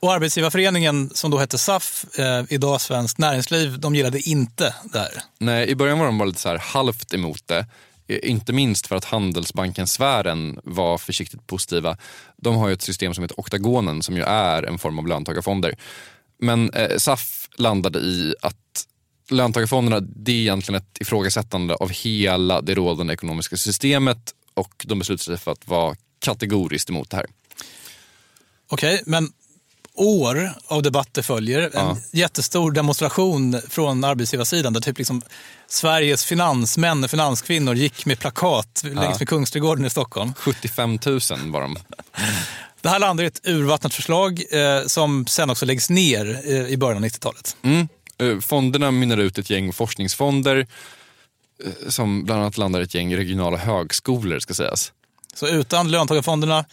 Och 0.00 0.12
Arbetsgivarföreningen, 0.12 1.10
som 1.14 1.30
då 1.30 1.38
hette 1.38 1.58
SAF, 1.58 2.04
eh, 2.18 2.44
idag 2.48 2.80
Svenskt 2.80 3.18
Näringsliv, 3.18 3.80
de 3.80 3.94
gillade 3.94 4.20
inte 4.20 4.74
det 4.92 4.98
här. 4.98 5.22
Nej, 5.38 5.68
i 5.68 5.74
början 5.74 5.98
var 5.98 6.06
de 6.06 6.18
bara 6.18 6.24
lite 6.24 6.40
så 6.40 6.48
här 6.48 6.58
halvt 6.58 7.14
emot 7.14 7.48
det. 7.48 7.66
Eh, 8.10 8.30
inte 8.30 8.52
minst 8.52 8.86
för 8.86 8.96
att 8.96 9.04
Handelsbanken-sfären 9.04 10.60
var 10.64 10.98
försiktigt 10.98 11.46
positiva. 11.46 11.96
De 12.36 12.56
har 12.56 12.68
ju 12.68 12.74
ett 12.74 12.82
system 12.82 13.14
som 13.14 13.24
heter 13.24 13.40
Oktagonen 13.40 14.02
som 14.02 14.16
ju 14.16 14.22
är 14.22 14.62
en 14.62 14.78
form 14.78 14.98
av 14.98 15.06
löntagarfonder. 15.06 15.76
Men 16.38 16.70
eh, 16.70 16.96
SAF 16.96 17.48
landade 17.56 17.98
i 17.98 18.34
att 18.42 18.86
löntagarfonderna 19.30 20.00
det 20.00 20.32
är 20.32 20.36
egentligen 20.36 20.80
ett 20.82 20.98
ifrågasättande 21.00 21.74
av 21.74 21.90
hela 21.90 22.60
det 22.60 22.74
rådande 22.74 23.14
ekonomiska 23.14 23.56
systemet 23.56 24.34
och 24.54 24.84
de 24.86 24.98
beslutade 24.98 25.24
sig 25.24 25.44
för 25.44 25.52
att 25.52 25.68
vara 25.68 25.96
kategoriskt 26.18 26.90
emot 26.90 27.10
det 27.10 27.16
här. 27.16 27.26
Okej, 28.68 28.94
okay, 28.94 29.04
men 29.06 29.32
år 30.00 30.52
av 30.66 30.82
debatter 30.82 31.22
följer. 31.22 31.76
En 31.76 31.96
jättestor 32.12 32.72
demonstration 32.72 33.60
från 33.68 34.04
arbetsgivarsidan 34.04 34.72
där 34.72 34.80
typ 34.80 34.98
liksom 34.98 35.22
Sveriges 35.68 36.24
finansmän 36.24 37.04
och 37.04 37.10
finanskvinnor 37.10 37.74
gick 37.74 38.06
med 38.06 38.18
plakat 38.18 38.82
längs 38.84 39.18
med 39.18 39.28
Kungsträdgården 39.28 39.84
i 39.84 39.90
Stockholm. 39.90 40.34
75 40.36 40.98
000 41.06 41.20
var 41.46 41.60
de. 41.60 41.76
Det 42.80 42.88
här 42.88 42.98
landar 42.98 43.24
i 43.24 43.26
ett 43.26 43.40
urvattnat 43.44 43.94
förslag 43.94 44.42
eh, 44.50 44.86
som 44.86 45.26
sen 45.26 45.50
också 45.50 45.66
läggs 45.66 45.90
ner 45.90 46.40
eh, 46.44 46.66
i 46.66 46.76
början 46.76 46.96
av 46.96 47.10
90-talet. 47.10 47.56
Mm. 47.62 47.88
Eh, 48.18 48.40
fonderna 48.40 48.90
mynnar 48.90 49.16
ut 49.18 49.38
ett 49.38 49.50
gäng 49.50 49.72
forskningsfonder 49.72 50.66
eh, 51.64 51.88
som 51.88 52.24
bland 52.24 52.40
annat 52.40 52.58
landar 52.58 52.80
i 52.80 52.82
ett 52.82 52.94
gäng 52.94 53.16
regionala 53.16 53.56
högskolor 53.56 54.38
ska 54.38 54.54
sägas. 54.54 54.92
Så 55.34 55.48
utan 55.48 55.90
löntagarfonderna 55.90 56.64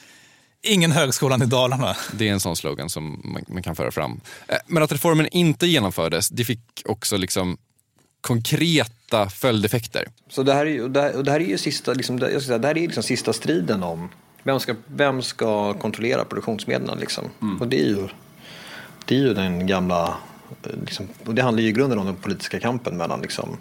ingen 0.68 0.92
högskolan 0.92 1.42
i 1.42 1.46
Dalarna. 1.46 1.96
Det 2.12 2.28
är 2.28 2.34
en 2.34 2.40
sån 2.40 2.56
slogan 2.56 2.90
som 2.90 3.22
man, 3.24 3.46
man 3.48 3.64
kan 3.64 3.76
föra 3.76 3.92
fram. 3.92 4.22
Eh, 4.48 4.58
Men 4.68 4.84
att 4.84 4.92
reformen 4.92 5.28
inte 5.32 5.68
genomfördes, 5.68 6.30
det 6.30 6.46
fick 6.46 6.60
också 6.86 7.18
liksom 7.18 7.58
konkreta 8.22 9.30
följdeffekter. 9.30 10.08
Så 10.30 10.44
det 10.44 10.54
här 10.54 10.66
är 10.66 10.70
ju, 10.70 10.90
det 10.90 11.02
här, 11.02 11.16
och 11.16 11.24
det 11.24 11.32
här 11.32 11.40
är 11.40 11.46
ju 11.46 11.58
sista, 11.58 11.94
liksom, 11.94 12.20
det, 12.20 12.32
jag 12.32 12.42
ska 12.42 12.48
säga, 12.48 12.58
det 12.58 12.68
här 12.68 12.78
är 12.78 12.82
liksom 12.82 13.04
sista 13.04 13.34
striden 13.34 13.84
om 13.84 14.10
vem 14.44 14.60
ska, 14.60 14.76
vem 14.88 15.22
ska 15.22 15.74
kontrollera 15.74 16.26
produktionsmedlen. 16.26 17.00
Liksom. 17.00 17.24
Och 17.60 17.68
det 17.68 17.80
är, 17.80 17.86
ju, 17.86 18.08
det 19.06 19.16
är 19.16 19.20
ju 19.20 19.34
den 19.34 19.68
gamla, 19.68 20.18
eh, 20.64 20.72
liksom, 20.86 21.08
och 21.26 21.36
det 21.36 21.42
handlar 21.42 21.64
ju 21.64 21.70
i 21.70 21.72
grunden 21.72 22.00
om 22.00 22.06
den 22.06 22.16
politiska 22.16 22.60
kampen 22.60 22.98
mellan 22.98 23.22
liksom, 23.22 23.58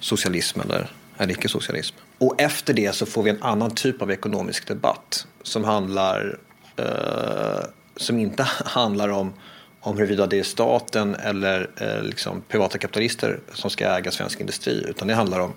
socialism 0.00 0.60
eller, 0.60 0.90
eller 1.18 1.32
icke-socialism. 1.32 1.96
Och 2.22 2.40
efter 2.40 2.74
det 2.74 2.94
så 2.94 3.06
får 3.06 3.22
vi 3.22 3.30
en 3.30 3.42
annan 3.42 3.70
typ 3.70 4.02
av 4.02 4.10
ekonomisk 4.10 4.68
debatt 4.68 5.26
som 5.42 5.64
handlar, 5.64 6.38
eh, 6.76 7.64
som 7.96 8.18
inte 8.18 8.42
handlar 8.64 9.08
om 9.08 9.32
om 9.80 9.96
huruvida 9.96 10.26
det 10.26 10.38
är 10.38 10.42
staten 10.42 11.14
eller 11.14 11.70
eh, 11.76 12.02
liksom 12.02 12.42
privata 12.48 12.78
kapitalister 12.78 13.40
som 13.54 13.70
ska 13.70 13.96
äga 13.96 14.10
svensk 14.10 14.40
industri. 14.40 14.84
Utan 14.88 15.08
det 15.08 15.14
handlar 15.14 15.40
om, 15.40 15.52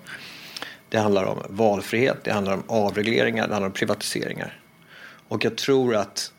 det 0.88 0.98
handlar 0.98 1.24
om 1.24 1.42
valfrihet, 1.48 2.16
det 2.24 2.32
handlar 2.32 2.52
om 2.52 2.62
avregleringar, 2.66 3.48
det 3.48 3.54
handlar 3.54 3.68
om 3.68 3.74
privatiseringar. 3.74 4.60
Och 5.28 5.44
jag 5.44 5.56
tror 5.56 5.94
att, 5.94 6.32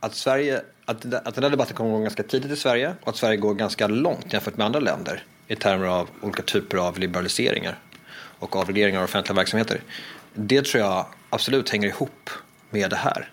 att, 0.00 0.14
Sverige, 0.14 0.62
att, 0.84 1.14
att 1.14 1.34
den 1.34 1.44
här 1.44 1.50
debatten 1.50 1.76
kommer 1.76 1.90
igång 1.90 2.02
ganska 2.02 2.22
tidigt 2.22 2.52
i 2.52 2.56
Sverige 2.56 2.94
och 3.02 3.08
att 3.08 3.16
Sverige 3.16 3.36
går 3.36 3.54
ganska 3.54 3.86
långt 3.86 4.32
jämfört 4.32 4.56
med 4.56 4.66
andra 4.66 4.80
länder 4.80 5.22
i 5.48 5.56
termer 5.56 5.86
av 5.86 6.08
olika 6.20 6.42
typer 6.42 6.78
av 6.78 6.98
liberaliseringar 6.98 7.78
och 8.38 8.56
avregleringar 8.56 8.98
av 8.98 9.04
offentliga 9.04 9.36
verksamheter. 9.36 9.80
Det 10.34 10.64
tror 10.64 10.84
jag 10.84 11.06
absolut 11.30 11.70
hänger 11.70 11.88
ihop 11.88 12.30
med 12.70 12.90
det 12.90 12.96
här. 12.96 13.30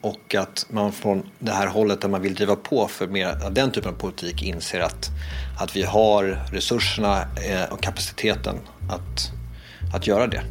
Och 0.00 0.34
att 0.34 0.66
man 0.70 0.92
från 0.92 1.30
det 1.38 1.52
här 1.52 1.66
hållet 1.66 2.00
där 2.00 2.08
man 2.08 2.22
vill 2.22 2.34
driva 2.34 2.56
på 2.56 2.88
för 2.88 3.06
mer 3.06 3.44
av 3.44 3.52
den 3.52 3.70
typen 3.70 3.90
av 3.90 3.96
politik 3.96 4.42
inser 4.42 4.80
att, 4.80 5.10
att 5.60 5.76
vi 5.76 5.82
har 5.82 6.24
resurserna 6.52 7.22
eh, 7.22 7.72
och 7.72 7.82
kapaciteten 7.82 8.56
att, 8.90 9.30
att 9.94 10.06
göra 10.06 10.26
det. 10.26 10.42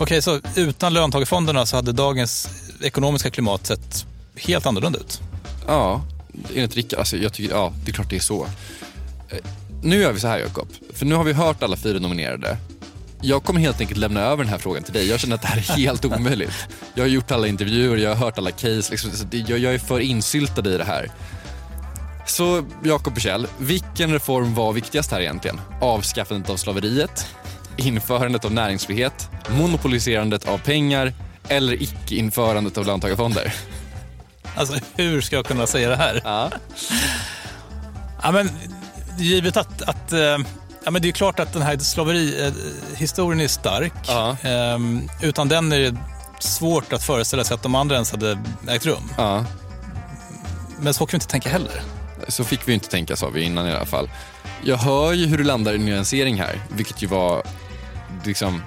Okej, 0.00 0.22
så 0.22 0.40
utan 0.56 0.94
löntagarfonderna 0.94 1.66
så 1.66 1.76
hade 1.76 1.92
dagens 1.92 2.48
ekonomiska 2.82 3.30
klimat 3.30 3.66
sett 3.66 4.06
helt 4.36 4.66
annorlunda 4.66 4.98
ut. 4.98 5.20
Ja, 5.66 6.02
enligt 6.54 6.74
Rickard, 6.74 6.98
alltså 6.98 7.16
jag 7.16 7.32
tycker, 7.32 7.54
ja, 7.54 7.72
det 7.84 7.90
är 7.90 7.94
klart 7.94 8.10
det 8.10 8.16
är 8.16 8.20
så. 8.20 8.46
Nu 9.82 9.96
gör 9.96 10.12
vi 10.12 10.20
så 10.20 10.28
här 10.28 10.38
Jakob, 10.38 10.68
för 10.94 11.06
nu 11.06 11.14
har 11.14 11.24
vi 11.24 11.32
hört 11.32 11.62
alla 11.62 11.76
fyra 11.76 11.98
nominerade. 11.98 12.56
Jag 13.20 13.44
kommer 13.44 13.60
helt 13.60 13.80
enkelt 13.80 14.00
lämna 14.00 14.20
över 14.20 14.44
den 14.44 14.52
här 14.52 14.58
frågan 14.58 14.82
till 14.82 14.92
dig. 14.92 15.08
Jag 15.08 15.20
känner 15.20 15.34
att 15.34 15.42
det 15.42 15.48
här 15.48 15.56
är 15.56 15.76
helt 15.76 16.04
omöjligt. 16.16 16.66
Jag 16.94 17.04
har 17.04 17.08
gjort 17.08 17.30
alla 17.30 17.46
intervjuer, 17.46 17.96
jag 17.96 18.10
har 18.10 18.16
hört 18.16 18.38
alla 18.38 18.50
case. 18.50 18.90
Liksom, 18.90 19.10
jag, 19.30 19.58
jag 19.58 19.74
är 19.74 19.78
för 19.78 20.00
insyltad 20.00 20.68
i 20.74 20.78
det 20.78 20.84
här. 20.84 21.10
Så 22.26 22.64
Jakob 22.84 23.20
Kjell, 23.20 23.46
vilken 23.58 24.12
reform 24.12 24.54
var 24.54 24.72
viktigast 24.72 25.10
här 25.10 25.20
egentligen? 25.20 25.60
Avskaffandet 25.80 26.50
av 26.50 26.56
slaveriet, 26.56 27.26
införandet 27.76 28.44
av 28.44 28.52
näringsfrihet, 28.52 29.30
monopoliserandet 29.50 30.48
av 30.48 30.58
pengar 30.58 31.12
eller 31.48 31.82
icke-införandet 31.82 32.78
av 32.78 32.86
löntagarfonder? 32.86 33.54
Alltså, 34.56 34.74
hur 34.96 35.20
ska 35.20 35.36
jag 35.36 35.46
kunna 35.46 35.66
säga 35.66 35.88
det 35.88 35.96
här? 35.96 36.20
Ja. 36.24 36.50
Ja, 38.22 38.32
men 38.32 38.50
givet 39.20 39.56
att, 39.56 39.82
att 39.82 40.12
eh, 40.12 40.38
ja, 40.84 40.90
men 40.90 41.02
det 41.02 41.08
är 41.08 41.12
klart 41.12 41.40
att 41.40 41.52
den 41.52 41.62
här 41.62 41.78
slaverihistorien 41.78 43.40
är 43.40 43.48
stark. 43.48 43.92
Ja. 44.06 44.36
Ehm, 44.42 45.08
utan 45.22 45.48
den 45.48 45.72
är 45.72 45.78
det 45.78 45.96
svårt 46.38 46.92
att 46.92 47.02
föreställa 47.02 47.44
sig 47.44 47.54
att 47.54 47.62
de 47.62 47.74
andra 47.74 47.94
ens 47.94 48.10
hade 48.10 48.38
ägt 48.68 48.86
rum. 48.86 49.12
Ja. 49.16 49.44
Men 50.80 50.94
så 50.94 51.06
kan 51.06 51.12
vi 51.12 51.16
inte 51.16 51.26
tänka 51.26 51.48
heller. 51.48 51.82
Så 52.28 52.44
fick 52.44 52.68
vi 52.68 52.72
inte 52.72 52.88
tänka 52.88 53.16
sa 53.16 53.28
vi 53.28 53.42
innan 53.42 53.68
i 53.68 53.72
alla 53.72 53.86
fall. 53.86 54.10
Jag 54.64 54.76
hör 54.76 55.12
ju 55.12 55.26
hur 55.26 55.38
du 55.38 55.44
landar 55.44 55.74
i 55.74 55.78
nyansering 55.78 56.40
här, 56.40 56.60
vilket 56.68 57.02
ju 57.02 57.06
var 57.06 57.42
liksom 58.24 58.62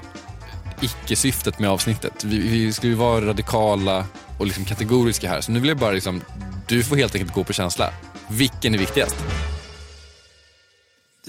icke-syftet 0.81 1.59
med 1.59 1.69
avsnittet. 1.69 2.23
Vi, 2.23 2.37
vi 2.37 2.73
skulle 2.73 2.91
ju 2.91 2.97
vara 2.97 3.25
radikala 3.25 4.05
och 4.37 4.45
liksom 4.45 4.65
kategoriska 4.65 5.29
här, 5.29 5.41
så 5.41 5.51
nu 5.51 5.59
vill 5.59 5.69
jag 5.69 5.77
bara 5.77 5.91
liksom, 5.91 6.21
du 6.67 6.83
får 6.83 6.95
helt 6.95 7.15
enkelt 7.15 7.33
gå 7.33 7.43
på 7.43 7.53
känsla. 7.53 7.89
Vilken 8.27 8.73
är 8.73 8.77
viktigast? 8.77 9.15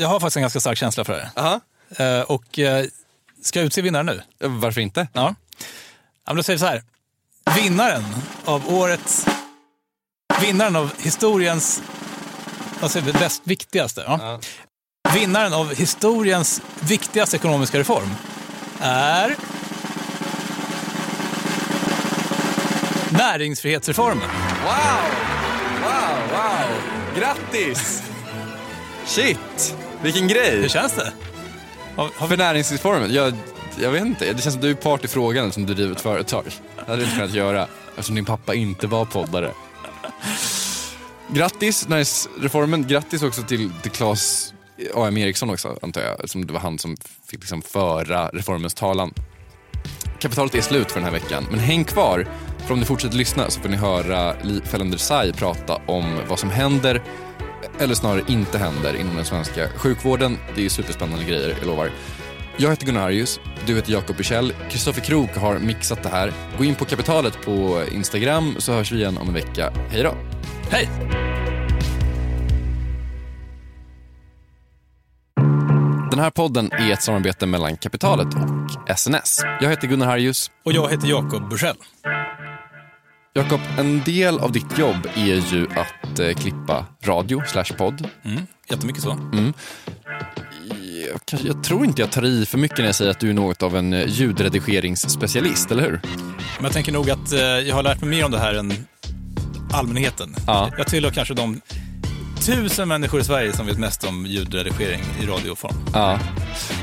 Jag 0.00 0.08
har 0.08 0.20
faktiskt 0.20 0.36
en 0.36 0.42
ganska 0.42 0.60
stark 0.60 0.78
känsla 0.78 1.04
för 1.04 1.12
det. 1.12 1.30
Aha. 1.36 1.60
Eh, 1.96 2.20
och 2.20 2.58
eh, 2.58 2.86
ska 3.42 3.58
jag 3.58 3.66
utse 3.66 3.82
vinnaren 3.82 4.06
nu? 4.06 4.22
Varför 4.38 4.80
inte? 4.80 5.08
Ja. 5.12 5.34
ja 6.26 6.34
då 6.34 6.42
säger 6.42 6.56
vi 6.56 6.60
så 6.60 6.66
här. 6.66 6.82
Vinnaren 7.56 8.04
av 8.44 8.74
årets... 8.74 9.26
Vinnaren 10.40 10.76
av 10.76 10.92
historiens... 10.98 11.82
Vad 12.80 12.90
säger 12.90 13.06
vi? 13.06 13.12
Bäst 13.12 13.42
viktigaste. 13.44 14.04
Ja. 14.06 14.40
Vinnaren 15.14 15.52
av 15.52 15.74
historiens 15.74 16.62
viktigaste 16.80 17.36
ekonomiska 17.36 17.78
reform 17.78 18.14
är... 18.80 19.36
Näringsfrihetsreformen. 23.10 24.28
Wow! 24.64 25.10
Wow, 25.82 26.30
wow! 26.30 27.20
Grattis! 27.20 28.02
Shit, 29.06 29.76
vilken 30.02 30.28
grej! 30.28 30.60
Hur 30.60 30.68
känns 30.68 30.92
det? 30.92 31.12
Har, 31.96 32.10
har 32.16 32.28
För 32.28 32.36
näringslivsformen? 32.36 33.14
Jag, 33.14 33.34
jag 33.80 33.90
vet 33.90 34.02
inte, 34.02 34.32
det 34.32 34.42
känns 34.42 34.54
som 34.54 34.62
du 34.62 34.70
är 34.70 34.74
part 34.74 35.04
i 35.04 35.08
frågan 35.08 35.52
som 35.52 35.66
du 35.66 35.74
driver 35.74 35.92
ett 35.92 36.00
företag. 36.00 36.44
Det 36.76 36.84
hade 36.86 36.96
du 36.96 37.04
inte 37.04 37.16
kunnat 37.16 37.34
göra 37.34 37.66
eftersom 37.88 38.14
din 38.14 38.24
pappa 38.24 38.54
inte 38.54 38.86
var 38.86 39.04
poddare. 39.04 39.52
Grattis 41.28 41.88
näringsreformen, 41.88 42.86
grattis 42.86 43.22
också 43.22 43.42
till, 43.42 43.70
till 43.82 43.90
Claes 43.90 44.54
A.M. 44.94 45.16
Eriksson 45.16 45.50
också 45.50 45.78
antar 45.82 46.00
jag, 46.00 46.14
eftersom 46.14 46.46
det 46.46 46.52
var 46.52 46.60
han 46.60 46.78
som 46.78 46.96
fick 47.26 47.40
liksom 47.40 47.62
föra 47.62 48.28
reformens 48.28 48.74
talan. 48.74 49.14
Kapitalet 50.18 50.54
är 50.54 50.60
slut 50.60 50.92
för 50.92 51.00
den 51.00 51.04
här 51.04 51.20
veckan, 51.20 51.46
men 51.50 51.60
häng 51.60 51.84
kvar 51.84 52.28
för 52.66 52.72
om 52.72 52.80
ni 52.80 52.86
fortsätter 52.86 53.16
lyssna 53.16 53.50
så 53.50 53.60
får 53.60 53.68
ni 53.68 53.76
höra 53.76 54.34
Li 54.42 54.60
Fällander 54.64 54.98
Sai 54.98 55.32
prata 55.32 55.80
om 55.86 56.20
vad 56.28 56.38
som 56.38 56.50
händer 56.50 57.02
eller 57.78 57.94
snarare 57.94 58.22
inte 58.28 58.58
händer 58.58 58.96
inom 58.96 59.16
den 59.16 59.24
svenska 59.24 59.68
sjukvården. 59.68 60.38
Det 60.54 60.64
är 60.64 60.68
superspännande 60.68 61.24
grejer, 61.24 61.56
jag 61.58 61.66
lovar. 61.66 61.90
Jag 62.56 62.70
heter 62.70 62.86
Gunnar 62.86 63.06
Arius, 63.06 63.40
du 63.66 63.76
heter 63.76 63.92
Jakob 63.92 64.16
Bursell. 64.16 64.52
Kristoffer 64.70 65.00
Krook 65.00 65.36
har 65.36 65.58
mixat 65.58 66.02
det 66.02 66.08
här. 66.08 66.32
Gå 66.58 66.64
in 66.64 66.74
på 66.74 66.84
Kapitalet 66.84 67.44
på 67.44 67.82
Instagram 67.92 68.54
så 68.58 68.72
hörs 68.72 68.92
vi 68.92 68.96
igen 68.96 69.18
om 69.18 69.28
en 69.28 69.34
vecka. 69.34 69.72
Hej 69.90 70.02
då! 70.02 70.14
Hej! 70.70 70.88
Den 76.10 76.18
här 76.18 76.30
podden 76.30 76.72
är 76.72 76.92
ett 76.92 77.02
samarbete 77.02 77.46
mellan 77.46 77.76
Kapitalet 77.76 78.26
och 78.34 78.98
SNS. 78.98 79.42
Jag 79.60 79.70
heter 79.70 79.88
Gunnar 79.88 80.06
Harjus. 80.06 80.50
Och 80.64 80.72
jag 80.72 80.90
heter 80.90 81.08
Jakob 81.08 81.48
Bursell. 81.48 81.76
Jakob, 83.34 83.60
en 83.78 84.02
del 84.04 84.38
av 84.38 84.52
ditt 84.52 84.78
jobb 84.78 85.08
är 85.14 85.52
ju 85.54 85.66
att 85.76 86.18
eh, 86.18 86.34
klippa 86.34 86.86
radio 87.04 87.42
slash 87.46 87.64
podd. 87.78 88.08
Mm, 88.24 88.46
jättemycket 88.70 89.02
så. 89.02 89.10
Mm. 89.10 89.52
Jag, 91.30 91.40
jag 91.44 91.64
tror 91.64 91.84
inte 91.84 92.02
jag 92.02 92.12
tar 92.12 92.24
i 92.24 92.46
för 92.46 92.58
mycket 92.58 92.78
när 92.78 92.86
jag 92.86 92.94
säger 92.94 93.10
att 93.10 93.20
du 93.20 93.30
är 93.30 93.34
något 93.34 93.62
av 93.62 93.76
en 93.76 93.92
eh, 93.92 94.06
ljudredigeringsspecialist, 94.08 95.70
eller 95.70 95.82
hur? 95.82 96.00
Men 96.56 96.64
jag 96.64 96.72
tänker 96.72 96.92
nog 96.92 97.10
att 97.10 97.32
eh, 97.32 97.38
jag 97.40 97.74
har 97.74 97.82
lärt 97.82 98.00
mig 98.00 98.10
mer 98.10 98.24
om 98.24 98.30
det 98.30 98.38
här 98.38 98.54
än 98.54 98.72
allmänheten. 99.72 100.34
Ja. 100.46 100.70
Jag 100.78 100.86
tillhör 100.86 101.10
kanske 101.10 101.34
de 101.34 101.60
tusen 102.46 102.88
människor 102.88 103.20
i 103.20 103.24
Sverige 103.24 103.52
som 103.52 103.66
vet 103.66 103.78
mest 103.78 104.04
om 104.04 104.26
ljudredigering 104.26 105.00
i 105.22 105.26
radioform. 105.26 105.74
Ja. 105.94 106.18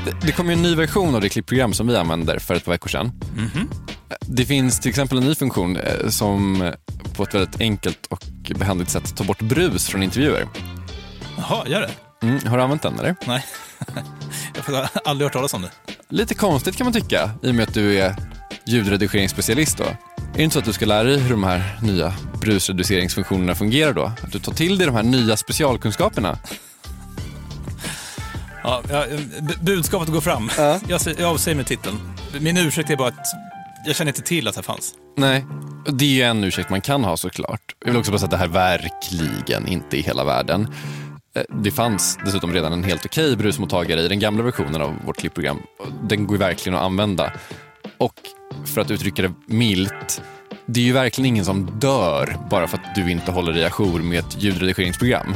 Det, 0.04 0.26
det 0.26 0.32
kom 0.32 0.46
ju 0.46 0.52
en 0.52 0.62
ny 0.62 0.74
version 0.74 1.14
av 1.14 1.20
det 1.20 1.28
klippprogram 1.28 1.72
som 1.72 1.86
vi 1.86 1.96
använder 1.96 2.38
för 2.38 2.54
ett 2.54 2.64
par 2.64 2.72
veckor 2.72 2.88
sedan. 2.88 3.12
Mhm. 3.36 3.68
Det 4.20 4.44
finns 4.44 4.80
till 4.80 4.88
exempel 4.88 5.18
en 5.18 5.24
ny 5.24 5.34
funktion 5.34 5.76
eh, 5.76 6.08
som 6.08 6.62
eh, 6.62 6.72
på 7.16 7.22
ett 7.22 7.34
väldigt 7.34 7.60
enkelt 7.60 8.06
och 8.06 8.24
behändigt 8.58 8.90
sätt 8.90 9.16
tar 9.16 9.24
bort 9.24 9.42
brus 9.42 9.86
från 9.88 10.02
intervjuer. 10.02 10.48
Jaha, 11.36 11.68
gör 11.68 11.80
det? 11.80 11.90
Mm, 12.26 12.46
har 12.46 12.56
du 12.56 12.62
använt 12.62 12.82
den 12.82 12.98
eller? 12.98 13.16
Nej. 13.26 13.44
jag 14.66 14.74
har 14.74 14.88
aldrig 15.04 15.26
hört 15.26 15.32
talas 15.32 15.54
om 15.54 15.62
det. 15.62 15.70
Lite 16.08 16.34
konstigt 16.34 16.76
kan 16.76 16.84
man 16.84 16.92
tycka 16.92 17.30
i 17.42 17.50
och 17.50 17.54
med 17.54 17.68
att 17.68 17.74
du 17.74 17.98
är 18.00 18.16
ljudredigeringsspecialist 18.66 19.78
då. 19.78 19.84
Är 19.84 19.96
det 20.34 20.42
inte 20.42 20.52
så 20.54 20.58
att 20.58 20.64
du 20.64 20.72
ska 20.72 20.86
lära 20.86 21.02
dig 21.02 21.18
hur 21.18 21.30
de 21.30 21.44
här 21.44 21.78
nya 21.82 22.14
brusreduceringsfunktionerna 22.40 23.54
fungerar 23.54 23.92
då? 23.92 24.04
Att 24.04 24.32
du 24.32 24.38
tar 24.38 24.52
till 24.52 24.78
dig 24.78 24.86
de 24.86 24.94
här 24.96 25.02
nya 25.02 25.36
specialkunskaperna? 25.36 26.38
Ja, 28.62 28.82
budskapet 29.60 30.08
går 30.08 30.20
fram. 30.20 30.50
Jag, 30.88 30.98
sä- 31.00 31.14
jag 31.20 31.30
avsäger 31.30 31.56
mig 31.56 31.64
titeln. 31.64 31.96
Min 32.40 32.56
ursäkt 32.56 32.90
är 32.90 32.96
bara 32.96 33.08
att 33.08 33.26
jag 33.86 33.96
känner 33.96 34.10
inte 34.10 34.22
till 34.22 34.48
att 34.48 34.54
det 34.54 34.62
fanns. 34.62 34.94
Nej, 35.16 35.44
det 35.86 36.04
är 36.04 36.08
ju 36.08 36.22
en 36.22 36.44
ursäkt 36.44 36.70
man 36.70 36.80
kan 36.80 37.04
ha 37.04 37.16
såklart. 37.16 37.74
Jag 37.80 37.88
vill 37.88 38.00
också 38.00 38.10
bara 38.12 38.18
säga 38.18 38.24
att 38.26 38.30
det 38.30 38.36
här 38.36 38.48
verkligen 38.48 39.68
inte 39.68 39.98
är 39.98 40.02
hela 40.02 40.24
världen. 40.24 40.74
Eh, 41.36 41.42
det 41.62 41.70
fanns 41.70 42.18
dessutom 42.24 42.52
redan 42.52 42.72
en 42.72 42.84
helt 42.84 43.06
okej 43.06 43.36
brusmottagare 43.36 44.00
i 44.00 44.08
den 44.08 44.18
gamla 44.18 44.42
versionen 44.42 44.82
av 44.82 44.94
vårt 45.06 45.16
klippprogram. 45.16 45.62
Den 46.02 46.26
går 46.26 46.36
ju 46.36 46.38
verkligen 46.38 46.78
att 46.78 46.84
använda. 46.84 47.32
Och 47.98 48.14
för 48.66 48.80
att 48.80 48.90
uttrycka 48.90 49.22
det 49.22 49.32
milt, 49.46 50.22
det 50.66 50.80
är 50.80 50.84
ju 50.84 50.92
verkligen 50.92 51.26
ingen 51.26 51.44
som 51.44 51.78
dör 51.78 52.36
bara 52.50 52.66
för 52.66 52.78
att 52.78 52.94
du 52.94 53.10
inte 53.10 53.32
håller 53.32 53.52
dig 53.52 53.64
ajour 53.64 54.02
med 54.02 54.18
ett 54.18 54.42
ljudredigeringsprogram. 54.42 55.34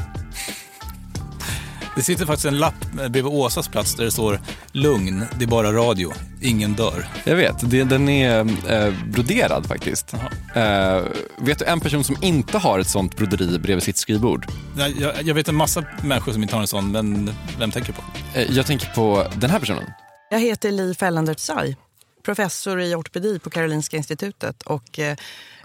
Det 1.97 2.03
sitter 2.03 2.27
faktiskt 2.27 2.47
en 2.47 2.59
lapp 2.59 2.93
bredvid 2.93 3.27
Åsas 3.27 3.69
plats 3.69 3.95
där 3.95 4.05
det 4.05 4.11
står 4.11 4.41
“Lugn, 4.73 5.25
det 5.39 5.45
är 5.45 5.49
bara 5.49 5.73
radio, 5.73 6.13
ingen 6.41 6.73
dör”. 6.73 7.09
Jag 7.25 7.37
vet, 7.37 7.71
det, 7.71 7.85
den 7.85 8.09
är 8.09 8.39
eh, 8.73 8.95
broderad 9.07 9.67
faktiskt. 9.67 10.15
Eh, 10.55 11.01
vet 11.39 11.59
du 11.59 11.65
en 11.65 11.81
person 11.81 12.05
som 12.05 12.17
inte 12.23 12.59
har 12.59 12.79
ett 12.79 12.89
sånt 12.89 13.17
broderi 13.17 13.59
bredvid 13.59 13.83
sitt 13.83 13.97
skrivbord? 13.97 14.47
Jag, 14.79 14.91
jag, 14.91 15.23
jag 15.23 15.35
vet 15.35 15.49
en 15.49 15.55
massa 15.55 15.85
människor 16.03 16.33
som 16.33 16.43
inte 16.43 16.55
har 16.55 16.61
en 16.61 16.69
sån, 16.69 16.93
men 16.93 17.31
vem 17.59 17.71
tänker 17.71 17.93
du 17.93 17.99
på? 17.99 18.03
Eh, 18.39 18.57
jag 18.57 18.67
tänker 18.67 18.87
på 18.95 19.27
den 19.35 19.51
här 19.51 19.61
personen. 19.61 19.85
Jag 20.31 20.41
heter 20.41 20.71
Li 20.71 20.95
Fellender 20.95 21.35
Tsai, 21.35 21.77
professor 22.23 22.81
i 22.81 22.95
ortopedi 22.95 23.39
på 23.39 23.51
Karolinska 23.51 23.97
institutet 23.97 24.63
och 24.63 24.99
eh, 24.99 25.17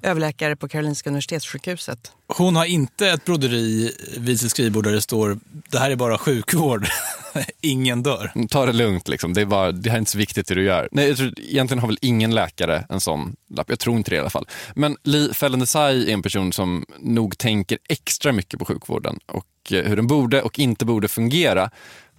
överläkare 0.01 0.55
på 0.55 0.67
Karolinska 0.67 1.09
universitetssjukhuset. 1.09 2.11
Hon 2.27 2.55
har 2.55 2.65
inte 2.65 3.07
ett 3.09 3.25
broderi 3.25 3.91
vid 4.17 4.39
sitt 4.39 4.51
skrivbord 4.51 4.83
där 4.83 4.91
det 4.91 5.01
står 5.01 5.39
“Det 5.69 5.79
här 5.79 5.91
är 5.91 5.95
bara 5.95 6.17
sjukvård, 6.17 6.87
ingen 7.61 8.03
dör”. 8.03 8.47
Ta 8.49 8.65
det 8.65 8.73
lugnt, 8.73 9.07
liksom. 9.07 9.33
det, 9.33 9.41
är 9.41 9.45
bara, 9.45 9.71
det 9.71 9.89
här 9.89 9.97
är 9.97 9.99
inte 9.99 10.11
så 10.11 10.17
viktigt 10.17 10.47
det 10.47 10.55
du 10.55 10.63
gör. 10.63 10.89
Nej, 10.91 11.07
jag 11.07 11.17
tror, 11.17 11.33
egentligen 11.37 11.79
har 11.79 11.87
väl 11.87 11.97
ingen 12.01 12.35
läkare 12.35 12.85
en 12.89 12.99
sån 12.99 13.35
lapp. 13.49 13.69
Jag 13.69 13.79
tror 13.79 13.97
inte 13.97 14.11
det 14.11 14.15
i 14.15 14.19
alla 14.19 14.29
fall. 14.29 14.47
Men 14.75 14.97
Li 15.03 15.29
Fellendesai 15.33 16.09
är 16.09 16.13
en 16.13 16.21
person 16.21 16.53
som 16.53 16.85
nog 16.99 17.37
tänker 17.37 17.77
extra 17.89 18.31
mycket 18.31 18.59
på 18.59 18.65
sjukvården 18.65 19.19
och 19.25 19.71
eh, 19.71 19.83
hur 19.83 19.95
den 19.95 20.07
borde 20.07 20.41
och 20.41 20.59
inte 20.59 20.85
borde 20.85 21.07
fungera. 21.07 21.69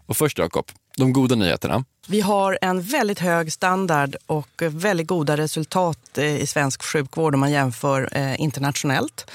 Och 0.08 0.16
först 0.16 0.38
Jakob, 0.38 0.66
de 0.96 1.12
goda 1.12 1.34
nyheterna. 1.34 1.84
Vi 2.06 2.20
har 2.20 2.58
en 2.60 2.82
väldigt 2.82 3.18
hög 3.18 3.52
standard 3.52 4.16
och 4.26 4.62
väldigt 4.70 5.06
goda 5.06 5.36
resultat 5.36 6.18
eh, 6.18 6.36
i 6.36 6.46
svensk 6.46 6.82
sjukvård 6.82 7.34
om 7.34 7.40
man 7.40 7.50
jämför 7.50 8.08
eh, 8.12 8.40
internationellt. 8.40 9.30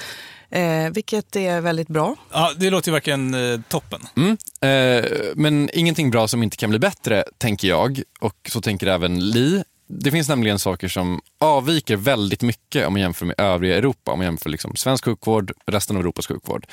Eh, 0.50 0.90
vilket 0.90 1.36
är 1.36 1.60
väldigt 1.60 1.88
bra. 1.88 2.16
Ja, 2.32 2.52
det 2.56 2.70
låter 2.70 2.88
ju 2.88 2.92
verkligen 2.92 3.34
eh, 3.34 3.60
toppen. 3.68 4.00
Mm. 4.16 4.36
Eh, 4.60 5.10
men 5.34 5.70
ingenting 5.72 6.10
bra 6.10 6.28
som 6.28 6.42
inte 6.42 6.56
kan 6.56 6.70
bli 6.70 6.78
bättre, 6.78 7.24
tänker 7.38 7.68
jag. 7.68 8.02
Och 8.20 8.48
så 8.48 8.60
tänker 8.60 8.86
även 8.86 9.30
Li. 9.30 9.62
Det 9.88 10.10
finns 10.10 10.28
nämligen 10.28 10.58
saker 10.58 10.88
som 10.88 11.20
avviker 11.40 11.96
väldigt 11.96 12.42
mycket 12.42 12.86
om 12.86 12.92
man 12.92 13.02
jämför 13.02 13.26
med 13.26 13.40
övriga 13.40 13.76
Europa. 13.76 14.12
Om 14.12 14.18
man 14.18 14.26
jämför 14.26 14.50
liksom 14.50 14.76
svensk 14.76 15.04
sjukvård, 15.04 15.52
resten 15.66 15.96
av 15.96 16.00
Europas 16.00 16.26
sjukvård. 16.26 16.66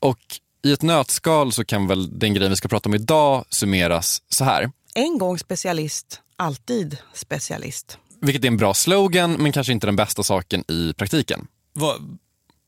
Och 0.00 0.18
i 0.66 0.72
ett 0.72 0.82
nötskal 0.82 1.52
så 1.52 1.64
kan 1.64 1.86
väl 1.86 2.18
den 2.18 2.34
grejen 2.34 2.50
vi 2.50 2.56
ska 2.56 2.68
prata 2.68 2.88
om 2.88 2.94
idag 2.94 3.44
summeras 3.50 4.22
så 4.28 4.44
här. 4.44 4.70
En 4.94 5.18
gång 5.18 5.38
specialist, 5.38 6.20
alltid 6.36 6.96
specialist. 7.14 7.98
Vilket 8.20 8.44
är 8.44 8.48
en 8.48 8.56
bra 8.56 8.74
slogan, 8.74 9.32
men 9.32 9.52
kanske 9.52 9.72
inte 9.72 9.86
den 9.86 9.96
bästa 9.96 10.22
saken 10.22 10.64
i 10.68 10.94
praktiken. 10.96 11.46
Vad, 11.72 12.18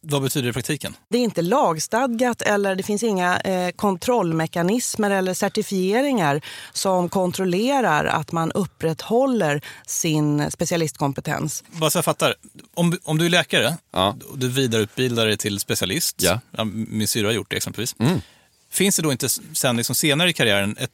vad 0.01 0.23
betyder 0.23 0.45
det 0.47 0.51
i 0.51 0.53
praktiken? 0.53 0.97
Det 1.11 1.19
är 1.19 1.23
inte 1.23 1.43
lagstadgat 1.43 2.43
eller 2.43 2.75
det 2.75 2.83
finns 2.83 3.03
inga 3.03 3.39
eh, 3.41 3.71
kontrollmekanismer 3.71 5.11
eller 5.11 5.35
certifieringar 5.35 6.41
som 6.73 7.09
kontrollerar 7.09 8.05
att 8.05 8.33
man 8.33 8.53
upprätthåller 8.53 9.61
sin 9.87 10.51
specialistkompetens. 10.51 11.65
Bara 11.71 11.91
så 11.91 11.99
jag 11.99 12.05
fattar, 12.05 12.35
om, 12.75 12.99
om 13.05 13.19
du 13.19 13.27
är 13.27 13.31
läkare 13.31 13.77
Ja. 13.93 14.17
och 14.31 14.39
du 14.39 14.49
vidareutbildar 14.49 15.27
dig 15.27 15.37
till 15.37 15.61
specialist, 15.61 16.23
Ja. 16.23 16.65
min 16.65 17.09
syrra 17.09 17.27
har 17.29 17.33
gjort 17.33 17.51
det 17.51 17.57
exempelvis, 17.57 17.97
Mm. 17.99 18.21
finns 18.71 18.97
det 18.97 19.03
då 19.03 19.13
inte 19.13 19.29
sen 19.53 19.77
liksom 19.77 19.95
senare 19.95 20.31
i 20.31 20.33
karriären 20.33 20.77
ett 20.81 20.91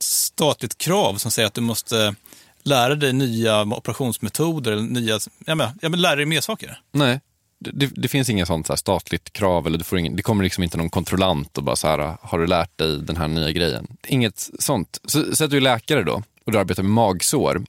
statligt 0.00 0.78
krav 0.78 1.14
som 1.16 1.30
säger 1.30 1.46
att 1.46 1.54
du 1.54 1.60
måste 1.60 2.14
lära 2.62 2.94
dig 2.94 3.12
nya 3.12 3.62
operationsmetoder 3.62 4.72
eller 4.72 4.82
nya, 4.82 5.18
ja 5.46 5.54
men, 5.54 5.68
ja, 5.82 5.88
men 5.88 6.00
lära 6.00 6.16
dig 6.16 6.26
mer 6.26 6.40
saker? 6.40 6.80
Nej, 6.92 7.20
det, 7.60 7.86
det, 7.86 8.08
finns 8.08 8.30
inget 8.30 8.46
sånt 8.46 8.66
så 8.66 8.72
här 8.72 8.76
statligt 8.76 9.32
krav. 9.32 9.66
Eller 9.66 9.78
du 9.78 9.84
får 9.84 9.98
ingen, 9.98 10.16
det 10.16 10.22
kommer 10.22 10.44
liksom 10.44 10.64
inte 10.64 10.76
någon 10.76 10.90
kontrollant 10.90 11.58
och 11.58 11.64
bara 11.64 11.76
så 11.76 11.88
här, 11.88 12.16
har 12.22 12.38
du 12.38 12.46
lärt 12.46 12.78
dig 12.78 12.98
den 12.98 13.16
här 13.16 13.28
nya 13.28 13.52
grejen? 13.52 13.86
Inget 14.06 14.50
sånt. 14.58 15.00
Så, 15.04 15.36
så 15.36 15.44
att 15.44 15.50
du 15.50 15.56
är 15.56 15.60
läkare 15.60 16.02
då 16.02 16.22
och 16.44 16.52
du 16.52 16.58
arbetar 16.58 16.82
med 16.82 16.92
magsår. 16.92 17.64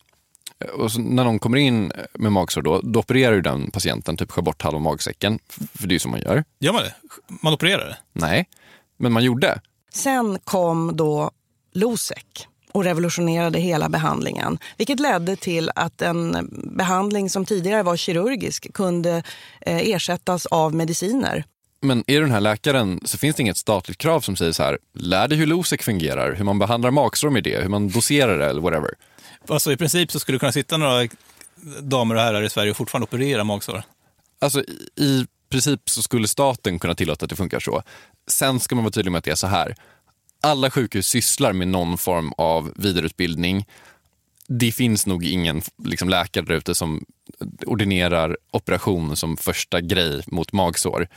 Och 0.74 0.92
så 0.92 1.00
när 1.00 1.24
någon 1.24 1.40
kommer 1.40 1.58
in 1.58 1.92
med 2.14 2.32
magsår 2.32 2.62
då, 2.62 2.82
då 2.84 3.00
opererar 3.00 3.34
ju 3.34 3.42
den 3.42 3.72
patienten, 3.72 4.18
typ 4.18 4.32
skär 4.32 4.42
bort 4.42 4.62
halva 4.62 4.80
magsäcken. 4.80 5.40
För 5.74 5.88
det 5.88 5.92
är 5.92 5.96
ju 5.96 6.00
som 6.00 6.12
man 6.12 6.22
gör. 6.22 6.44
Gör 6.60 6.74
man 6.74 6.84
det? 6.84 6.94
Man 7.28 7.54
opererar 7.54 7.86
det? 7.86 7.98
Nej, 8.14 8.50
men 8.98 9.12
man 9.12 9.24
gjorde. 9.24 9.62
Sen 9.94 10.40
kom 10.44 10.98
då 10.98 11.32
Losec 11.74 12.48
och 12.72 12.84
revolutionerade 12.84 13.60
hela 13.60 13.90
behandlingen. 13.90 14.58
Vilket 14.78 15.00
ledde 15.00 15.36
till 15.36 15.72
att 15.76 16.02
en 16.02 16.50
behandling 16.78 17.30
som 17.30 17.46
tidigare 17.46 17.84
var 17.84 17.98
kirurgisk 17.98 18.74
kunde 18.74 19.24
eh, 19.62 19.90
ersättas 19.90 20.46
av 20.46 20.76
mediciner. 20.76 21.44
Men 21.82 22.04
är 22.08 22.14
du 22.14 22.22
den 22.22 22.32
här 22.32 22.42
läkaren 22.42 23.00
så 23.04 23.18
finns 23.18 23.36
det 23.36 23.42
inget 23.42 23.58
statligt 23.58 23.98
krav 23.98 24.22
som 24.22 24.36
säger 24.36 24.52
så 24.52 24.64
här, 24.64 24.78
lär 24.94 25.28
dig 25.28 25.38
hur 25.38 25.46
Losec 25.46 25.82
fungerar, 25.82 26.36
hur 26.36 26.44
man 26.44 26.60
behandlar 26.60 26.92
magsår 26.92 27.30
med 27.30 27.44
det, 27.44 27.62
hur 27.62 27.70
man 27.70 27.90
doserar 27.90 28.38
det 28.38 28.46
eller 28.46 28.62
whatever. 28.62 28.90
Alltså 29.48 29.72
i 29.72 29.78
princip 29.78 30.12
så 30.12 30.20
skulle 30.20 30.36
det 30.36 30.40
kunna 30.40 30.52
sitta 30.52 30.78
några 30.78 31.08
damer 31.82 32.16
och 32.16 32.22
herrar 32.22 32.44
i 32.44 32.50
Sverige 32.50 32.72
och 32.72 32.78
fortfarande 32.78 33.04
operera 33.04 33.44
magsår. 33.44 33.84
Alltså 34.42 34.62
i, 34.62 35.04
i 35.04 35.26
princip 35.50 35.90
så 35.90 36.02
skulle 36.02 36.28
staten 36.28 36.80
kunna 36.80 36.96
tillåta 36.96 37.26
att 37.26 37.30
det 37.30 37.36
funkar 37.36 37.60
så. 37.60 37.84
Sen 38.28 38.60
ska 38.60 38.76
man 38.76 38.84
vara 38.84 38.92
tydlig 38.92 39.12
med 39.12 39.20
att 39.20 39.26
det 39.26 39.32
är 39.32 39.36
så 39.36 39.48
här. 39.48 39.76
Alla 40.42 40.72
sjukhus 40.72 41.08
sysslar 41.08 41.54
med 41.54 41.68
någon 41.68 41.98
form 41.98 42.34
av 42.38 42.74
vidareutbildning. 42.76 43.66
Det 44.48 44.72
finns 44.72 45.06
nog 45.06 45.26
ingen 45.26 45.62
liksom, 45.84 46.10
läkare 46.10 46.46
där 46.46 46.56
ute 46.56 46.76
som 46.76 47.06
ordinerar 47.66 48.38
operation 48.52 49.18
som 49.18 49.38
första 49.38 49.82
grej 49.82 50.24
mot 50.28 50.54
magsår. 50.54 51.08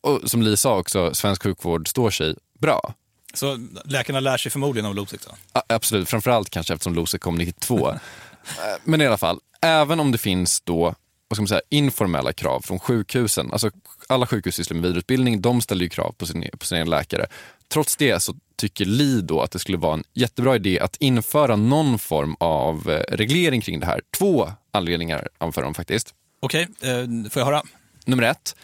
Och 0.00 0.30
som 0.30 0.42
Li 0.42 0.56
sa 0.56 0.78
också, 0.78 1.14
svensk 1.14 1.42
sjukvård 1.42 1.88
står 1.88 2.10
sig 2.10 2.34
bra. 2.58 2.94
Så 3.34 3.58
läkarna 3.84 4.20
lär 4.20 4.36
sig 4.36 4.52
förmodligen 4.52 4.86
av 4.86 4.94
Losec? 4.94 5.28
Ja, 5.52 5.62
absolut, 5.68 6.08
framförallt 6.08 6.50
kanske 6.50 6.74
eftersom 6.74 6.94
Losec 6.94 7.20
kom 7.20 7.34
92. 7.34 7.94
Eh, 8.46 8.80
Men 8.84 9.00
i 9.00 9.06
alla 9.06 9.18
fall, 9.18 9.40
även 9.62 10.00
om 10.00 10.12
det 10.12 10.18
finns 10.18 10.60
då 10.60 10.94
vad 11.28 11.36
ska 11.36 11.42
man 11.42 11.48
säga, 11.48 11.60
informella 11.70 12.32
krav 12.32 12.60
från 12.60 12.78
sjukhusen. 12.78 13.52
Alltså, 13.52 13.70
alla 14.08 14.26
sjukhus 14.26 14.54
sysslar 14.54 14.74
med 14.74 14.82
vidareutbildning, 14.82 15.40
de 15.40 15.60
ställer 15.60 15.82
ju 15.82 15.88
krav 15.88 16.12
på 16.18 16.26
sin, 16.26 16.50
på 16.58 16.66
sin 16.66 16.76
egen 16.76 16.90
läkare. 16.90 17.26
Trots 17.68 17.96
det 17.96 18.20
så 18.20 18.34
tycker 18.56 18.84
Li 18.84 19.20
då 19.20 19.40
att 19.40 19.50
det 19.50 19.58
skulle 19.58 19.78
vara 19.78 19.94
en 19.94 20.04
jättebra 20.14 20.56
idé 20.56 20.80
att 20.80 20.96
införa 21.00 21.56
någon 21.56 21.98
form 21.98 22.36
av 22.40 22.90
eh, 22.90 23.16
reglering 23.16 23.60
kring 23.60 23.80
det 23.80 23.86
här. 23.86 24.00
Två 24.18 24.50
anledningar 24.70 25.28
anför 25.38 25.62
de 25.62 25.74
faktiskt. 25.74 26.14
Okej, 26.40 26.68
eh, 26.80 27.30
får 27.30 27.40
jag 27.40 27.46
höra? 27.46 27.62
Nummer 28.06 28.22
ett, 28.22 28.56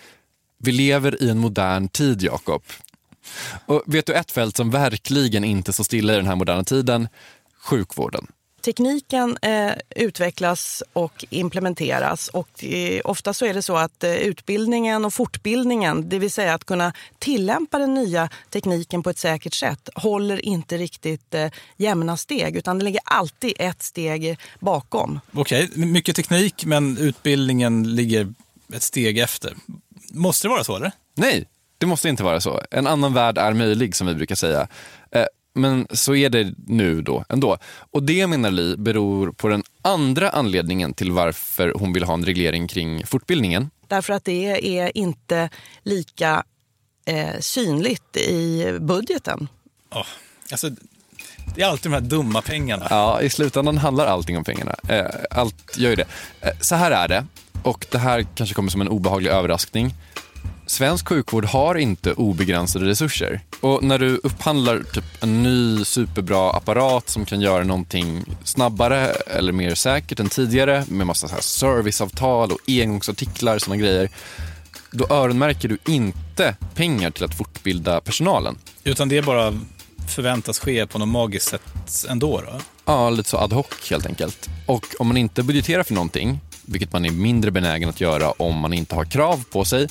vi 0.59 0.73
lever 0.73 1.23
i 1.23 1.31
en 1.31 1.39
modern 1.39 1.89
tid, 1.89 2.23
Jakob. 2.23 2.63
Och 3.67 3.83
vet 3.87 4.07
du 4.07 4.13
ett 4.13 4.31
fält 4.31 4.57
som 4.57 4.71
verkligen 4.71 5.45
inte 5.45 5.73
står 5.73 5.85
stilla 5.85 6.13
i 6.13 6.17
den 6.17 6.27
här 6.27 6.37
moderna 6.37 6.65
tiden? 6.65 7.09
Sjukvården. 7.63 8.27
Tekniken 8.63 9.37
eh, 9.43 9.73
utvecklas 9.97 10.83
och 10.93 11.25
implementeras 11.31 12.29
och 12.29 12.65
eh, 12.65 13.01
ofta 13.05 13.35
så 13.35 13.47
är 13.47 13.55
det 13.55 13.63
så 13.63 13.77
att 13.77 14.05
eh, 14.05 14.15
utbildningen 14.15 15.05
och 15.05 15.15
fortbildningen, 15.15 16.09
det 16.09 16.19
vill 16.19 16.31
säga 16.31 16.55
att 16.55 16.65
kunna 16.65 16.93
tillämpa 17.19 17.79
den 17.79 17.95
nya 17.95 18.29
tekniken 18.51 19.03
på 19.03 19.11
ett 19.11 19.19
säkert 19.19 19.55
sätt, 19.55 19.89
håller 19.95 20.45
inte 20.45 20.79
riktigt 20.79 21.35
eh, 21.35 21.51
jämna 21.77 22.17
steg 22.17 22.57
utan 22.57 22.79
det 22.79 22.85
ligger 22.85 23.01
alltid 23.05 23.53
ett 23.59 23.83
steg 23.83 24.39
bakom. 24.59 25.21
Okej, 25.33 25.71
mycket 25.75 26.17
teknik 26.17 26.65
men 26.65 26.99
utbildningen 26.99 27.95
ligger 27.95 28.35
ett 28.73 28.83
steg 28.83 29.19
efter. 29.19 29.55
Måste 30.13 30.49
det 30.49 30.51
vara 30.51 30.65
så 30.65 30.77
eller? 30.77 30.93
Nej, 31.15 31.47
det 31.79 31.87
måste 31.87 32.09
inte 32.09 32.23
vara 32.23 32.41
så. 32.41 32.61
En 32.71 32.87
annan 32.87 33.15
värld 33.15 33.39
är 33.39 33.53
möjlig 33.53 33.97
som 33.97 34.07
vi 34.07 34.15
brukar 34.15 34.35
säga. 34.35 34.69
Men 35.55 35.87
så 35.91 36.15
är 36.15 36.31
det 36.31 36.55
nu 36.67 37.03
då 37.03 37.25
ändå. 37.29 37.59
Och 37.91 38.03
det 38.03 38.27
menar 38.27 38.51
Li 38.51 38.77
beror 38.77 39.33
på 39.33 39.49
den 39.49 39.63
andra 39.83 40.31
anledningen 40.31 40.95
till 40.95 41.13
varför 41.13 41.73
hon 41.77 41.93
vill 41.93 42.05
ha 42.05 42.15
en 42.15 42.25
reglering 42.25 42.69
kring 42.69 43.07
fortbildningen. 43.07 43.71
Därför 43.89 44.13
att 44.13 44.25
det 44.25 44.79
är 44.79 44.97
inte 44.99 45.51
lika 45.83 46.43
eh, 47.07 47.39
synligt 47.41 48.17
i 48.17 48.67
budgeten. 48.81 49.49
Oh, 49.91 50.07
alltså, 50.53 50.71
det 51.55 51.63
är 51.63 51.67
alltid 51.67 51.91
de 51.91 51.95
här 51.95 52.01
dumma 52.01 52.43
pengarna. 52.43 52.87
Ja, 52.91 53.23
i 53.23 53.31
slutändan 53.31 53.79
handlar 53.79 54.07
allting 54.07 54.37
om 54.39 54.45
pengarna. 54.45 54.75
Eh, 54.89 55.05
Allt 55.31 55.77
gör 55.79 55.91
ju 55.91 55.97
det. 55.97 56.07
Eh, 56.41 56.51
Så 56.61 56.75
här 56.75 56.91
är 56.91 57.09
det, 57.09 57.27
och 57.63 57.87
det 57.91 57.99
här 57.99 58.27
kanske 58.35 58.55
kommer 58.55 58.71
som 58.71 58.81
en 58.81 58.89
obehaglig 58.89 59.31
överraskning. 59.31 59.95
Svensk 60.71 61.09
sjukvård 61.09 61.45
har 61.45 61.75
inte 61.75 62.13
obegränsade 62.13 62.87
resurser. 62.87 63.41
Och 63.61 63.85
när 63.85 63.99
du 63.99 64.17
upphandlar 64.17 64.83
typ 64.93 65.23
en 65.23 65.43
ny 65.43 65.85
superbra 65.85 66.51
apparat 66.51 67.09
som 67.09 67.25
kan 67.25 67.41
göra 67.41 67.65
någonting 67.65 68.25
snabbare 68.45 69.07
eller 69.11 69.53
mer 69.53 69.75
säkert 69.75 70.21
än 70.21 70.29
tidigare 70.29 70.85
med 70.89 71.07
massa 71.07 71.29
så 71.29 71.35
här 71.35 71.43
serviceavtal 71.43 72.53
och 72.53 72.59
engångsartiklar 72.69 73.55
och 73.55 73.63
sådana 73.63 73.83
grejer. 73.83 74.11
Då 74.91 75.07
öronmärker 75.11 75.69
du 75.69 75.79
inte 75.87 76.57
pengar 76.75 77.11
till 77.11 77.25
att 77.25 77.35
fortbilda 77.35 78.01
personalen. 78.01 78.59
Utan 78.85 79.09
det 79.09 79.23
bara 79.23 79.61
förväntas 80.09 80.59
ske 80.59 80.87
på 80.87 80.99
något 80.99 81.09
magiskt 81.09 81.49
sätt 81.49 82.07
ändå. 82.09 82.41
Då. 82.41 82.61
Ja, 82.85 83.11
lite 83.11 83.29
så 83.29 83.39
ad 83.39 83.55
hoc 83.55 83.91
helt 83.91 84.07
enkelt. 84.07 84.49
Och 84.67 84.87
om 84.99 85.07
man 85.07 85.17
inte 85.17 85.43
budgeterar 85.43 85.83
för 85.83 85.95
någonting, 85.95 86.41
vilket 86.67 86.93
man 86.93 87.05
är 87.05 87.11
mindre 87.11 87.51
benägen 87.51 87.89
att 87.89 88.01
göra 88.01 88.31
om 88.31 88.59
man 88.59 88.73
inte 88.73 88.95
har 88.95 89.05
krav 89.05 89.45
på 89.51 89.65
sig, 89.65 89.89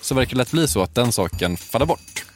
så 0.00 0.14
verkar 0.14 0.30
det 0.30 0.38
lätt 0.38 0.50
bli 0.50 0.68
så 0.68 0.82
att 0.82 0.94
den 0.94 1.12
saken 1.12 1.56
faller 1.56 1.86
bort 1.86 2.27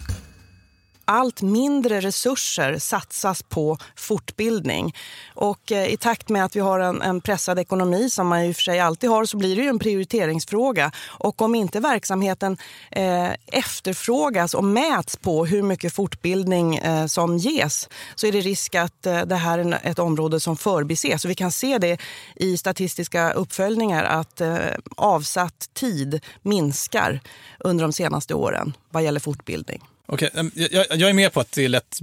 allt 1.05 1.43
mindre 1.43 2.01
resurser 2.01 2.79
satsas 2.79 3.43
på 3.43 3.79
fortbildning. 3.97 4.95
Och 5.35 5.73
eh, 5.73 5.93
i 5.93 5.97
takt 5.97 6.29
med 6.29 6.45
att 6.45 6.57
vi 6.57 6.61
har 6.61 6.81
en, 6.81 7.03
en, 7.03 7.21
pressad 7.21 7.59
ekonomi 7.59 8.11
som 8.11 8.27
man 8.27 8.43
i 8.43 8.53
och 8.53 8.57
för 8.57 8.63
sig 8.63 8.81
alltid 8.81 9.11
har 9.11 9.25
så 9.25 9.37
blir 9.37 9.57
det 9.57 9.63
ju 9.63 9.69
en 9.69 9.79
prioriteringsfråga. 9.79 10.93
Och 11.07 11.43
om 11.43 11.55
inte 11.55 11.81
verksamheten 11.81 12.57
eh, 12.91 13.31
efterfrågas 13.47 14.55
och 14.55 14.65
mäts 14.65 15.17
på 15.17 15.47
hur 15.47 15.63
mycket 15.63 15.93
fortbildning 15.93 16.77
eh, 16.77 17.07
som 17.07 17.39
ges 17.39 17.89
så 18.15 18.27
är 18.27 18.33
det 18.33 18.41
risk 18.41 18.75
att 18.75 19.07
eh, 19.07 19.21
det 19.23 19.37
här 19.37 19.59
är 19.59 19.81
ett 19.83 19.99
område 19.99 20.41
som 20.41 20.57
förbises. 20.57 21.23
Så 21.23 21.29
vi 21.29 21.35
kan 21.35 21.53
se 21.53 21.79
det 21.79 22.01
i 22.37 22.57
statistiska 22.57 23.33
uppföljningar 23.33 24.05
att 24.05 24.41
eh, 24.41 24.57
avsatt 24.97 25.71
tid 25.75 26.21
minskar 26.43 27.21
under 27.59 27.85
de 27.85 27.93
senaste 27.93 28.35
åren 28.35 28.77
vad 28.91 29.03
gäller 29.03 29.21
fortbildning. 29.21 29.83
Okej, 30.13 30.31
jag, 30.55 30.87
jag, 30.91 31.11
är 31.11 31.13
med 31.13 31.33
på 31.33 31.41
att 31.41 31.53
det 31.53 31.69
lätt 31.69 31.99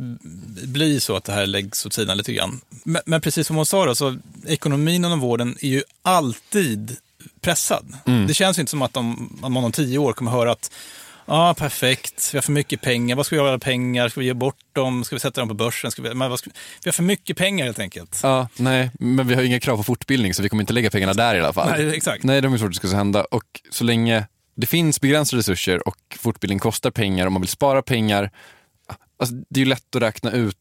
blir 0.63 0.99
så 0.99 1.15
att 1.15 1.23
det 1.23 1.33
här 1.33 1.45
läggs 1.45 1.85
åt 1.85 1.93
sidan 1.93 2.17
lite 2.17 2.33
grann. 2.33 2.61
Men, 2.83 3.01
men 3.05 3.21
precis 3.21 3.47
som 3.47 3.55
hon 3.55 3.65
sa, 3.65 3.85
då, 3.85 3.95
så 3.95 4.17
ekonomin 4.47 5.05
inom 5.05 5.19
vården 5.19 5.57
är 5.61 5.67
ju 5.67 5.83
alltid 6.01 6.95
pressad. 7.41 7.97
Mm. 8.05 8.27
Det 8.27 8.33
känns 8.33 8.59
inte 8.59 8.69
som 8.69 8.81
att 8.81 8.93
de, 8.93 9.37
om 9.41 9.57
om 9.57 9.71
tio 9.71 9.97
år 9.97 10.13
kommer 10.13 10.31
höra 10.31 10.51
att 10.51 10.71
Ja, 11.25 11.49
ah, 11.49 11.53
perfekt. 11.53 12.29
Vi 12.33 12.37
har 12.37 12.41
för 12.41 12.51
mycket 12.51 12.81
pengar. 12.81 13.15
Vad 13.15 13.25
ska 13.25 13.35
vi 13.35 13.41
göra 13.41 13.51
med 13.51 13.61
pengar? 13.61 14.09
Ska 14.09 14.19
vi 14.19 14.25
ge 14.25 14.33
bort 14.33 14.59
dem? 14.73 15.03
Ska 15.03 15.15
vi 15.15 15.19
sätta 15.19 15.41
dem 15.41 15.47
på 15.47 15.53
börsen? 15.53 15.91
Ska 15.91 16.01
vi, 16.01 16.13
men 16.13 16.37
ska, 16.37 16.49
vi 16.83 16.87
har 16.87 16.93
för 16.93 17.03
mycket 17.03 17.37
pengar 17.37 17.65
helt 17.65 17.79
enkelt. 17.79 18.19
Ja, 18.23 18.47
nej, 18.55 18.91
men 18.99 19.27
vi 19.27 19.35
har 19.35 19.43
inga 19.43 19.59
krav 19.59 19.77
på 19.77 19.83
fortbildning 19.83 20.33
så 20.33 20.43
vi 20.43 20.49
kommer 20.49 20.63
inte 20.63 20.73
lägga 20.73 20.89
pengarna 20.89 21.13
där 21.13 21.35
i 21.35 21.39
alla 21.39 21.53
fall. 21.53 21.69
Nej, 21.69 21.95
exakt. 21.95 22.23
Nej, 22.23 22.41
det 22.41 22.47
är 22.47 22.57
svårt 22.57 22.67
att 22.67 22.81
det 22.81 22.87
ska 22.87 22.97
hända. 22.97 23.23
Och 23.23 23.61
så 23.71 23.83
länge 23.83 24.27
det 24.59 24.67
finns 24.67 25.01
begränsade 25.01 25.39
resurser 25.39 25.87
och 25.87 25.97
fortbildning 26.15 26.59
kostar 26.59 26.91
pengar 26.91 27.27
om 27.27 27.33
man 27.33 27.41
vill 27.41 27.49
spara 27.49 27.81
pengar. 27.81 28.31
Alltså, 29.17 29.35
det 29.49 29.59
är 29.59 29.63
ju 29.63 29.69
lätt 29.69 29.95
att 29.95 30.01
räkna 30.01 30.31
ut 30.31 30.57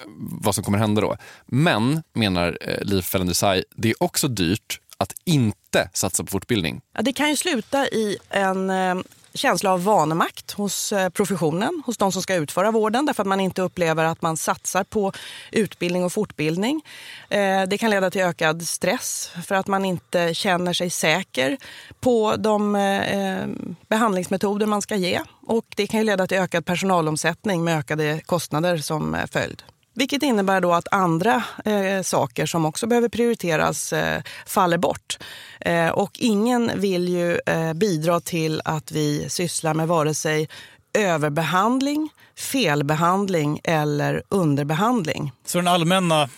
eh, 0.00 0.04
vad 0.16 0.54
som 0.54 0.64
kommer 0.64 0.78
hända 0.78 1.00
då. 1.00 1.16
Men, 1.46 2.02
menar 2.12 2.58
eh, 2.60 2.84
Liv 2.84 3.02
Fellendesai, 3.02 3.64
det 3.76 3.90
är 3.90 4.02
också 4.02 4.28
dyrt 4.28 4.80
att 4.96 5.12
inte 5.24 5.90
satsa 5.92 6.24
på 6.24 6.30
fortbildning. 6.30 6.80
Ja, 6.92 7.02
det 7.02 7.12
kan 7.12 7.30
ju 7.30 7.36
sluta 7.36 7.88
i 7.88 8.16
en 8.30 8.70
eh, 8.70 8.94
känsla 9.34 9.72
av 9.72 9.84
vanemakt 9.84 10.50
hos 10.50 10.92
eh, 10.92 11.08
professionen, 11.08 11.82
hos 11.86 11.96
de 11.96 12.12
som 12.12 12.22
ska 12.22 12.34
utföra 12.34 12.70
vården 12.70 13.06
därför 13.06 13.22
att 13.22 13.26
man 13.26 13.40
inte 13.40 13.62
upplever 13.62 14.04
att 14.04 14.22
man 14.22 14.36
satsar 14.36 14.84
på 14.84 15.12
utbildning 15.52 16.04
och 16.04 16.12
fortbildning. 16.12 16.82
Eh, 17.28 17.62
det 17.62 17.78
kan 17.78 17.90
leda 17.90 18.10
till 18.10 18.20
ökad 18.20 18.68
stress 18.68 19.30
för 19.46 19.54
att 19.54 19.66
man 19.66 19.84
inte 19.84 20.34
känner 20.34 20.72
sig 20.72 20.90
säker 20.90 21.56
på 22.00 22.36
de 22.36 22.76
eh, 22.76 23.46
behandlingsmetoder 23.88 24.66
man 24.66 24.82
ska 24.82 24.96
ge. 24.96 25.20
Och 25.46 25.66
det 25.76 25.86
kan 25.86 26.06
leda 26.06 26.26
till 26.26 26.38
ökad 26.38 26.66
personalomsättning 26.66 27.64
med 27.64 27.78
ökade 27.78 28.20
kostnader 28.26 28.78
som 28.78 29.16
följd. 29.32 29.62
Vilket 29.94 30.22
innebär 30.22 30.60
då 30.60 30.72
att 30.72 30.88
andra 30.90 31.44
eh, 31.64 32.02
saker 32.02 32.46
som 32.46 32.64
också 32.64 32.86
behöver 32.86 33.08
prioriteras 33.08 33.92
eh, 33.92 34.22
faller 34.46 34.78
bort. 34.78 35.18
Eh, 35.60 35.88
och 35.88 36.10
ingen 36.14 36.80
vill 36.80 37.08
ju 37.08 37.38
eh, 37.46 37.72
bidra 37.72 38.20
till 38.20 38.62
att 38.64 38.92
vi 38.92 39.28
sysslar 39.28 39.74
med 39.74 39.88
vare 39.88 40.14
sig 40.14 40.48
överbehandling, 40.94 42.10
felbehandling 42.36 43.60
eller 43.64 44.22
underbehandling. 44.28 45.32
Så 45.44 45.58
den 45.58 45.68
allmänna 45.68 46.28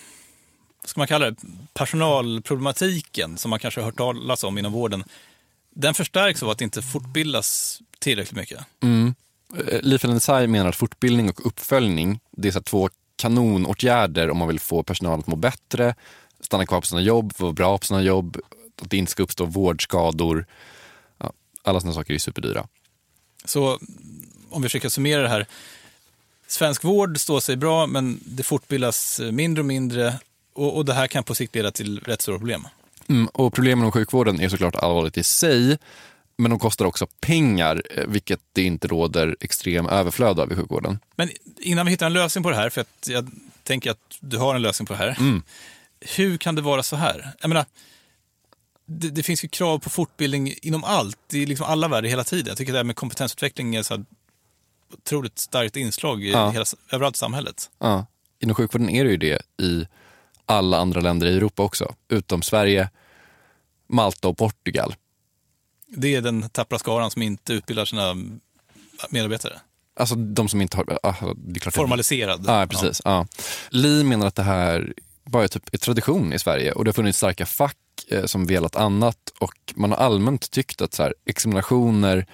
ska 0.84 1.00
man 1.00 1.06
kalla 1.06 1.30
det, 1.30 1.36
personalproblematiken 1.74 3.36
som 3.36 3.50
man 3.50 3.58
kanske 3.58 3.80
har 3.80 3.84
hört 3.84 3.96
talas 3.96 4.44
om 4.44 4.58
inom 4.58 4.72
vården, 4.72 5.04
den 5.74 5.94
förstärks 5.94 6.42
av 6.42 6.50
att 6.50 6.58
det 6.58 6.64
inte 6.64 6.82
fortbildas 6.82 7.80
tillräckligt 7.98 8.36
mycket? 8.36 8.60
Mm. 8.82 9.14
Eh, 9.68 9.80
Liv 9.82 9.98
Desai 10.02 10.46
menar 10.46 10.68
att 10.68 10.76
fortbildning 10.76 11.30
och 11.30 11.46
uppföljning, 11.46 12.20
det 12.30 12.48
är 12.48 12.52
så 12.52 12.62
två 12.62 12.88
kanonåtgärder 13.16 14.30
om 14.30 14.38
man 14.38 14.48
vill 14.48 14.60
få 14.60 14.82
personalen 14.82 15.20
att 15.20 15.26
må 15.26 15.36
bättre, 15.36 15.94
stanna 16.40 16.66
kvar 16.66 16.80
på 16.80 16.86
sina 16.86 17.00
jobb, 17.00 17.32
vara 17.38 17.52
bra 17.52 17.78
på 17.78 17.86
sina 17.86 18.02
jobb, 18.02 18.36
att 18.82 18.90
det 18.90 18.96
inte 18.96 19.12
ska 19.12 19.22
uppstå 19.22 19.44
vårdskador. 19.44 20.46
Ja, 21.18 21.32
alla 21.62 21.80
sådana 21.80 21.94
saker 21.94 22.14
är 22.14 22.18
superdyra. 22.18 22.66
Så 23.44 23.78
om 24.50 24.62
vi 24.62 24.68
försöker 24.68 24.88
summera 24.88 25.22
det 25.22 25.28
här. 25.28 25.46
Svensk 26.46 26.84
vård 26.84 27.20
står 27.20 27.40
sig 27.40 27.56
bra, 27.56 27.86
men 27.86 28.20
det 28.24 28.42
fortbildas 28.42 29.20
mindre 29.32 29.60
och 29.62 29.66
mindre 29.66 30.14
och, 30.54 30.76
och 30.76 30.84
det 30.84 30.94
här 30.94 31.06
kan 31.06 31.24
på 31.24 31.34
sikt 31.34 31.54
leda 31.54 31.70
till 31.70 32.00
rätt 32.00 32.22
stora 32.22 32.38
problem. 32.38 32.66
Mm, 33.08 33.26
och 33.26 33.54
problemen 33.54 33.84
med 33.84 33.94
sjukvården 33.94 34.40
är 34.40 34.48
såklart 34.48 34.76
allvarligt 34.76 35.16
i 35.16 35.22
sig, 35.22 35.78
men 36.38 36.50
de 36.50 36.58
kostar 36.58 36.84
också 36.84 37.06
pengar, 37.20 37.82
eh, 37.90 38.04
vilket 38.06 38.40
det 38.52 38.62
inte 38.62 38.88
råder 38.88 39.36
extrem 39.40 39.86
överflöd 39.86 40.40
av 40.40 40.52
i 40.52 40.56
sjukvården. 40.56 40.98
Men 41.16 41.30
innan 41.60 41.86
vi 41.86 41.90
hittar 41.90 42.06
en 42.06 42.12
lösning 42.12 42.44
på 42.44 42.50
det 42.50 42.56
här, 42.56 42.70
för 42.70 42.80
att 42.80 43.08
jag 43.08 43.30
tänker 43.62 43.90
att 43.90 44.18
du 44.20 44.38
har 44.38 44.54
en 44.54 44.62
lösning 44.62 44.86
på 44.86 44.92
det 44.92 44.98
här. 44.98 45.16
Mm. 45.18 45.42
Hur 46.00 46.36
kan 46.36 46.54
det 46.54 46.62
vara 46.62 46.82
så 46.82 46.96
här? 46.96 47.32
Jag 47.40 47.48
menar, 47.48 47.64
det, 48.86 49.10
det, 49.10 49.22
finns 49.22 49.44
ju 49.44 49.48
krav 49.48 49.78
på 49.78 49.90
fortbildning 49.90 50.54
inom 50.62 50.84
allt, 50.84 51.34
i 51.34 51.46
liksom 51.46 51.66
alla 51.66 51.88
världar 51.88 52.08
hela 52.08 52.24
tiden. 52.24 52.46
Jag 52.48 52.56
tycker 52.56 52.72
det 52.72 52.78
här 52.78 52.84
med 52.84 52.96
kompetensutveckling 52.96 53.74
är 53.74 53.80
ett 53.80 54.06
otroligt 54.92 55.38
starkt 55.38 55.76
inslag 55.76 56.24
i 56.24 56.30
ja. 56.30 56.50
hela, 56.50 56.64
överallt 56.92 57.16
i 57.16 57.18
samhället. 57.18 57.70
Ja. 57.78 58.06
Inom 58.40 58.54
sjukvården 58.54 58.90
är 58.90 59.04
det 59.04 59.10
ju 59.10 59.16
det 59.16 59.42
i 59.62 59.86
alla 60.46 60.78
andra 60.78 61.00
länder 61.00 61.26
i 61.26 61.36
Europa 61.36 61.62
också, 61.62 61.94
utom 62.08 62.42
Sverige, 62.42 62.90
Malta 63.88 64.28
och 64.28 64.38
Portugal. 64.38 64.94
Det 65.88 66.14
är 66.14 66.20
den 66.20 66.48
tappra 66.48 66.78
skaran 66.78 67.10
som 67.10 67.22
inte 67.22 67.52
utbildar 67.52 67.84
sina 67.84 68.14
medarbetare? 69.10 69.60
Alltså 69.96 70.14
de 70.14 70.48
som 70.48 70.60
inte 70.60 70.76
har... 70.76 70.98
Ah, 71.02 71.14
Formaliserad? 71.70 72.44
Ja, 72.46 72.66
precis. 72.70 73.02
Ja. 73.04 73.10
Ja. 73.10 73.42
Li 73.70 74.04
menar 74.04 74.26
att 74.26 74.34
det 74.34 74.42
här 74.42 74.92
bara 75.24 75.44
är, 75.44 75.48
typ, 75.48 75.74
är 75.74 75.78
tradition 75.78 76.32
i 76.32 76.38
Sverige 76.38 76.72
och 76.72 76.84
det 76.84 76.88
har 76.88 76.92
funnits 76.92 77.18
starka 77.18 77.46
fack 77.46 77.76
eh, 78.08 78.24
som 78.24 78.46
velat 78.46 78.76
annat 78.76 79.18
och 79.40 79.54
man 79.76 79.90
har 79.90 79.98
allmänt 79.98 80.50
tyckt 80.50 80.80
att 80.80 80.94
så 80.94 81.02
här, 81.02 81.14
examinationer 81.24 82.26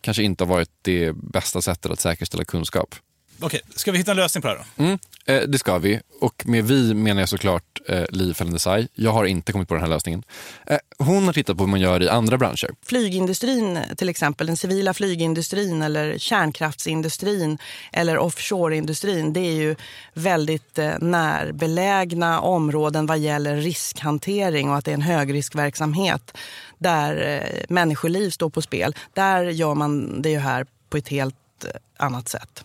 kanske 0.00 0.22
inte 0.22 0.44
har 0.44 0.48
varit 0.48 0.70
det 0.82 1.12
bästa 1.12 1.62
sättet 1.62 1.92
att 1.92 2.00
säkerställa 2.00 2.44
kunskap. 2.44 2.94
Okej, 3.42 3.60
ska 3.74 3.92
vi 3.92 3.98
hitta 3.98 4.10
en 4.10 4.16
lösning 4.16 4.42
på 4.42 4.48
det 4.48 4.54
här 4.54 4.64
då? 4.76 4.84
Mm, 4.84 4.98
eh, 5.26 5.48
det 5.48 5.58
ska 5.58 5.78
vi. 5.78 6.00
Och 6.20 6.42
med 6.46 6.64
vi 6.64 6.94
menar 6.94 7.22
jag 7.22 7.28
såklart 7.28 7.80
eh, 7.88 8.04
Li 8.10 8.34
Fellendesai. 8.34 8.88
Jag 8.94 9.12
har 9.12 9.24
inte 9.24 9.52
kommit 9.52 9.68
på 9.68 9.74
den 9.74 9.82
här 9.82 9.90
lösningen. 9.90 10.22
Eh, 10.66 10.78
hon 10.98 11.24
har 11.26 11.32
tittat 11.32 11.56
på 11.56 11.62
hur 11.64 11.70
man 11.70 11.80
gör 11.80 12.02
i 12.02 12.08
andra 12.08 12.38
branscher. 12.38 12.70
Flygindustrin 12.84 13.78
till 13.96 14.08
exempel, 14.08 14.46
den 14.46 14.56
civila 14.56 14.94
flygindustrin 14.94 15.82
eller 15.82 16.18
kärnkraftsindustrin 16.18 17.58
eller 17.92 18.18
offshoreindustrin. 18.18 19.32
Det 19.32 19.40
är 19.40 19.52
ju 19.52 19.76
väldigt 20.14 20.78
eh, 20.78 20.92
närbelägna 21.00 22.40
områden 22.40 23.06
vad 23.06 23.18
gäller 23.18 23.56
riskhantering 23.56 24.70
och 24.70 24.76
att 24.76 24.84
det 24.84 24.90
är 24.90 24.94
en 24.94 25.02
högriskverksamhet 25.02 26.36
där 26.78 27.42
eh, 27.42 27.64
människoliv 27.68 28.30
står 28.30 28.50
på 28.50 28.62
spel. 28.62 28.94
Där 29.12 29.44
gör 29.44 29.74
man 29.74 30.22
det 30.22 30.30
ju 30.30 30.38
här 30.38 30.66
på 30.90 30.96
ett 30.96 31.08
helt 31.08 31.64
eh, 31.64 31.70
annat 31.96 32.28
sätt. 32.28 32.64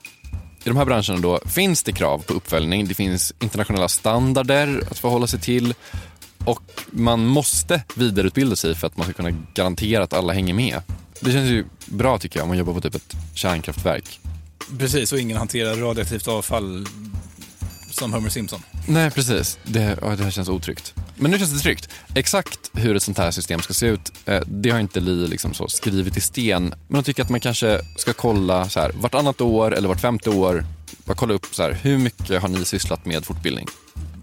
I 0.68 0.70
de 0.70 0.78
här 0.78 0.86
branscherna 0.86 1.20
då 1.20 1.40
finns 1.46 1.84
det 1.84 1.92
krav 1.92 2.24
på 2.24 2.34
uppföljning. 2.34 2.88
Det 2.88 2.94
finns 2.94 3.34
internationella 3.40 3.88
standarder 3.88 4.84
att 4.92 5.00
förhålla 5.00 5.28
sig 5.28 5.40
till 5.40 5.74
och 6.46 6.62
man 6.92 7.26
måste 7.26 7.84
vidareutbilda 7.96 8.56
sig 8.56 8.76
för 8.76 8.88
att 8.88 8.98
man 8.98 9.06
ska 9.06 9.14
kunna 9.14 9.44
garantera 9.54 10.04
att 10.04 10.14
alla 10.14 10.34
hänger 10.34 10.54
med. 10.54 10.82
Det 11.20 11.32
känns 11.32 11.50
ju 11.50 11.66
bra 11.86 12.18
tycker 12.18 12.40
jag 12.40 12.44
om 12.44 12.50
man 12.50 12.58
jobbar 12.58 12.74
på 12.74 12.82
typ 12.82 12.96
ett 12.96 13.16
kärnkraftverk. 13.34 14.20
Precis, 14.80 15.12
och 15.12 15.20
ingen 15.20 15.38
hanterar 15.38 15.76
radioaktivt 15.76 16.28
avfall 16.28 16.88
som 17.92 18.14
Homer 18.14 18.30
Simpson. 18.30 18.62
Nej, 18.88 19.12
precis. 19.12 19.60
Det, 19.64 19.80
det 20.02 20.24
här 20.24 20.32
känns 20.32 20.50
otryggt. 20.50 20.94
Men 21.20 21.32
nu 21.32 21.38
känns 21.40 21.54
det 21.54 21.60
tryggt. 21.60 21.90
Exakt 22.16 22.60
hur 22.74 22.96
ett 22.96 23.04
sånt 23.04 23.18
här 23.18 23.32
system 23.32 23.60
ska 23.60 23.74
se 23.74 23.86
ut, 23.86 24.12
eh, 24.26 24.42
det 24.46 24.70
har 24.70 24.80
inte 24.80 25.00
Li 25.00 25.28
liksom 25.28 25.54
så 25.54 25.68
skrivit 25.68 26.18
i 26.18 26.22
sten. 26.22 26.74
Men 26.88 26.96
jag 26.96 27.06
tycker 27.06 27.24
att 27.24 27.30
man 27.30 27.40
kanske 27.40 27.82
ska 27.98 28.14
kolla 28.14 28.70
så 28.70 28.80
här, 28.80 28.92
vartannat 28.96 29.42
år 29.42 29.76
eller 29.76 29.88
vart 29.88 30.02
femte 30.02 30.30
år, 30.30 30.66
bara 31.06 31.16
kolla 31.16 31.34
upp 31.34 31.46
så 31.52 31.64
här, 31.64 31.72
hur 31.72 31.98
mycket 31.98 32.42
har 32.42 32.50
ni 32.50 32.66
sysslat 32.66 33.06
med 33.06 33.26
fortbildning? 33.26 33.68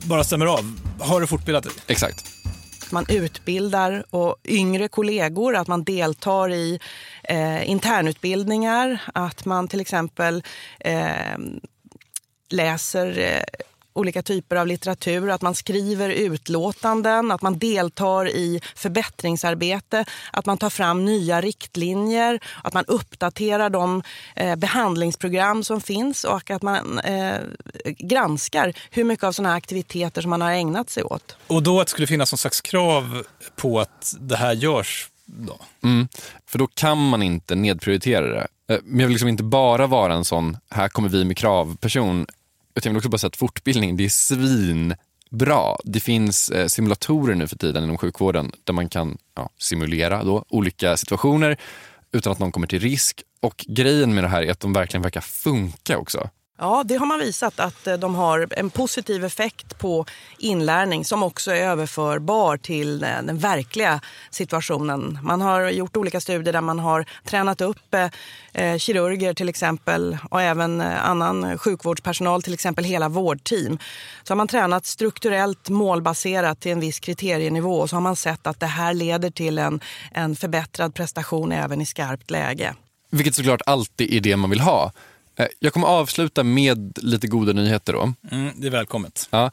Bara 0.05 0.25
stämmer 0.25 0.47
av. 0.47 0.81
Har 0.99 1.21
du 1.21 1.27
fortbildat 1.27 1.65
dig? 1.65 1.73
Exakt 1.87 2.25
man 2.95 3.07
utbildar 3.09 4.05
och 4.11 4.37
yngre 4.45 4.89
kollegor, 4.89 5.57
att 5.57 5.69
man 5.69 5.85
deltar 5.85 6.53
i 6.53 6.81
eh, 7.23 7.71
internutbildningar, 7.71 8.99
att 9.15 9.45
man 9.45 9.69
till 9.69 9.81
exempel 9.81 10.43
eh, 10.81 11.39
läser 12.51 13.19
eh, 13.19 13.65
olika 13.95 14.23
typer 14.23 14.57
av 14.57 14.67
litteratur, 14.67 15.31
att 15.31 15.43
man 15.43 15.55
skriver 15.55 16.11
utlåtanden, 16.11 17.31
att 17.31 17.43
man 17.43 17.59
deltar 17.59 18.29
i 18.29 18.61
förbättringsarbete, 18.75 20.05
att 20.33 20.47
man 20.47 20.59
tar 20.59 20.71
fram 20.71 21.05
nya 21.05 21.41
riktlinjer, 21.41 22.41
att 22.63 22.75
man 22.75 22.85
uppdaterar 22.85 23.71
de 23.71 24.03
eh, 24.37 24.57
behandlingsprogram 24.57 25.65
som 25.65 25.81
finns 25.81 26.25
och 26.25 26.51
att 26.51 26.63
man 26.63 26.99
eh, 26.99 27.41
granskar 27.99 28.75
hur 28.91 29.05
mycket 29.05 29.25
av 29.25 29.33
sådana 29.33 29.49
här 29.49 29.57
aktiviteter 29.57 30.23
som 30.23 30.31
man 30.31 30.41
har 30.41 30.51
ägnat 30.51 30.91
sig 30.91 31.03
åt. 31.03 31.37
Och 31.47 31.63
då 31.63 31.81
att 31.81 31.87
det 31.87 31.91
skulle 31.91 32.07
finnas 32.07 32.33
någon 32.33 32.39
slags 32.39 32.61
krav 32.61 33.23
på 33.57 33.81
att 33.81 34.15
det 34.21 34.37
här 34.37 34.53
görs 34.53 35.09
då? 35.25 35.59
Mm, 35.83 36.09
för 36.47 36.59
då 36.59 36.67
kan 36.67 37.09
man 37.09 37.23
inte 37.23 37.55
nedprioritera 37.55 38.27
det. 38.27 38.47
Eh, 38.69 38.79
men 38.85 39.01
jag 39.01 39.07
vill 39.07 39.15
liksom 39.15 39.29
inte 39.29 39.43
bara 39.43 39.87
vara 39.87 40.15
en 40.15 40.25
sån, 40.25 40.57
här 40.71 40.89
kommer 40.89 41.09
vi 41.09 41.25
med 41.25 41.37
krav-person. 41.37 42.27
Jag 42.75 42.91
vill 42.91 42.97
också 42.97 43.09
bara 43.09 43.19
säga 43.19 43.29
att 43.29 43.37
fortbildning, 43.37 43.97
det 43.97 44.05
är 44.05 44.09
svinbra. 44.09 45.77
Det 45.85 46.01
finns 46.01 46.51
eh, 46.51 46.67
simulatorer 46.67 47.35
nu 47.35 47.49
för 47.49 47.59
tiden 47.59 47.85
inom 47.85 47.99
sjukvården 47.99 48.53
där 48.65 48.73
man 48.73 48.89
kan 48.89 49.19
ja, 49.37 49.51
simulera 49.59 50.25
då, 50.25 50.45
olika 50.49 50.97
situationer 50.97 51.57
utan 52.13 52.33
att 52.33 52.39
någon 52.39 52.53
kommer 52.53 52.67
till 52.67 52.81
risk. 52.81 53.23
Och 53.41 53.65
grejen 53.69 54.15
med 54.15 54.25
det 54.25 54.29
här 54.29 54.43
är 54.43 54.51
att 54.51 54.61
de 54.61 54.73
verkligen 54.73 55.03
verkar 55.03 55.21
funka 55.21 55.99
också. 55.99 56.31
Ja, 56.59 56.85
det 56.87 56.97
har 56.97 57.07
man 57.07 57.19
visat 57.19 57.61
att 57.61 57.87
eh, 57.87 57.95
de 57.95 58.15
har 58.15 58.49
en 58.51 58.71
positiv 58.71 59.25
effekt 59.25 59.79
på 59.79 60.07
inlärning 60.39 61.05
som 61.05 61.23
också 61.23 61.51
är 61.51 61.57
överförbar 61.57 62.57
till 62.57 63.03
eh, 63.03 63.09
den 63.09 63.39
verkliga 63.39 64.01
situationen. 64.31 65.19
Man 65.23 65.41
har 65.41 65.71
gjort 65.71 65.97
olika 65.97 66.21
studier 66.21 66.53
där 66.53 66.61
man 66.61 66.79
har 66.79 67.07
tränat 67.25 67.61
upp 67.61 67.95
eh, 67.95 68.09
eh 68.53 68.79
kirurger 68.79 69.35
till 69.35 69.49
exempel 69.49 70.19
och 70.31 70.43
även 70.43 70.81
annan 70.81 71.59
sjukvårdspersonal, 71.59 72.43
till 72.43 72.55
exempel 72.55 72.85
hela 72.85 73.09
vårdteam. 73.09 73.79
Så 74.23 74.31
har 74.31 74.37
man 74.37 74.49
tränat 74.49 74.87
strukturellt 74.87 75.69
målbaserat 75.69 76.61
till 76.61 76.73
en 76.73 76.81
viss 76.81 77.01
kriterienivå 77.01 77.81
och 77.81 77.91
så 77.91 77.97
har 77.97 78.01
man 78.01 78.17
sett 78.17 78.47
att 78.47 78.61
det 78.61 78.67
här 78.67 78.95
leder 78.95 79.31
till 79.31 79.59
en, 79.59 79.81
en 80.13 80.37
förbättrad 80.37 80.95
prestation 80.95 81.53
även 81.53 81.81
i 81.81 81.87
skarpt 81.87 82.31
läge. 82.31 82.75
Vilket 83.11 83.35
såklart 83.35 83.61
alltid 83.67 84.15
är 84.15 84.21
det 84.21 84.37
man 84.37 84.51
vill 84.51 84.61
ha. 84.61 84.93
Eh, 85.37 85.47
jag 85.59 85.73
kommer 85.73 85.87
avsluta 85.87 86.43
med 86.43 86.99
lite 87.03 87.27
goda 87.27 87.53
nyheter 87.53 87.93
då. 87.93 88.13
Mm, 88.31 88.53
det 88.57 88.67
är 88.67 88.71
välkommet. 88.71 89.29
Ja. 89.31 89.51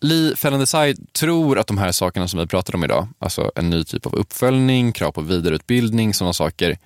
Li 0.00 0.34
Fellandesai 0.36 0.94
tror 1.12 1.58
att 1.58 1.66
de 1.66 1.78
här 1.78 1.92
sakerna 1.92 2.28
som 2.28 2.40
vi 2.40 2.46
pratar 2.46 2.74
om 2.74 2.84
idag, 2.84 3.08
alltså 3.18 3.52
en 3.54 3.70
ny 3.70 3.84
typ 3.84 4.06
av 4.06 4.14
uppföljning, 4.14 4.92
krav 4.92 5.12
på 5.12 5.20
vidareutbildning, 5.20 6.14
sådana 6.14 6.32
saker, 6.32 6.78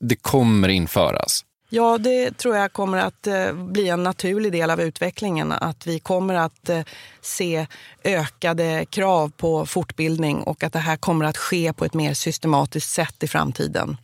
det 0.00 0.16
kommer 0.16 0.68
införas. 0.68 1.44
Ja, 1.72 1.98
det 1.98 2.36
tror 2.38 2.56
jag 2.56 2.72
kommer 2.72 2.98
att 2.98 3.26
eh, 3.26 3.52
bli 3.52 3.88
en 3.88 4.02
naturlig 4.02 4.52
del 4.52 4.70
av 4.70 4.80
utvecklingen. 4.80 5.52
Att 5.52 5.86
vi 5.86 5.98
kommer 5.98 6.34
att 6.34 6.68
eh, 6.68 6.80
se 7.20 7.66
ökade 8.04 8.86
krav 8.90 9.32
på 9.36 9.66
fortbildning 9.66 10.36
och 10.36 10.64
att 10.64 10.72
det 10.72 10.78
här 10.78 10.96
kommer 10.96 11.24
att 11.24 11.36
ske 11.36 11.72
på 11.72 11.84
ett 11.84 11.94
mer 11.94 12.14
systematiskt 12.14 12.90
sätt 12.90 13.22
i 13.22 13.28
framtiden. 13.28 13.96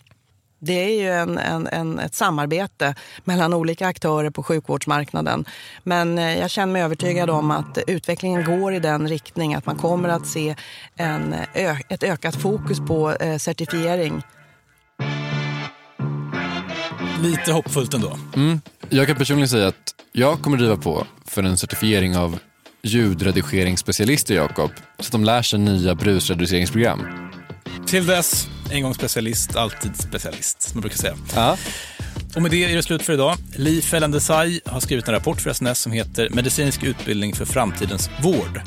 Det 0.59 0.85
är 0.85 1.03
ju 1.03 1.11
en, 1.11 1.39
en, 1.39 1.67
en, 1.67 1.99
ett 1.99 2.15
samarbete 2.15 2.95
mellan 3.25 3.55
olika 3.55 3.87
aktörer 3.87 4.31
på 4.31 4.43
sjukvårdsmarknaden. 4.43 5.45
Men 5.83 6.19
eh, 6.19 6.39
jag 6.39 6.51
känner 6.51 6.73
mig 6.73 6.83
övertygad 6.83 7.31
om 7.31 7.51
att 7.51 7.79
utvecklingen 7.87 8.45
går 8.45 8.75
i 8.75 8.79
den 8.79 9.09
riktning 9.09 9.55
att 9.55 9.67
man 9.67 9.77
kommer 9.77 10.09
att 10.09 10.27
se 10.27 10.57
en, 10.97 11.35
ett 11.89 12.03
ökat 12.03 12.37
fokus 12.37 12.79
på 12.79 13.13
eh, 13.13 13.39
certifiering. 13.39 14.23
Lite 17.21 17.53
hoppfullt 17.53 17.95
ändå. 17.95 18.19
Mm. 18.37 18.61
Jag 18.89 19.07
kan 19.07 19.17
personligen 19.17 19.49
säga 19.49 19.69
att 19.69 19.95
jag 20.13 20.43
kommer 20.43 20.57
driva 20.57 20.77
på 20.77 21.07
för 21.25 21.43
en 21.43 21.57
certifiering 21.57 22.17
av 22.17 22.39
ljudredigeringsspecialister, 22.83 24.35
Jakob, 24.35 24.71
så 24.99 25.07
att 25.07 25.13
de 25.13 25.25
lär 25.25 25.43
sig 25.43 25.59
nya 25.59 25.95
brusreduceringsprogram. 25.95 27.26
Till 27.87 28.07
dess, 28.07 28.49
en 28.71 28.83
gång 28.83 28.95
specialist, 28.95 29.57
alltid 29.57 29.97
specialist, 29.97 30.63
som 30.63 30.77
man 30.77 30.81
brukar 30.81 30.97
säga. 30.97 31.15
Ja. 31.35 31.57
Och 32.37 32.43
med 32.43 32.51
det 32.51 32.65
är 32.65 32.77
det 32.77 32.83
slut 32.83 33.03
för 33.03 33.13
idag. 33.13 33.37
Li 33.57 33.83
Fellen 33.83 34.11
Desai 34.11 34.61
har 34.67 34.81
skrivit 34.81 35.09
en 35.09 35.15
rapport 35.15 35.41
för 35.41 35.53
SNS 35.53 35.81
som 35.81 35.93
heter 35.93 36.31
Medicinsk 36.31 36.83
utbildning 36.83 37.35
för 37.35 37.45
framtidens 37.45 38.11
vård. 38.23 38.61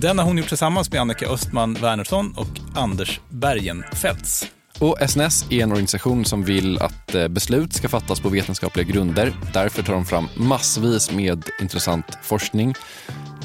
Den 0.00 0.18
har 0.18 0.24
hon 0.24 0.38
gjort 0.38 0.48
tillsammans 0.48 0.90
med 0.90 1.00
Annika 1.00 1.26
Östman 1.26 1.74
Wernersson 1.74 2.34
och 2.36 2.48
Anders 2.74 3.20
Bergenfeldts. 3.28 4.46
Och 4.78 4.98
SNS 5.10 5.44
är 5.50 5.62
en 5.62 5.72
organisation 5.72 6.24
som 6.24 6.44
vill 6.44 6.78
att 6.78 7.14
eh, 7.14 7.28
beslut 7.28 7.72
ska 7.72 7.88
fattas 7.88 8.20
på 8.20 8.28
vetenskapliga 8.28 8.86
grunder. 8.86 9.32
Därför 9.52 9.82
tar 9.82 9.92
de 9.92 10.04
fram 10.04 10.28
massvis 10.36 11.10
med 11.10 11.44
intressant 11.60 12.18
forskning. 12.22 12.74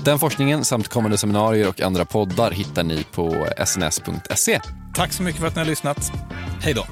Den 0.03 0.19
forskningen 0.19 0.65
samt 0.65 0.87
kommande 0.87 1.17
seminarier 1.17 1.67
och 1.67 1.81
andra 1.81 2.05
poddar 2.05 2.51
hittar 2.51 2.83
ni 2.83 3.03
på 3.11 3.47
sns.se. 3.65 4.61
Tack 4.97 5.13
så 5.13 5.23
mycket 5.23 5.41
för 5.41 5.47
att 5.47 5.55
ni 5.55 5.59
har 5.59 5.65
lyssnat. 5.65 6.11
Hej 6.61 6.73
då! 6.73 6.85